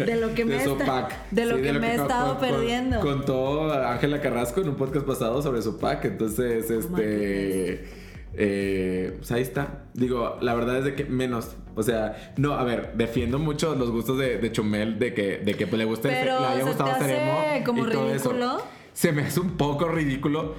De 0.07 0.17
lo 0.17 0.35
que 0.35 0.45
me, 0.47 0.57
está, 0.57 1.09
de 1.31 1.45
lo 1.45 1.61
que 1.61 1.75
me 1.75 1.93
he 1.93 1.95
estado 1.97 2.39
perdiendo. 2.39 3.01
Contó 3.01 3.71
Ángela 3.73 4.23
Carrasco 4.23 4.63
en 4.63 4.71
un 4.71 4.77
podcast 4.77 5.05
pasado 5.05 5.43
sobre 5.43 5.61
su 5.61 5.79
pack. 5.79 6.07
Entonces, 6.07 6.71
este. 6.71 8.06
Eh, 8.39 9.15
pues 9.17 9.33
ahí 9.33 9.43
está. 9.43 9.85
Digo, 9.95 10.37
la 10.41 10.55
verdad 10.55 10.79
es 10.79 10.85
de 10.85 10.95
que 10.95 11.05
menos. 11.05 11.57
O 11.75 11.83
sea, 11.83 12.35
no, 12.37 12.53
a 12.53 12.65
ver, 12.65 12.93
defiendo 12.95 13.39
mucho 13.39 13.75
los 13.75 13.91
gustos 13.91 14.19
de, 14.19 14.51
Chumel, 14.53 14.99
de 14.99 15.15
que, 15.15 15.39
de 15.39 15.55
que 15.55 15.67
pues, 15.67 15.79
le 15.79 15.85
guste, 15.85 16.09
Pero 16.09 16.41
le 16.41 16.47
haya 16.47 16.65
gustado 16.65 16.91
hace 16.91 17.63
como 17.65 17.85
ridículo. 17.85 18.63
se 18.93 19.13
me 19.13 19.23
hace 19.23 19.41
un 19.41 19.57
poco 19.57 19.89
ridículo. 19.89 20.55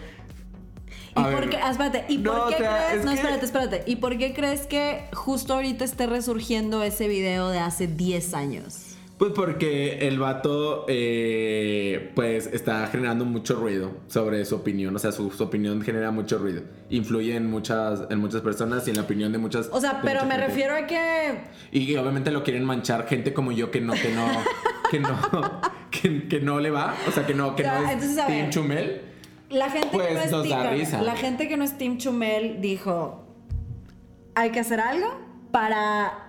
¿Y 1.16 1.24
por 1.24 1.50
qué, 1.50 1.58
espérate, 1.58 2.06
¿y 2.10 2.20
por 2.20 2.50
qué 2.50 2.56
crees? 2.58 3.06
No, 3.06 3.12
espérate, 3.12 3.46
espérate. 3.46 3.84
¿Y 3.88 3.96
por 3.96 4.18
qué 4.18 4.34
crees 4.34 4.68
que 4.68 5.06
justo 5.14 5.56
ahorita 5.56 5.84
esté 5.84 6.06
resurgiendo 6.06 6.84
ese 6.84 7.08
video 7.08 7.50
de 7.50 7.60
hace 7.60 7.88
10 7.88 8.34
años? 8.36 8.87
Pues 9.18 9.32
porque 9.34 10.08
el 10.08 10.20
vato, 10.20 10.86
eh, 10.88 12.12
pues, 12.14 12.46
está 12.46 12.86
generando 12.86 13.26
mucho 13.26 13.56
ruido 13.56 13.92
sobre 14.06 14.46
su 14.46 14.56
opinión. 14.56 14.96
O 14.96 15.00
sea, 15.00 15.12
su, 15.12 15.32
opinión 15.40 15.82
genera 15.82 16.12
mucho 16.12 16.38
ruido. 16.38 16.62
Influye 16.92 17.36
en 17.36 17.50
muchas, 17.50 18.04
en 18.12 18.20
muchas 18.20 18.42
personas 18.42 18.86
y 18.86 18.92
en 18.92 18.98
la 18.98 19.04
opinión 19.04 19.32
de 19.32 19.40
muchas. 19.40 19.70
O 19.72 19.82
sea, 19.82 20.02
pero 20.04 20.24
me 20.26 20.38
refiero 20.38 20.76
a 20.76 20.86
que. 20.86 21.46
Y 21.72 21.96
obviamente 21.96 22.30
lo 22.30 22.44
quieren 22.44 22.64
manchar 22.64 23.08
gente 23.08 23.34
como 23.34 23.52
yo 23.52 23.72
que 23.72 23.82
no, 23.82 23.94
que 23.94 24.14
no, 24.14 24.28
que 24.92 25.00
no, 25.00 26.30
que, 26.30 26.40
no 26.40 26.60
le 26.60 26.70
va. 26.70 26.96
O 27.08 27.12
sea, 27.12 27.26
que 27.26 27.34
no, 27.34 27.56
que 27.56 27.64
no 27.64 27.90
es 27.90 28.16
Team 28.28 28.52
Chumel. 28.52 29.02
La 29.50 29.72
gente 29.72 29.90
que 29.90 29.98
pues, 29.98 30.32
no 30.32 30.44
es 30.44 30.48
Team, 30.48 31.04
La 31.04 31.16
gente 31.16 31.48
que 31.48 31.58
no 31.58 31.64
es 31.64 31.76
Team 31.76 31.98
Chumel 31.98 32.62
dijo: 32.62 33.26
hay 34.36 34.52
que 34.52 34.60
hacer 34.60 34.80
algo 34.80 35.20
para 35.52 36.27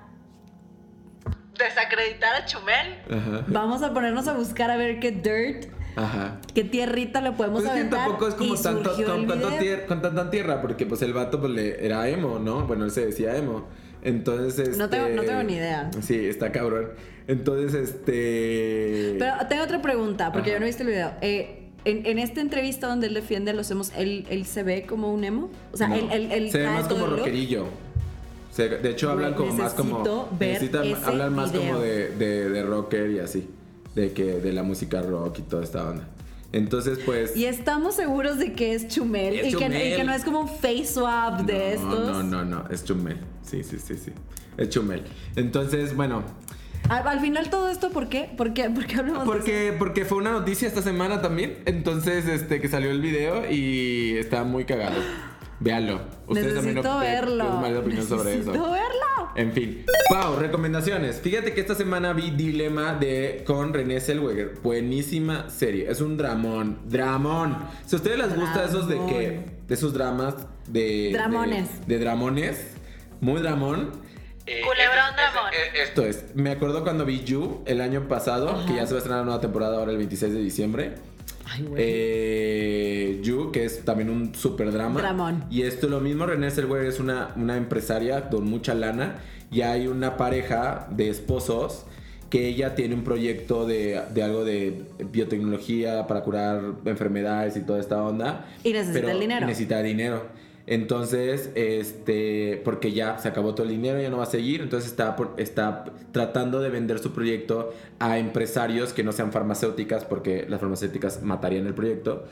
desacreditar 1.58 2.34
a 2.34 2.46
Chumel. 2.46 3.44
Vamos 3.48 3.82
a 3.82 3.92
ponernos 3.92 4.28
a 4.28 4.34
buscar 4.34 4.70
a 4.70 4.76
ver 4.76 5.00
qué 5.00 5.10
dirt. 5.10 5.66
Ajá. 5.96 6.40
¿Qué 6.54 6.62
tierrita 6.62 7.20
le 7.20 7.32
podemos 7.32 7.62
pues 7.62 7.72
aventar? 7.72 8.04
tampoco 8.04 8.28
es 8.28 8.34
como 8.34 8.54
tanto, 8.54 8.94
con, 8.94 9.26
con, 9.26 10.02
tanta 10.02 10.30
tierra, 10.30 10.62
porque 10.62 10.86
pues 10.86 11.02
el 11.02 11.12
vato 11.12 11.40
pues, 11.40 11.50
le, 11.52 11.84
era 11.84 12.08
emo, 12.08 12.38
¿no? 12.38 12.66
Bueno, 12.66 12.84
él 12.84 12.92
se 12.92 13.06
decía 13.06 13.36
emo. 13.36 13.66
Entonces, 14.02 14.78
no, 14.78 14.88
tengo, 14.88 15.08
no 15.08 15.22
tengo 15.22 15.42
ni 15.42 15.54
idea. 15.54 15.90
Sí, 16.00 16.26
está 16.26 16.52
cabrón. 16.52 16.90
Entonces, 17.26 17.74
este... 17.74 19.16
Pero 19.18 19.34
tengo 19.48 19.64
otra 19.64 19.82
pregunta, 19.82 20.30
porque 20.32 20.52
yo 20.52 20.60
no 20.60 20.66
he 20.66 20.68
visto 20.68 20.84
el 20.84 20.90
video. 20.90 21.12
Eh, 21.20 21.64
en, 21.84 22.18
esta 22.18 22.40
entrevista 22.40 22.86
donde 22.86 23.08
él 23.08 23.14
defiende 23.14 23.50
a 23.50 23.54
los 23.54 23.70
emos, 23.70 23.92
¿él, 23.96 24.24
¿él, 24.30 24.46
se 24.46 24.62
ve 24.62 24.86
como 24.86 25.12
un 25.12 25.24
emo? 25.24 25.50
O 25.72 25.76
sea, 25.76 25.94
él, 25.96 26.30
él, 26.30 26.50
Se 26.50 26.58
ve 26.58 26.68
más 26.68 26.86
como 26.86 27.06
rockerillo 27.06 27.66
de 28.58 28.90
hecho, 28.90 29.10
hablan 29.10 29.34
como 29.34 29.52
más 29.52 29.74
como. 29.74 30.28
necesitan, 30.38 30.94
hablan 31.04 31.34
más 31.34 31.52
como 31.52 31.78
de, 31.78 32.10
de, 32.10 32.62
rocker 32.62 33.10
y 33.10 33.18
así. 33.20 33.48
De 33.94 34.12
que 34.12 34.24
de 34.24 34.52
la 34.52 34.62
música 34.62 35.02
rock 35.02 35.38
y 35.40 35.42
toda 35.42 35.64
esta 35.64 35.88
onda. 35.88 36.08
Entonces, 36.52 36.98
pues. 37.04 37.36
Y 37.36 37.46
estamos 37.46 37.94
seguros 37.94 38.38
de 38.38 38.54
que 38.54 38.74
es 38.74 38.88
Chumel. 38.88 39.46
y, 39.46 39.54
Que, 39.54 40.02
no 40.04 40.14
es 40.14 40.24
como 40.24 40.40
un 40.40 40.48
face 40.48 40.86
swap 40.86 41.40
de 41.42 41.74
estos. 41.74 42.08
No, 42.08 42.22
no, 42.22 42.44
no, 42.44 42.64
es 42.70 42.84
Chumel. 42.84 43.18
Sí, 43.42 43.62
sí, 43.62 43.78
sí, 43.78 43.96
sí. 43.96 44.12
Es 44.56 44.68
Chumel. 44.70 45.02
Entonces, 45.36 45.94
bueno. 45.94 46.22
Al, 46.88 47.20
final 47.20 47.50
todo 47.50 47.68
esto, 47.68 47.90
¿por 47.90 48.08
qué? 48.08 48.30
¿Por 48.34 48.54
qué, 48.54 48.70
¿Por 48.70 48.86
qué 48.86 48.96
hablamos 48.96 49.24
porque, 49.24 49.52
de 49.52 49.68
eso? 49.68 49.78
Porque 49.78 50.06
fue 50.06 50.16
una 50.18 50.30
noticia 50.30 50.66
esta 50.66 50.80
semana 50.80 51.20
también. 51.20 51.58
Entonces, 51.66 52.26
este, 52.26 52.60
que 52.60 52.68
salió 52.68 52.90
el 52.90 53.02
video 53.02 53.50
y 53.50 54.16
está 54.16 54.44
muy 54.44 54.64
cagado. 54.64 54.96
Véanlo. 55.60 56.00
Ustedes 56.26 56.54
Necesito 56.54 56.82
también 56.82 57.12
verlo. 57.14 57.78
opinión 57.80 58.06
sobre 58.06 58.38
eso. 58.38 58.52
verlo. 58.52 59.08
En 59.34 59.52
fin. 59.52 59.84
Pau, 60.08 60.36
recomendaciones. 60.36 61.20
Fíjate 61.20 61.52
que 61.52 61.60
esta 61.60 61.74
semana 61.74 62.12
vi 62.12 62.30
Dilema 62.30 62.94
de 62.94 63.42
con 63.46 63.72
René 63.72 64.00
Zellweger. 64.00 64.54
Buenísima 64.62 65.50
serie. 65.50 65.90
Es 65.90 66.00
un 66.00 66.16
dramón. 66.16 66.78
Dramón. 66.86 67.56
Si 67.86 67.96
a 67.96 67.98
ustedes 67.98 68.18
les 68.18 68.34
gusta 68.36 68.64
esos 68.64 68.88
de 68.88 68.96
que. 69.06 69.44
De 69.66 69.74
esos 69.74 69.92
dramas 69.92 70.34
de. 70.66 71.10
Dramones. 71.12 71.86
De, 71.86 71.98
dramones. 71.98 72.74
Muy 73.20 73.40
dramón. 73.42 73.90
Eh, 74.46 74.62
Culebrón 74.64 75.14
Dramón. 75.14 75.50
esto 75.82 76.04
es. 76.04 76.24
Me 76.34 76.50
acuerdo 76.52 76.82
cuando 76.82 77.04
vi 77.04 77.22
You 77.24 77.62
el 77.66 77.80
año 77.80 78.08
pasado, 78.08 78.64
que 78.66 78.74
ya 78.76 78.86
se 78.86 78.92
va 78.94 78.98
a 78.98 78.98
estrenar 78.98 79.20
una 79.22 79.24
nueva 79.32 79.40
temporada 79.40 79.76
ahora 79.76 79.90
el 79.90 79.98
26 79.98 80.32
de 80.32 80.40
diciembre. 80.40 80.94
Eh, 81.76 83.20
you, 83.22 83.50
que 83.52 83.64
es 83.64 83.84
también 83.84 84.10
un 84.10 84.34
super 84.34 84.72
drama. 84.72 85.00
Dramón. 85.00 85.44
Y 85.50 85.62
esto 85.62 85.88
lo 85.88 86.00
mismo, 86.00 86.26
René 86.26 86.50
Zellweger 86.50 86.86
es 86.86 87.00
una, 87.00 87.32
una 87.36 87.56
empresaria 87.56 88.28
con 88.28 88.44
mucha 88.44 88.74
lana 88.74 89.16
y 89.50 89.62
hay 89.62 89.86
una 89.86 90.16
pareja 90.16 90.88
de 90.90 91.08
esposos 91.08 91.84
que 92.30 92.46
ella 92.46 92.74
tiene 92.74 92.94
un 92.94 93.04
proyecto 93.04 93.66
de, 93.66 94.02
de, 94.12 94.22
algo 94.22 94.44
de 94.44 94.82
biotecnología 95.10 96.06
para 96.06 96.22
curar 96.22 96.60
enfermedades 96.84 97.56
y 97.56 97.60
toda 97.60 97.80
esta 97.80 98.02
onda. 98.02 98.46
Y 98.64 98.72
necesita 98.72 99.12
el 99.12 99.20
dinero. 99.20 99.46
Necesita 99.46 99.82
dinero. 99.82 100.26
Entonces, 100.70 101.50
este, 101.54 102.60
porque 102.62 102.92
ya 102.92 103.16
se 103.16 103.26
acabó 103.28 103.54
todo 103.54 103.64
el 103.64 103.72
dinero, 103.72 103.98
ya 104.02 104.10
no 104.10 104.18
va 104.18 104.24
a 104.24 104.26
seguir, 104.26 104.60
entonces 104.60 104.90
está, 104.90 105.16
está 105.38 105.86
tratando 106.12 106.60
de 106.60 106.68
vender 106.68 106.98
su 106.98 107.12
proyecto 107.12 107.72
a 107.98 108.18
empresarios 108.18 108.92
que 108.92 109.02
no 109.02 109.12
sean 109.12 109.32
farmacéuticas, 109.32 110.04
porque 110.04 110.44
las 110.46 110.60
farmacéuticas 110.60 111.22
matarían 111.22 111.66
el 111.66 111.72
proyecto. 111.72 112.26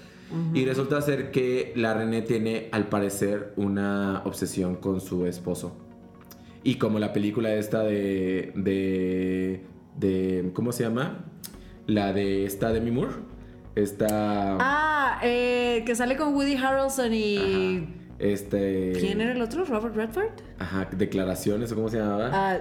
Y 0.53 0.67
resulta 0.67 1.01
ser 1.01 1.31
que 1.31 1.73
la 1.77 1.95
René 1.95 2.21
tiene, 2.21 2.69
al 2.73 2.89
parecer, 2.89 3.55
una 3.57 4.21
obsesión 4.27 4.77
con 4.77 5.01
su 5.01 5.25
esposo. 5.25 5.75
Y 6.63 6.75
como 6.75 6.99
la 6.99 7.15
película 7.15 7.55
esta 7.55 7.85
de, 7.85 8.53
de, 8.55 9.65
de 9.97 10.51
¿cómo 10.53 10.73
se 10.73 10.83
llama? 10.83 11.25
La 11.87 12.13
de 12.13 12.45
esta 12.45 12.73
de 12.73 12.81
Moore. 12.83 13.15
Esta... 13.77 14.59
Ah, 14.61 15.21
eh, 15.23 15.85
que 15.87 15.95
sale 15.95 16.17
con 16.19 16.35
Woody 16.35 16.57
Harrelson 16.57 17.15
y... 17.15 17.96
Este. 18.19 18.93
¿Quién 18.99 19.21
era 19.21 19.33
el 19.33 19.43
otro? 19.43 19.65
¿Robert 19.65 19.95
Redford? 19.95 20.31
Ajá, 20.59 20.89
declaraciones 20.91 21.73
o 21.73 21.75
cómo 21.75 21.89
se 21.89 21.99
llamaba. 21.99 22.31
Ah, 22.33 22.59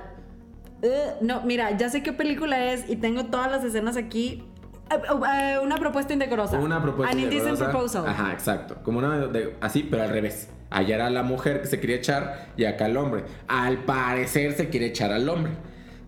eh, 0.82 1.14
no, 1.22 1.41
mira, 1.41 1.76
ya 1.78 1.89
sé 1.89 2.03
qué 2.03 2.14
película 2.14 2.74
es 2.74 2.89
y 2.89 2.97
tengo 2.97 3.26
todas 3.26 3.51
las 3.51 3.64
escenas 3.64 3.97
aquí. 3.97 4.43
Eh, 4.91 4.95
eh, 4.95 5.60
una 5.64 5.78
propuesta 5.78 6.14
indecorosa. 6.14 6.60
Una 6.60 6.82
propuesta 6.82 7.18
indecorosa. 7.18 7.70
proposal. 7.70 8.08
Ajá, 8.08 8.34
exacto. 8.34 8.78
Como 8.84 8.99
una 8.99 9.28
de, 9.28 9.56
así, 9.62 9.84
pero 9.89 10.03
al 10.03 10.10
revés. 10.10 10.49
Allá 10.70 10.95
era 10.95 11.10
la 11.10 11.24
mujer 11.24 11.62
que 11.62 11.68
se 11.68 11.80
quería 11.80 11.95
echar 11.95 12.49
y 12.58 12.66
acá 12.66 12.88
el 12.88 12.97
hombre. 12.97 13.24
Al 13.47 13.86
parecer 13.86 14.53
se 14.53 14.70
quiere 14.70 14.88
echar 14.88 15.12
al 15.12 15.28
hombre. 15.30 15.53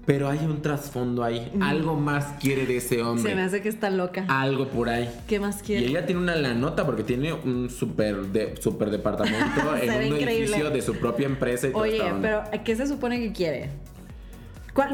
Pero 0.07 0.29
hay 0.29 0.39
un 0.39 0.61
trasfondo 0.61 1.21
ahí. 1.21 1.51
Algo 1.59 1.95
más 1.95 2.37
quiere 2.39 2.65
de 2.65 2.77
ese 2.77 3.01
hombre. 3.03 3.29
Se 3.29 3.35
me 3.35 3.41
hace 3.41 3.61
que 3.61 3.67
está 3.67 3.89
loca. 3.89 4.23
Algo 4.29 4.69
por 4.69 4.87
ahí. 4.87 5.13
¿Qué 5.27 5.37
más 5.37 5.61
quiere? 5.61 5.85
Y 5.85 5.89
ella 5.89 6.05
tiene 6.05 6.21
una 6.21 6.33
la 6.37 6.53
nota 6.53 6.85
porque 6.85 7.03
tiene 7.03 7.33
un 7.33 7.69
super, 7.69 8.27
de, 8.27 8.55
super 8.55 8.89
departamento 8.89 9.75
en 9.81 10.13
un 10.13 10.17
edificio 10.17 10.69
de 10.69 10.81
su 10.81 10.95
propia 10.95 11.25
empresa. 11.25 11.67
Y 11.67 11.71
Oye, 11.73 12.01
pero 12.21 12.41
¿qué 12.63 12.77
se 12.77 12.87
supone 12.87 13.19
que 13.19 13.33
quiere? 13.33 13.69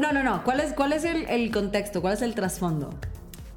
No, 0.00 0.12
no, 0.12 0.24
no. 0.24 0.42
¿Cuál 0.42 0.58
es, 0.58 0.72
cuál 0.72 0.92
es 0.92 1.04
el, 1.04 1.28
el 1.28 1.52
contexto? 1.52 2.00
¿Cuál 2.00 2.14
es 2.14 2.22
el 2.22 2.34
trasfondo? 2.34 2.90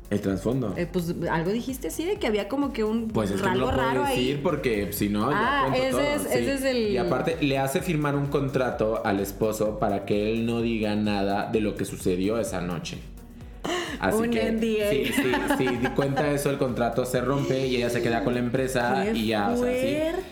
El 0.09 0.21
trasfondo. 0.21 0.73
Eh, 0.77 0.87
pues 0.91 1.13
algo 1.29 1.51
dijiste 1.51 1.89
así 1.89 2.05
de 2.05 2.15
que 2.15 2.27
había 2.27 2.47
como 2.47 2.71
que 2.71 2.83
un 2.83 3.09
pues 3.09 3.29
es 3.29 3.43
algo 3.43 3.71
raro 3.71 4.05
decir 4.05 4.41
porque 4.41 4.93
si 4.93 5.09
no 5.09 5.29
ah, 5.33 5.69
ese, 5.75 6.15
Es, 6.15 6.25
ese 6.25 6.53
es 6.53 6.63
el 6.63 6.77
y 6.89 6.97
aparte 6.97 7.37
le 7.41 7.57
hace 7.57 7.81
firmar 7.81 8.15
un 8.15 8.27
contrato 8.27 9.05
al 9.05 9.19
esposo 9.19 9.79
para 9.79 10.05
que 10.05 10.31
él 10.31 10.45
no 10.45 10.61
diga 10.61 10.95
nada 10.95 11.49
de 11.51 11.59
lo 11.59 11.75
que 11.75 11.83
sucedió 11.83 12.39
esa 12.39 12.61
noche. 12.61 12.99
Así 13.99 14.17
un 14.17 14.29
que 14.29 14.51
NDA. 14.51 14.89
sí, 14.91 15.05
sí, 15.13 15.31
sí, 15.57 15.67
cuenta 15.95 16.31
eso 16.31 16.49
el 16.51 16.57
contrato 16.57 17.05
se 17.05 17.19
rompe 17.19 17.67
y 17.67 17.75
ella 17.75 17.89
se 17.89 18.01
queda 18.01 18.23
con 18.23 18.35
la 18.35 18.39
empresa 18.39 19.07
y 19.13 19.27
ya, 19.27 19.49
o 19.49 19.57
sea, 19.57 19.73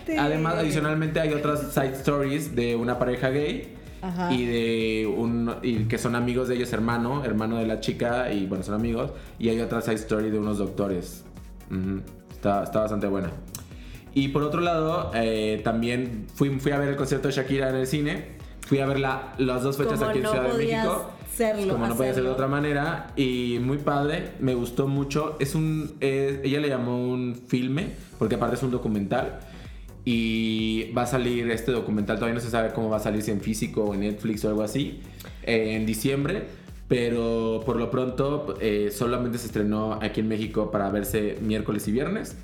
sí. 0.05 0.15
Además, 0.17 0.55
adicionalmente 0.59 1.19
hay 1.19 1.34
otras 1.34 1.73
side 1.73 1.95
stories 1.95 2.55
de 2.55 2.76
una 2.76 2.97
pareja 2.97 3.30
gay 3.30 3.76
y 4.31 4.45
de 4.45 5.07
un 5.07 5.55
y 5.61 5.85
que 5.85 5.97
son 5.97 6.15
amigos 6.15 6.47
de 6.47 6.55
ellos, 6.55 6.71
hermano, 6.73 7.23
hermano 7.23 7.57
de 7.57 7.67
la 7.67 7.79
chica 7.79 8.31
y 8.31 8.45
bueno, 8.45 8.63
son 8.63 8.75
amigos 8.75 9.11
y 9.39 9.49
hay 9.49 9.59
otra 9.59 9.81
side 9.81 9.95
story 9.95 10.29
de 10.29 10.39
unos 10.39 10.57
doctores. 10.57 11.23
está, 12.31 12.63
está, 12.63 12.81
bastante 12.81 13.07
buena. 13.07 13.31
Y 14.13 14.29
por 14.29 14.43
otro 14.43 14.61
lado, 14.61 15.11
eh, 15.13 15.61
también 15.63 16.25
fui, 16.33 16.49
fui 16.59 16.71
a 16.71 16.77
ver 16.79 16.89
el 16.89 16.95
concierto 16.95 17.27
de 17.27 17.33
Shakira 17.33 17.69
en 17.69 17.75
el 17.75 17.87
cine. 17.87 18.35
Fui 18.61 18.79
a 18.79 18.85
ver 18.85 18.99
las 18.99 19.63
dos 19.63 19.77
fechas 19.77 20.01
aquí 20.01 20.19
en 20.19 20.25
Ciudad 20.25 20.51
de 20.51 20.57
México. 20.57 21.11
como 21.69 21.87
no 21.87 21.95
podía 21.95 22.13
ser 22.13 22.23
de 22.23 22.29
otra 22.29 22.47
manera. 22.47 23.07
Y 23.15 23.59
muy 23.61 23.77
padre, 23.77 24.31
me 24.39 24.55
gustó 24.55 24.87
mucho. 24.87 25.35
Es 25.39 25.53
un. 25.53 25.97
ella 25.99 26.59
le 26.59 26.69
llamó 26.69 26.97
un 26.97 27.35
filme, 27.47 27.89
porque 28.17 28.35
aparte 28.35 28.55
es 28.55 28.63
un 28.63 28.71
documental. 28.71 29.39
Y 30.05 30.91
va 30.95 31.01
a 31.01 31.07
salir 31.07 31.49
este 31.49 31.71
documental, 31.71 32.17
todavía 32.17 32.35
no 32.35 32.39
se 32.39 32.51
sabe 32.51 32.71
cómo 32.73 32.89
va 32.89 32.97
a 32.97 32.99
salir, 32.99 33.23
si 33.23 33.31
en 33.31 33.41
físico 33.41 33.83
o 33.83 33.93
en 33.95 34.01
Netflix 34.01 34.45
o 34.45 34.49
algo 34.49 34.61
así, 34.61 35.01
eh, 35.43 35.75
en 35.75 35.85
diciembre. 35.85 36.43
Pero 36.87 37.63
por 37.65 37.77
lo 37.77 37.89
pronto 37.89 38.55
eh, 38.61 38.91
solamente 38.95 39.39
se 39.39 39.47
estrenó 39.47 39.97
aquí 40.01 40.19
en 40.19 40.27
México 40.27 40.69
para 40.69 40.89
verse 40.91 41.37
miércoles 41.41 41.87
y 41.87 41.91
viernes. 41.91 42.37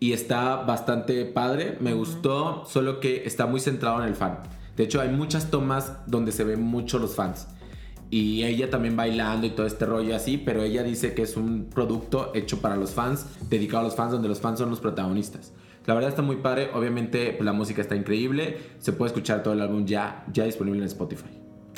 Y 0.00 0.12
está 0.12 0.56
bastante 0.56 1.26
padre, 1.26 1.76
me 1.80 1.92
gustó, 1.92 2.64
solo 2.66 3.00
que 3.00 3.24
está 3.26 3.46
muy 3.46 3.60
centrado 3.60 4.02
en 4.02 4.08
el 4.08 4.14
fan. 4.14 4.38
De 4.76 4.84
hecho, 4.84 5.00
hay 5.00 5.10
muchas 5.10 5.50
tomas 5.50 5.92
donde 6.06 6.32
se 6.32 6.44
ven 6.44 6.62
mucho 6.62 6.98
los 6.98 7.16
fans. 7.16 7.48
Y 8.10 8.44
ella 8.44 8.70
también 8.70 8.96
bailando 8.96 9.46
y 9.46 9.50
todo 9.50 9.66
este 9.66 9.84
rollo 9.84 10.16
así, 10.16 10.38
pero 10.38 10.62
ella 10.62 10.82
dice 10.82 11.12
que 11.12 11.22
es 11.22 11.36
un 11.36 11.68
producto 11.68 12.30
hecho 12.34 12.60
para 12.60 12.76
los 12.76 12.92
fans, 12.92 13.26
dedicado 13.50 13.80
a 13.80 13.82
los 13.82 13.96
fans, 13.96 14.12
donde 14.12 14.28
los 14.28 14.40
fans 14.40 14.60
son 14.60 14.70
los 14.70 14.80
protagonistas. 14.80 15.52
La 15.88 15.94
verdad 15.94 16.10
está 16.10 16.20
muy 16.20 16.36
padre. 16.36 16.68
Obviamente 16.74 17.32
pues, 17.32 17.46
la 17.46 17.54
música 17.54 17.80
está 17.80 17.96
increíble. 17.96 18.58
Se 18.78 18.92
puede 18.92 19.08
escuchar 19.08 19.42
todo 19.42 19.54
el 19.54 19.62
álbum 19.62 19.86
ya, 19.86 20.22
ya 20.30 20.44
disponible 20.44 20.80
en 20.80 20.84
Spotify. 20.84 21.30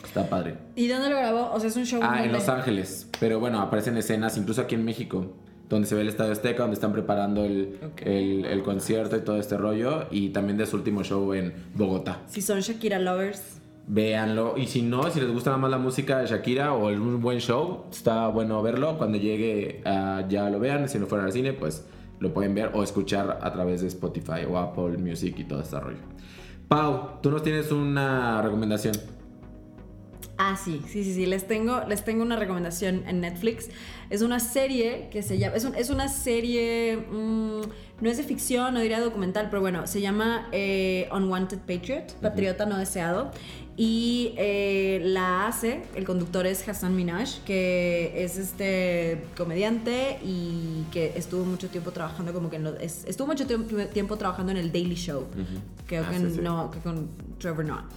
Está 0.04 0.28
padre. 0.28 0.56
¿Y 0.74 0.88
dónde 0.88 1.10
lo 1.10 1.16
grabó? 1.16 1.52
O 1.52 1.60
sea, 1.60 1.68
es 1.68 1.76
un 1.76 1.84
show. 1.86 2.00
Ah, 2.02 2.24
en 2.24 2.32
Los 2.32 2.48
Ángeles. 2.48 3.08
Pero 3.20 3.38
bueno, 3.38 3.60
aparecen 3.60 3.96
escenas 3.96 4.36
incluso 4.36 4.62
aquí 4.62 4.74
en 4.74 4.84
México. 4.84 5.36
donde 5.68 5.86
se 5.86 5.94
ve 5.94 6.00
el 6.00 6.08
Estadio 6.08 6.32
Azteca, 6.32 6.62
donde 6.62 6.74
están 6.74 6.92
preparando 6.92 7.44
el, 7.44 7.78
el, 8.04 8.62
concierto 8.64 9.16
y 9.16 9.20
todo 9.20 9.38
este 9.38 9.56
rollo, 9.56 10.06
y 10.10 10.30
también 10.30 10.58
de 10.58 10.66
su 10.66 10.74
último 10.74 11.04
show 11.04 11.32
en 11.32 11.54
Bogotá. 11.76 12.22
Si 12.26 12.42
son 12.42 12.58
Shakira 12.58 12.98
lovers. 12.98 13.60
Véanlo, 13.86 14.58
y 14.58 14.66
si 14.66 14.82
no, 14.82 15.08
si 15.12 15.20
les 15.20 15.30
gusta 15.30 15.56
más 15.56 15.70
la 15.70 15.78
música 15.78 16.18
de 16.18 16.26
Shakira 16.26 16.74
o 16.74 16.88
un 16.88 17.20
buen 17.20 17.38
show, 17.38 17.84
está 17.92 18.26
bueno 18.26 18.60
verlo. 18.60 18.98
Cuando 18.98 19.18
llegue 19.18 19.82
ya 20.28 20.50
lo 20.50 20.58
vean, 20.58 20.88
si 20.88 20.98
no 20.98 21.06
fueran 21.06 21.28
al 21.28 21.32
cine, 21.32 21.52
pues 21.52 21.84
lo 22.20 22.32
pueden 22.32 22.54
ver 22.54 22.70
o 22.74 22.82
escuchar 22.82 23.38
a 23.42 23.52
través 23.52 23.80
de 23.80 23.88
Spotify 23.88 24.44
o 24.48 24.58
Apple 24.58 24.98
Music 24.98 25.34
y 25.38 25.44
todo 25.44 25.60
este 25.60 25.80
rollo. 25.80 25.98
Pau, 26.68 27.20
tú 27.20 27.30
nos 27.30 27.42
tienes 27.42 27.72
una 27.72 28.40
recomendación. 28.42 28.94
Ah, 30.42 30.56
sí, 30.56 30.80
sí, 30.86 31.04
sí, 31.04 31.12
sí. 31.12 31.26
Les 31.26 31.46
tengo, 31.46 31.82
les 31.86 32.02
tengo 32.02 32.22
una 32.22 32.36
recomendación 32.36 33.02
en 33.06 33.20
Netflix. 33.20 33.68
Es 34.08 34.22
una 34.22 34.40
serie 34.40 35.08
que 35.10 35.22
se 35.22 35.36
llama. 35.36 35.56
Es, 35.56 35.90
una 35.90 36.08
serie. 36.08 36.96
Mm, 36.96 37.60
no 38.00 38.08
es 38.08 38.16
de 38.16 38.22
ficción, 38.22 38.72
no 38.72 38.80
diría 38.80 39.00
documental, 39.00 39.48
pero 39.50 39.60
bueno, 39.60 39.86
se 39.86 40.00
llama 40.00 40.48
eh, 40.52 41.10
Unwanted 41.12 41.58
Patriot, 41.58 42.14
Patriota 42.22 42.64
No 42.64 42.78
Deseado. 42.78 43.32
Y 43.76 44.34
eh, 44.36 45.00
la 45.04 45.46
hace, 45.46 45.82
el 45.94 46.04
conductor 46.04 46.46
es 46.46 46.68
Hassan 46.68 46.94
Minaj, 46.94 47.42
que 47.44 48.12
es 48.22 48.36
este 48.36 49.22
comediante 49.36 50.18
y 50.22 50.84
que 50.92 51.12
estuvo 51.16 51.44
mucho 51.44 51.68
tiempo 51.68 51.90
trabajando 51.90 52.32
como 52.32 52.50
que 52.50 52.56
en 52.56 52.66
estuvo 52.66 53.26
mucho 53.26 53.46
tiempo, 53.46 54.16
trabajando 54.16 54.52
en 54.52 54.58
el 54.58 54.70
Daily 54.70 54.96
Show, 54.96 55.24
creo 55.86 56.04
ah, 56.06 56.10
que, 56.10 56.18
No, 56.18 56.70
que 56.70 56.78
con 56.80 57.08
Trevor 57.38 57.64
Noah. 57.64 57.88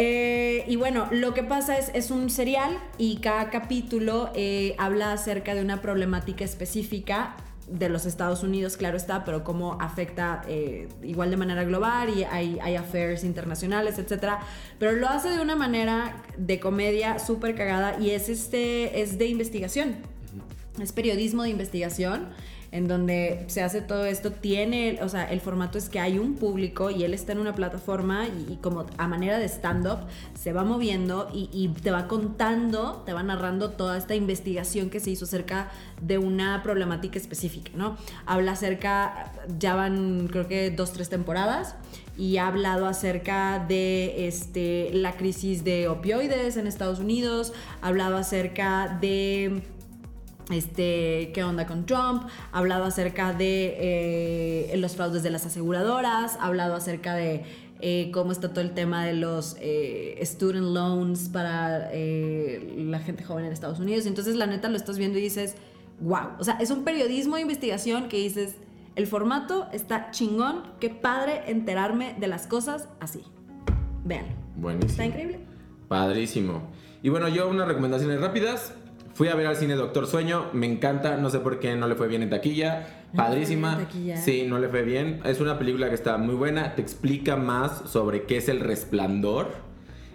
Eh, 0.00 0.64
y 0.68 0.76
bueno, 0.76 1.08
lo 1.10 1.34
que 1.34 1.42
pasa 1.42 1.76
es, 1.76 1.90
es 1.92 2.12
un 2.12 2.30
serial 2.30 2.78
y 2.98 3.16
cada 3.16 3.50
capítulo 3.50 4.30
eh, 4.36 4.76
habla 4.78 5.12
acerca 5.12 5.56
de 5.56 5.60
una 5.60 5.82
problemática 5.82 6.44
específica 6.44 7.34
de 7.70 7.88
los 7.88 8.06
Estados 8.06 8.42
Unidos, 8.42 8.76
claro 8.76 8.96
está, 8.96 9.24
pero 9.24 9.44
cómo 9.44 9.78
afecta 9.80 10.42
eh, 10.48 10.88
igual 11.02 11.30
de 11.30 11.36
manera 11.36 11.64
global 11.64 12.10
y 12.16 12.24
hay, 12.24 12.58
hay 12.62 12.76
affairs 12.76 13.24
internacionales, 13.24 13.98
etc. 13.98 14.34
Pero 14.78 14.92
lo 14.92 15.08
hace 15.08 15.28
de 15.30 15.40
una 15.40 15.56
manera 15.56 16.22
de 16.36 16.60
comedia 16.60 17.18
súper 17.18 17.54
cagada 17.54 17.98
y 18.00 18.10
es, 18.10 18.28
este, 18.28 19.00
es 19.00 19.18
de 19.18 19.26
investigación. 19.26 19.96
Es 20.80 20.92
periodismo 20.92 21.42
de 21.42 21.50
investigación 21.50 22.28
en 22.70 22.86
donde 22.86 23.44
se 23.46 23.62
hace 23.62 23.80
todo 23.80 24.04
esto, 24.04 24.30
tiene, 24.30 24.98
o 25.02 25.08
sea, 25.08 25.24
el 25.24 25.40
formato 25.40 25.78
es 25.78 25.88
que 25.88 26.00
hay 26.00 26.18
un 26.18 26.34
público 26.34 26.90
y 26.90 27.02
él 27.04 27.14
está 27.14 27.32
en 27.32 27.38
una 27.38 27.54
plataforma 27.54 28.26
y, 28.26 28.56
como 28.56 28.84
a 28.98 29.08
manera 29.08 29.38
de 29.38 29.46
stand-up 29.46 30.00
se 30.34 30.52
va 30.52 30.64
moviendo 30.64 31.30
y, 31.32 31.68
te 31.82 31.90
va 31.90 32.08
contando, 32.08 33.02
te 33.06 33.12
va 33.12 33.22
narrando 33.22 33.70
toda 33.70 33.96
esta 33.96 34.14
investigación 34.14 34.90
que 34.90 35.00
se 35.00 35.10
hizo 35.10 35.24
acerca 35.24 35.70
de 36.02 36.18
una 36.18 36.62
problemática 36.62 37.18
específica, 37.18 37.70
¿no? 37.74 37.96
Habla 38.26 38.52
acerca, 38.52 39.32
ya 39.58 39.74
van 39.74 40.28
creo 40.28 40.46
que 40.46 40.70
dos, 40.70 40.92
tres 40.92 41.08
temporadas 41.08 41.74
y 42.18 42.36
ha 42.36 42.48
hablado 42.48 42.86
acerca 42.86 43.64
de 43.66 44.26
este, 44.26 44.90
la 44.92 45.16
crisis 45.16 45.64
de 45.64 45.88
opioides 45.88 46.56
en 46.56 46.66
Estados 46.66 46.98
Unidos, 46.98 47.52
ha 47.80 47.88
hablado 47.88 48.16
acerca 48.16 48.98
de 49.00 49.62
este, 50.50 51.30
qué 51.34 51.44
onda 51.44 51.66
con 51.66 51.86
Trump, 51.86 52.24
ha 52.52 52.58
hablado 52.58 52.84
acerca 52.84 53.32
de 53.32 53.76
eh, 54.72 54.76
los 54.78 54.96
fraudes 54.96 55.22
de 55.22 55.30
las 55.30 55.46
aseguradoras, 55.46 56.36
ha 56.36 56.46
hablado 56.46 56.74
acerca 56.74 57.14
de 57.14 57.44
eh, 57.80 58.10
cómo 58.12 58.32
está 58.32 58.50
todo 58.50 58.60
el 58.60 58.72
tema 58.72 59.04
de 59.04 59.14
los 59.14 59.56
eh, 59.60 60.18
student 60.22 60.74
loans 60.74 61.28
para 61.28 61.90
la 61.90 62.98
gente 63.00 63.24
joven 63.24 63.44
en 63.44 63.52
Estados 63.52 63.78
Unidos. 63.78 64.06
Entonces, 64.06 64.36
la 64.36 64.46
neta, 64.46 64.68
lo 64.68 64.76
estás 64.76 64.98
viendo 64.98 65.18
y 65.18 65.22
dices, 65.22 65.56
wow. 66.00 66.30
O 66.38 66.44
sea, 66.44 66.58
es 66.60 66.70
un 66.70 66.84
periodismo 66.84 67.36
de 67.36 67.42
investigación 67.42 68.08
que 68.08 68.16
dices, 68.16 68.56
el 68.96 69.06
formato 69.06 69.68
está 69.72 70.10
chingón, 70.10 70.62
qué 70.80 70.90
padre 70.90 71.42
enterarme 71.46 72.16
de 72.18 72.26
las 72.26 72.46
cosas 72.46 72.88
así. 73.00 73.22
Vean. 74.04 74.26
Buenísimo. 74.56 74.90
Está 74.90 75.04
increíble. 75.04 75.38
Padrísimo. 75.86 76.62
Y 77.02 77.10
bueno, 77.10 77.28
yo 77.28 77.48
unas 77.48 77.68
recomendaciones 77.68 78.20
rápidas. 78.20 78.74
Fui 79.18 79.26
a 79.26 79.34
ver 79.34 79.48
al 79.48 79.56
cine 79.56 79.74
Doctor 79.74 80.06
Sueño, 80.06 80.46
me 80.52 80.66
encanta, 80.66 81.16
no 81.16 81.28
sé 81.28 81.40
por 81.40 81.58
qué 81.58 81.74
no 81.74 81.88
le 81.88 81.96
fue 81.96 82.06
bien 82.06 82.22
en 82.22 82.30
taquilla. 82.30 83.08
Padrísima. 83.16 83.88
Sí, 84.14 84.44
no 84.46 84.60
le 84.60 84.68
fue 84.68 84.84
bien. 84.84 85.20
Es 85.24 85.40
una 85.40 85.58
película 85.58 85.88
que 85.88 85.96
está 85.96 86.18
muy 86.18 86.36
buena, 86.36 86.76
te 86.76 86.82
explica 86.82 87.34
más 87.34 87.90
sobre 87.90 88.26
qué 88.26 88.36
es 88.36 88.48
el 88.48 88.60
resplandor. 88.60 89.48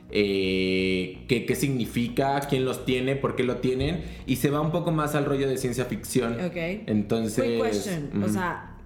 Eh, 0.09 1.25
qué, 1.27 1.53
significa, 1.53 2.39
quién 2.47 2.63
los 2.63 2.85
tiene, 2.85 3.17
por 3.17 3.35
qué 3.35 3.43
lo 3.43 3.57
tienen, 3.57 4.05
y 4.25 4.37
se 4.37 4.49
va 4.49 4.61
un 4.61 4.71
poco 4.71 4.93
más 4.93 5.15
al 5.15 5.25
rollo 5.25 5.49
de 5.49 5.57
ciencia 5.57 5.83
ficción. 5.83 6.35
Ok. 6.35 6.55
Entonces. 6.55 7.43
Quick 7.43 7.61
question. 7.61 8.23
O 8.23 8.29
sea, 8.29 8.77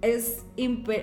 es. 0.00 0.46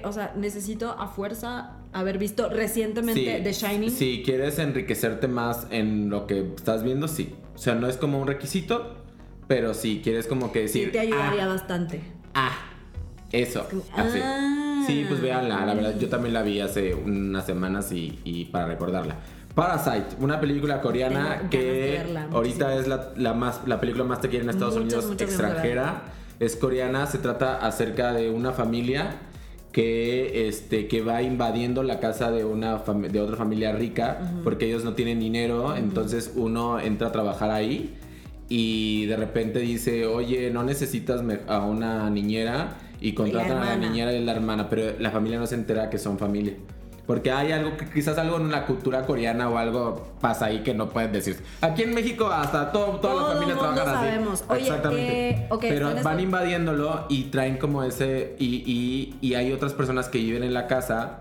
O 0.06 0.12
sea, 0.12 0.34
necesito 0.36 0.90
a 0.90 1.08
fuerza 1.08 1.84
haber 1.92 2.18
visto 2.18 2.50
recientemente 2.50 3.42
The 3.44 3.54
Shining. 3.54 3.92
Si 3.92 4.24
quieres 4.26 4.58
enriquecerte 4.58 5.28
más 5.28 5.68
en 5.70 6.10
lo 6.10 6.26
que 6.26 6.40
estás 6.58 6.82
viendo, 6.82 7.08
sí. 7.08 7.36
O 7.56 7.58
sea, 7.58 7.76
no 7.76 7.88
es 7.88 7.98
como 7.98 8.20
un 8.20 8.28
requisito, 8.28 8.96
pero 9.48 9.74
si 9.74 10.02
quieres 10.02 10.28
como 10.28 10.52
que 10.52 10.62
decir... 10.62 10.88
Sí, 10.88 10.92
te 10.92 11.00
ayudaría 11.00 11.46
ah, 11.46 11.48
bastante. 11.48 12.02
Ah, 12.34 12.56
eso. 13.32 13.68
así. 13.96 14.20
Ah. 14.24 14.84
Sí, 14.86 15.06
pues 15.08 15.22
véanla. 15.22 15.66
La 15.66 15.74
verdad, 15.74 15.98
yo 15.98 16.10
también 16.10 16.34
la 16.34 16.42
vi 16.42 16.60
hace 16.60 16.94
unas 16.94 17.46
semanas 17.46 17.92
y, 17.92 18.50
para 18.52 18.68
recordarla. 18.68 19.16
Parasite, 19.56 20.16
una 20.20 20.40
película 20.40 20.82
coreana 20.82 21.44
que 21.50 22.04
ahorita 22.32 22.76
es 22.76 22.88
la, 22.88 23.34
más, 23.34 23.62
la 23.68 23.80
película 23.80 24.04
más 24.04 24.20
te 24.20 24.30
quiere 24.30 24.44
en 24.44 24.50
Estados 24.50 24.76
Unidos 24.76 25.10
extranjera. 25.18 26.04
Es 26.40 26.56
coreana, 26.56 27.06
se 27.06 27.20
trata 27.20 27.58
acerca 27.58 28.14
de 28.14 28.32
una 28.32 28.52
familia 28.52 29.16
que, 29.74 30.48
este, 30.48 30.88
que 30.88 31.02
va 31.02 31.24
invadiendo 31.24 31.84
la 31.84 32.00
casa 32.00 32.32
de, 32.32 32.46
una 32.46 32.78
de 32.78 33.20
otra 33.20 33.36
familia 33.36 33.74
rica 33.74 34.20
porque 34.44 34.68
ellos 34.68 34.86
no 34.86 34.94
tienen 34.94 35.20
dinero, 35.20 35.76
entonces 35.76 36.32
uno 36.36 36.80
entra 36.80 37.08
a 37.08 37.12
trabajar 37.12 37.50
ahí 37.50 37.96
y 38.48 39.08
de 39.08 39.18
repente 39.18 39.60
dice, 39.60 40.06
oye, 40.06 40.52
no 40.52 40.64
necesitas 40.64 41.22
a 41.48 41.66
una 41.66 42.10
niñera 42.12 42.78
y 43.02 43.14
contratan 43.14 43.58
a 43.58 43.66
la 43.66 43.78
niñera 43.78 44.14
y 44.14 44.24
la 44.24 44.34
hermana, 44.34 44.70
pero 44.70 44.98
la 45.00 45.10
familia 45.10 45.40
no 45.40 45.48
se 45.48 45.56
entera 45.56 45.90
que 45.90 45.98
son 45.98 46.20
familia. 46.20 46.54
Porque 47.06 47.32
hay 47.32 47.52
algo 47.52 47.76
que 47.76 47.90
quizás 47.90 48.18
algo 48.18 48.38
en 48.38 48.50
la 48.50 48.66
cultura 48.66 49.06
coreana 49.06 49.50
o 49.50 49.58
algo 49.58 50.14
pasa 50.22 50.46
ahí 50.46 50.64
que 50.64 50.74
no 50.74 50.90
pueden 50.90 51.12
decir. 51.12 51.38
Aquí 51.60 51.84
en 51.84 51.94
México 51.94 52.28
hasta 52.28 52.72
todo, 52.72 53.00
todas 53.02 53.18
las 53.18 53.34
familias 53.34 53.60
trabajan 53.60 53.88
así. 53.90 54.08
Sabemos. 54.08 54.44
Oye, 54.48 54.62
Exactamente. 54.62 55.30
Eh, 55.30 55.48
Pero 55.60 55.92
van 56.02 56.20
invadiéndolo 56.22 57.06
y 57.10 57.26
traen 57.26 57.58
como 57.58 57.84
ese 57.84 58.36
y, 58.40 58.64
y, 58.66 59.18
y, 59.20 59.34
hay 59.34 59.52
otras 59.52 59.74
personas 59.74 60.08
que 60.08 60.20
viven 60.20 60.44
en 60.44 60.54
la 60.54 60.68
casa 60.68 61.20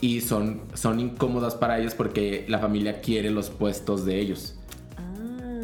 y 0.00 0.20
son, 0.20 0.62
son 0.74 1.00
incómodas 1.00 1.56
para 1.56 1.78
ellos 1.78 1.94
porque 1.94 2.44
la 2.48 2.60
familia 2.60 3.00
quiere 3.00 3.30
los 3.30 3.50
puestos 3.50 4.04
de 4.04 4.20
ellos. 4.20 4.54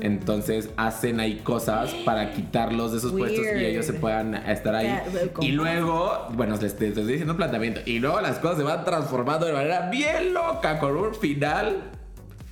Entonces 0.01 0.70
hacen 0.76 1.20
ahí 1.20 1.36
cosas 1.36 1.92
para 2.05 2.32
quitarlos 2.32 2.92
de 2.92 2.99
esos 2.99 3.12
puestos 3.12 3.44
y 3.57 3.64
ellos 3.64 3.86
se 3.86 3.94
puedan 3.94 4.34
estar 4.34 4.74
ahí. 4.74 4.99
Y 5.40 5.53
luego, 5.53 6.28
bueno, 6.32 6.55
les, 6.57 6.80
estoy 6.80 6.90
diciendo 6.90 7.32
un 7.32 7.36
planteamiento. 7.36 7.80
Y 7.86 7.99
luego 7.99 8.20
las 8.20 8.38
cosas 8.38 8.59
se 8.59 8.64
van 8.64 8.84
transformando 8.84 9.47
de 9.47 9.53
manera 9.53 9.90
bien 9.90 10.34
loca 10.34 10.78
con 10.78 10.97
un 10.97 11.14
final 11.14 11.90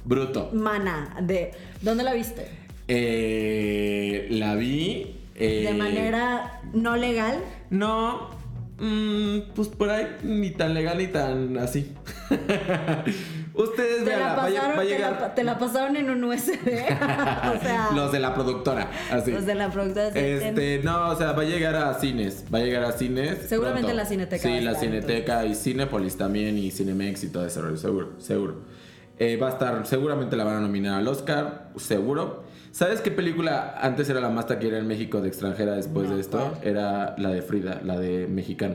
bruto. 0.05 0.51
Mana, 0.53 1.17
de 1.23 1.53
¿dónde 1.81 2.05
la 2.05 2.13
viste? 2.13 2.49
Eh, 2.89 4.27
la 4.31 4.55
vi. 4.55 5.21
¿De 5.35 5.69
eh, 5.69 5.75
manera 5.75 6.61
no 6.73 6.97
legal? 6.97 7.39
No, 7.71 8.31
mm, 8.79 9.53
pues 9.55 9.69
por 9.69 9.91
ahí 9.91 10.17
ni 10.23 10.51
tan 10.51 10.75
legal 10.75 10.99
ni 10.99 11.09
tan 11.09 11.59
así. 11.59 11.93
Ustedes 13.55 14.05
te 14.05 14.17
la, 14.17 14.35
pasaron, 14.35 14.79
va 14.79 14.81
a 14.81 14.85
llegar... 14.85 15.35
te, 15.35 15.45
la, 15.45 15.59
pasaron 15.59 15.97
en 15.97 16.11
un 16.11 16.25
USB. 16.25 16.53
o 16.67 17.61
sea, 17.61 17.91
los 17.95 18.11
de 18.11 18.19
la 18.19 18.35
productora, 18.35 18.91
así. 19.13 19.31
Los 19.31 19.47
de 19.47 19.55
la 19.55 19.71
productora. 19.71 20.09
Este, 20.09 20.81
no, 20.83 21.11
o 21.11 21.17
sea, 21.17 21.33
va 21.33 21.43
a 21.43 21.47
llegar 21.47 21.77
a 21.77 21.95
cines, 21.95 22.45
va 22.53 22.59
a 22.59 22.63
llegar 22.63 22.85
a 22.85 22.93
cines. 22.93 23.39
Seguramente 23.49 23.95
la 23.95 24.07
Cineteca. 24.07 24.43
Sí, 24.43 24.61
la 24.61 24.75
Cineteca 24.75 25.45
y 25.47 25.55
Cinepolis 25.55 26.17
también 26.17 26.59
y 26.59 26.73
Cinemex 26.73 27.23
y 27.25 27.29
todo 27.29 27.47
eso, 27.47 27.77
seguro, 27.77 28.15
seguro. 28.19 28.63
Eh, 29.21 29.37
va 29.37 29.49
a 29.49 29.51
estar, 29.51 29.87
seguramente 29.87 30.37
la 30.37 30.43
van 30.43 30.57
a 30.57 30.61
nominar 30.61 30.99
al 30.99 31.07
Oscar, 31.07 31.71
seguro. 31.77 32.43
¿Sabes 32.75 33.01
qué 33.01 33.13
película 33.13 33.79
antes 33.81 34.11
era 34.11 34.19
la 34.19 34.31
más 34.31 34.49
taquera 34.49 34.79
en 34.79 34.89
México 34.89 35.21
de 35.21 35.29
extranjera 35.29 35.77
después 35.77 36.11
de 36.11 36.19
esto? 36.19 36.59
Era 36.61 37.15
la 37.19 37.31
de 37.31 37.41
Frida, 37.41 37.81
la 37.85 38.01
de 38.01 38.27
mexicana. 38.27 38.75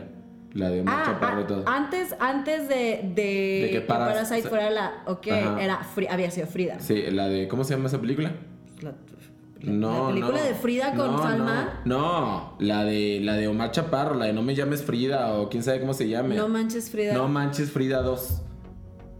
La 0.53 0.69
de 0.69 0.79
Omar 0.79 1.03
ah, 1.05 1.19
ah, 1.21 1.45
todo. 1.45 1.63
Antes, 1.67 2.15
antes 2.17 2.69
de, 2.69 3.11
de, 3.13 3.69
que, 3.73 3.81
Parasite 3.81 4.47
fuera 4.47 4.69
la. 4.69 5.03
Ok, 5.05 5.27
era, 5.27 5.85
había 6.09 6.31
sido 6.31 6.47
Frida. 6.47 6.79
Sí, 6.79 7.11
la 7.11 7.27
de. 7.27 7.49
¿Cómo 7.49 7.65
se 7.65 7.75
llama 7.75 7.87
esa 7.87 7.99
película? 7.99 8.31
La, 8.81 8.93
no, 9.63 10.07
la 10.07 10.13
película 10.13 10.43
de 10.43 10.53
Frida 10.55 10.95
con 10.95 11.11
no, 11.11 11.21
Salma. 11.21 11.81
No, 11.83 12.55
la 12.59 12.85
de 12.85 13.19
la 13.21 13.33
de 13.33 13.49
Omar 13.49 13.71
Chaparro, 13.71 14.15
la 14.15 14.27
de 14.27 14.33
No 14.33 14.43
me 14.43 14.55
llames 14.55 14.81
Frida 14.81 15.33
o 15.33 15.49
quién 15.49 15.61
sabe 15.61 15.81
cómo 15.81 15.93
se 15.93 16.07
llame. 16.07 16.35
No 16.35 16.47
manches 16.47 16.89
Frida. 16.89 17.13
No 17.13 17.27
manches 17.27 17.69
Frida 17.69 18.01
2. 18.01 18.43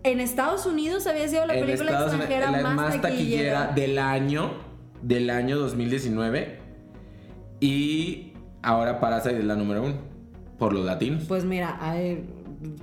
En 0.03 0.21
Estados 0.21 0.65
Unidos 0.65 1.05
había 1.05 1.27
sido 1.27 1.45
la 1.45 1.53
película 1.53 1.91
extranjera 1.91 2.51
más, 2.51 2.75
más 2.75 3.01
taquillera. 3.01 3.73
del 3.75 3.99
año 3.99 4.68
del 5.01 5.29
año 5.29 5.57
2019 5.57 6.59
Y 7.59 8.33
ahora 8.61 8.99
Parasite 8.99 9.39
es 9.39 9.45
la 9.45 9.55
número 9.55 9.83
uno. 9.83 9.95
Por 10.57 10.73
los 10.73 10.85
latinos. 10.85 11.23
Pues 11.25 11.45
mira, 11.45 11.77
hay, 11.79 12.25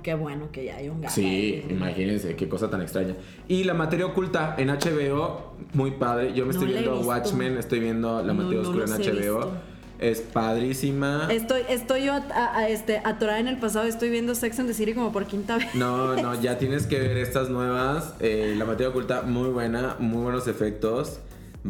qué 0.01 0.15
bueno 0.15 0.51
que 0.51 0.65
ya 0.65 0.77
hay 0.77 0.89
un 0.89 1.01
gato. 1.01 1.13
Sí, 1.13 1.63
imagínense, 1.69 2.35
qué 2.35 2.49
cosa 2.49 2.69
tan 2.71 2.81
extraña. 2.81 3.15
Y 3.47 3.65
la 3.65 3.75
materia 3.75 4.07
oculta 4.07 4.55
en 4.57 4.69
HBO, 4.69 5.55
muy 5.73 5.91
padre. 5.91 6.33
Yo 6.33 6.45
me 6.45 6.53
estoy 6.53 6.69
viendo 6.69 6.99
Watchmen, 7.01 7.57
estoy 7.57 7.79
viendo 7.79 8.23
la 8.23 8.33
materia 8.33 8.61
oscura 8.61 8.85
en 8.85 8.91
HBO. 8.91 9.51
Es 9.99 10.21
padrísima. 10.21 11.27
Estoy, 11.31 11.61
estoy 11.69 12.05
yo 12.05 12.13
a, 12.13 12.67
este, 12.69 13.01
atorada 13.03 13.39
en 13.39 13.47
el 13.47 13.57
pasado, 13.57 13.85
estoy 13.85 14.09
viendo 14.09 14.35
Sex 14.35 14.59
and 14.59 14.67
the 14.67 14.73
City 14.75 14.93
como 14.93 15.11
por 15.11 15.25
quinta 15.25 15.57
vez. 15.57 15.73
No, 15.73 16.15
no, 16.15 16.39
ya 16.39 16.57
tienes 16.59 16.85
que 16.85 16.99
ver 16.99 17.17
estas 17.17 17.49
nuevas. 17.49 18.13
Eh, 18.19 18.53
la 18.57 18.65
materia 18.65 18.89
oculta, 18.89 19.23
muy 19.23 19.49
buena, 19.49 19.95
muy 19.99 20.21
buenos 20.21 20.47
efectos. 20.47 21.19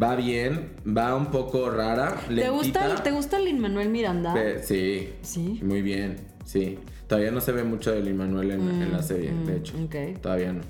Va 0.01 0.15
bien, 0.15 0.73
va 0.85 1.15
un 1.15 1.27
poco 1.27 1.69
rara. 1.69 2.15
¿Te 2.27 2.49
gusta, 2.49 2.95
¿Te 3.03 3.11
gusta 3.11 3.39
Lin 3.39 3.59
Manuel 3.59 3.89
Miranda? 3.89 4.35
sí. 4.61 5.13
Sí. 5.21 5.59
Muy 5.63 5.81
bien, 5.81 6.17
sí. 6.45 6.77
Todavía 7.07 7.31
no 7.31 7.41
se 7.41 7.51
ve 7.53 7.63
mucho 7.63 7.91
de 7.91 8.01
Lin 8.01 8.17
Manuel 8.17 8.51
en, 8.51 8.91
la 8.91 8.99
mm, 8.99 9.03
serie, 9.03 9.29
de 9.31 9.53
mm, 9.53 9.57
hecho. 9.57 9.73
Todavía 10.21 10.53
no. 10.53 10.61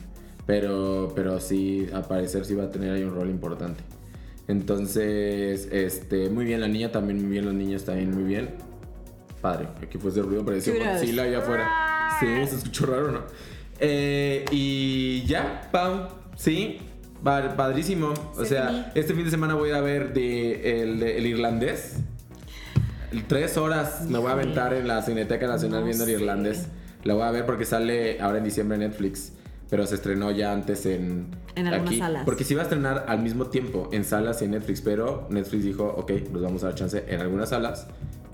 Pero, 0.46 1.12
pero 1.16 1.40
sí, 1.40 1.88
a 1.94 2.04
parecer 2.04 2.46
sí 2.46 2.56
va 2.56 2.66
a 2.66 2.72
tener 2.72 2.94
ahí 2.94 3.04
un 3.04 3.14
rol 3.14 3.30
importante. 3.30 3.84
Entonces, 4.48 5.68
este, 5.72 6.30
muy 6.30 6.46
bien, 6.46 6.62
la 6.62 6.68
niña 6.70 6.92
también 6.92 7.20
muy 7.20 7.30
bien, 7.30 7.46
los 7.46 7.54
niños 7.54 7.84
también 7.84 8.12
muy 8.12 8.24
bien. 8.24 8.52
Padre, 9.42 9.68
aquí 9.82 9.98
fue 9.98 10.12
ese 10.12 10.22
ruido, 10.22 10.46
pareció 10.46 10.74
sí, 11.00 11.12
la 11.12 11.24
allá 11.24 11.40
afuera. 11.40 11.70
Sí, 12.20 12.26
se 12.48 12.56
escuchó 12.56 12.86
raro, 12.86 13.12
¿no? 13.12 13.22
Eh, 13.80 14.46
y 14.52 15.24
ya, 15.26 15.68
Pau, 15.72 16.08
sí, 16.36 16.80
padrísimo. 17.24 18.14
O 18.38 18.46
sea, 18.46 18.92
este 18.96 19.14
fin 19.14 19.26
de 19.26 19.32
semana 19.32 19.56
voy 19.56 19.72
a 19.72 19.82
ver 19.82 20.14
de, 20.14 20.82
el, 20.82 21.26
irlandés. 21.26 21.98
Tres 23.28 23.58
horas 23.58 24.06
me 24.08 24.18
voy 24.18 24.30
a 24.30 24.34
aventar 24.34 24.74
en 24.74 24.88
la 24.88 25.02
Cineteca 25.02 25.48
Nacional 25.48 25.84
viendo 25.84 26.04
el 26.04 26.10
irlandés. 26.12 26.68
La 27.04 27.14
voy 27.14 27.24
a 27.24 27.32
ver 27.32 27.46
porque 27.46 27.66
sale 27.66 28.20
ahora 28.20 28.40
en 28.40 28.44
diciembre 28.44 28.76
en 28.76 28.82
Netflix 28.82 29.32
pero 29.70 29.86
se 29.86 29.96
estrenó 29.96 30.32
ya 30.32 30.52
antes 30.52 30.86
en, 30.86 31.28
en 31.56 31.68
algunas 31.68 31.88
aquí, 31.88 32.00
salas. 32.00 32.26
Porque 32.26 32.44
se 32.44 32.54
iba 32.54 32.62
a 32.62 32.64
estrenar 32.64 33.06
al 33.08 33.20
mismo 33.20 33.48
tiempo 33.48 33.90
en 33.92 34.06
salas 34.06 34.42
y 34.42 34.46
en 34.46 34.52
Netflix, 34.52 34.82
pero 34.82 35.28
Netflix 35.30 35.64
dijo, 35.64 35.86
ok, 35.98 36.12
nos 36.32 36.42
vamos 36.42 36.64
a 36.64 36.68
dar 36.68 36.76
chance 36.76 37.04
en 37.08 37.22
algunas 37.22 37.50
salas, 37.50 37.88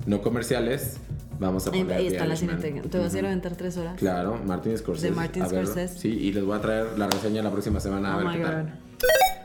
no 0.05 0.21
comerciales, 0.21 0.97
vamos 1.39 1.67
a 1.67 1.71
poner... 1.71 1.93
Ahí 1.93 2.07
está 2.07 2.25
la 2.25 2.35
cineteca. 2.35 2.81
¿Te 2.81 2.97
vas 2.97 3.13
a 3.13 3.19
ir 3.19 3.25
a 3.25 3.27
aventar 3.27 3.55
tres 3.55 3.77
horas? 3.77 3.97
Claro, 3.97 4.39
Martin 4.45 4.77
Scorsese. 4.77 5.09
De 5.09 5.15
Martin 5.15 5.45
Scorsese. 5.45 5.97
Sí, 5.97 6.09
y 6.09 6.33
les 6.33 6.43
voy 6.43 6.57
a 6.57 6.61
traer 6.61 6.97
la 6.97 7.07
reseña 7.07 7.41
la 7.41 7.51
próxima 7.51 7.79
semana 7.79 8.13
a 8.13 8.17
oh 8.17 8.25
ver 8.25 8.37
qué 8.37 8.43
tal. 8.43 8.79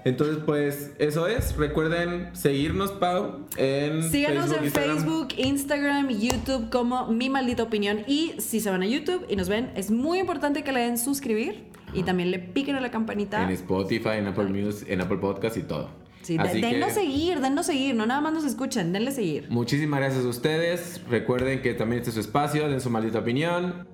Entonces, 0.04 0.38
pues 0.46 0.92
eso 0.98 1.26
es. 1.26 1.56
Recuerden 1.56 2.34
seguirnos, 2.34 2.92
Pau, 2.92 3.46
en 3.56 4.08
Síganos 4.10 4.50
en 4.52 4.70
Facebook, 4.70 5.28
Instagram 5.36 6.08
YouTube 6.08 6.70
como 6.70 7.08
Mi 7.08 7.28
Maldita 7.28 7.64
Opinión. 7.64 8.04
Y 8.06 8.34
si 8.38 8.60
se 8.60 8.70
van 8.70 8.82
a 8.82 8.86
YouTube 8.86 9.26
y 9.28 9.36
nos 9.36 9.48
ven, 9.48 9.70
es 9.74 9.90
muy 9.90 10.20
importante 10.20 10.62
que 10.62 10.72
le 10.72 10.80
den 10.80 10.98
suscribir 10.98 11.64
y 11.92 12.04
también 12.04 12.30
le 12.30 12.38
piquen 12.38 12.76
a 12.76 12.80
la 12.80 12.90
campanita. 12.90 13.42
En 13.42 13.50
Spotify, 13.50 14.16
en 14.18 14.28
Apple 14.28 14.46
Music, 14.46 14.86
en 14.88 15.00
Apple 15.00 15.18
Podcast 15.18 15.56
y 15.56 15.62
todo. 15.62 15.90
Sí, 16.28 16.36
denlo 16.36 16.90
seguir, 16.90 17.40
denlo 17.40 17.62
seguir, 17.62 17.94
no 17.94 18.04
nada 18.04 18.20
más 18.20 18.34
nos 18.34 18.44
escuchen, 18.44 18.92
denle 18.92 19.12
seguir. 19.12 19.48
Muchísimas 19.48 20.00
gracias 20.00 20.26
a 20.26 20.28
ustedes. 20.28 21.00
Recuerden 21.08 21.62
que 21.62 21.72
también 21.72 22.00
este 22.00 22.10
es 22.10 22.14
su 22.16 22.20
espacio, 22.20 22.68
den 22.68 22.82
su 22.82 22.90
maldita 22.90 23.20
opinión. 23.20 23.88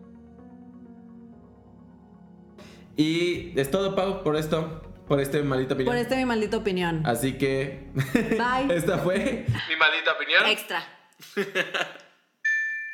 Y 2.96 3.56
es 3.56 3.70
todo, 3.70 3.94
Pau, 3.94 4.24
por 4.24 4.34
esto. 4.34 4.82
Por 5.06 5.20
este 5.20 5.44
maldita 5.44 5.74
opinión. 5.74 5.94
Por 5.94 6.02
este 6.02 6.16
mi 6.16 6.24
maldita 6.24 6.56
opinión. 6.56 7.06
Así 7.06 7.34
que. 7.38 7.88
Bye. 7.94 8.74
Esta 8.74 8.98
fue 8.98 9.46
mi 9.68 9.76
maldita 9.76 10.14
opinión. 10.14 10.44
Extra. 10.46 10.82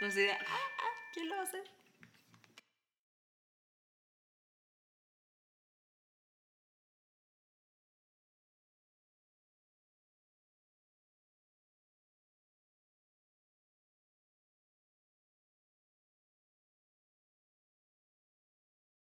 no 0.03 0.11
sé, 0.11 0.33
ah, 0.33 0.37
ah, 0.43 1.13
¿quién 1.15 1.31
lo 1.31 1.37
va 1.37 1.41
a 1.41 1.45
hacer? 1.45 1.63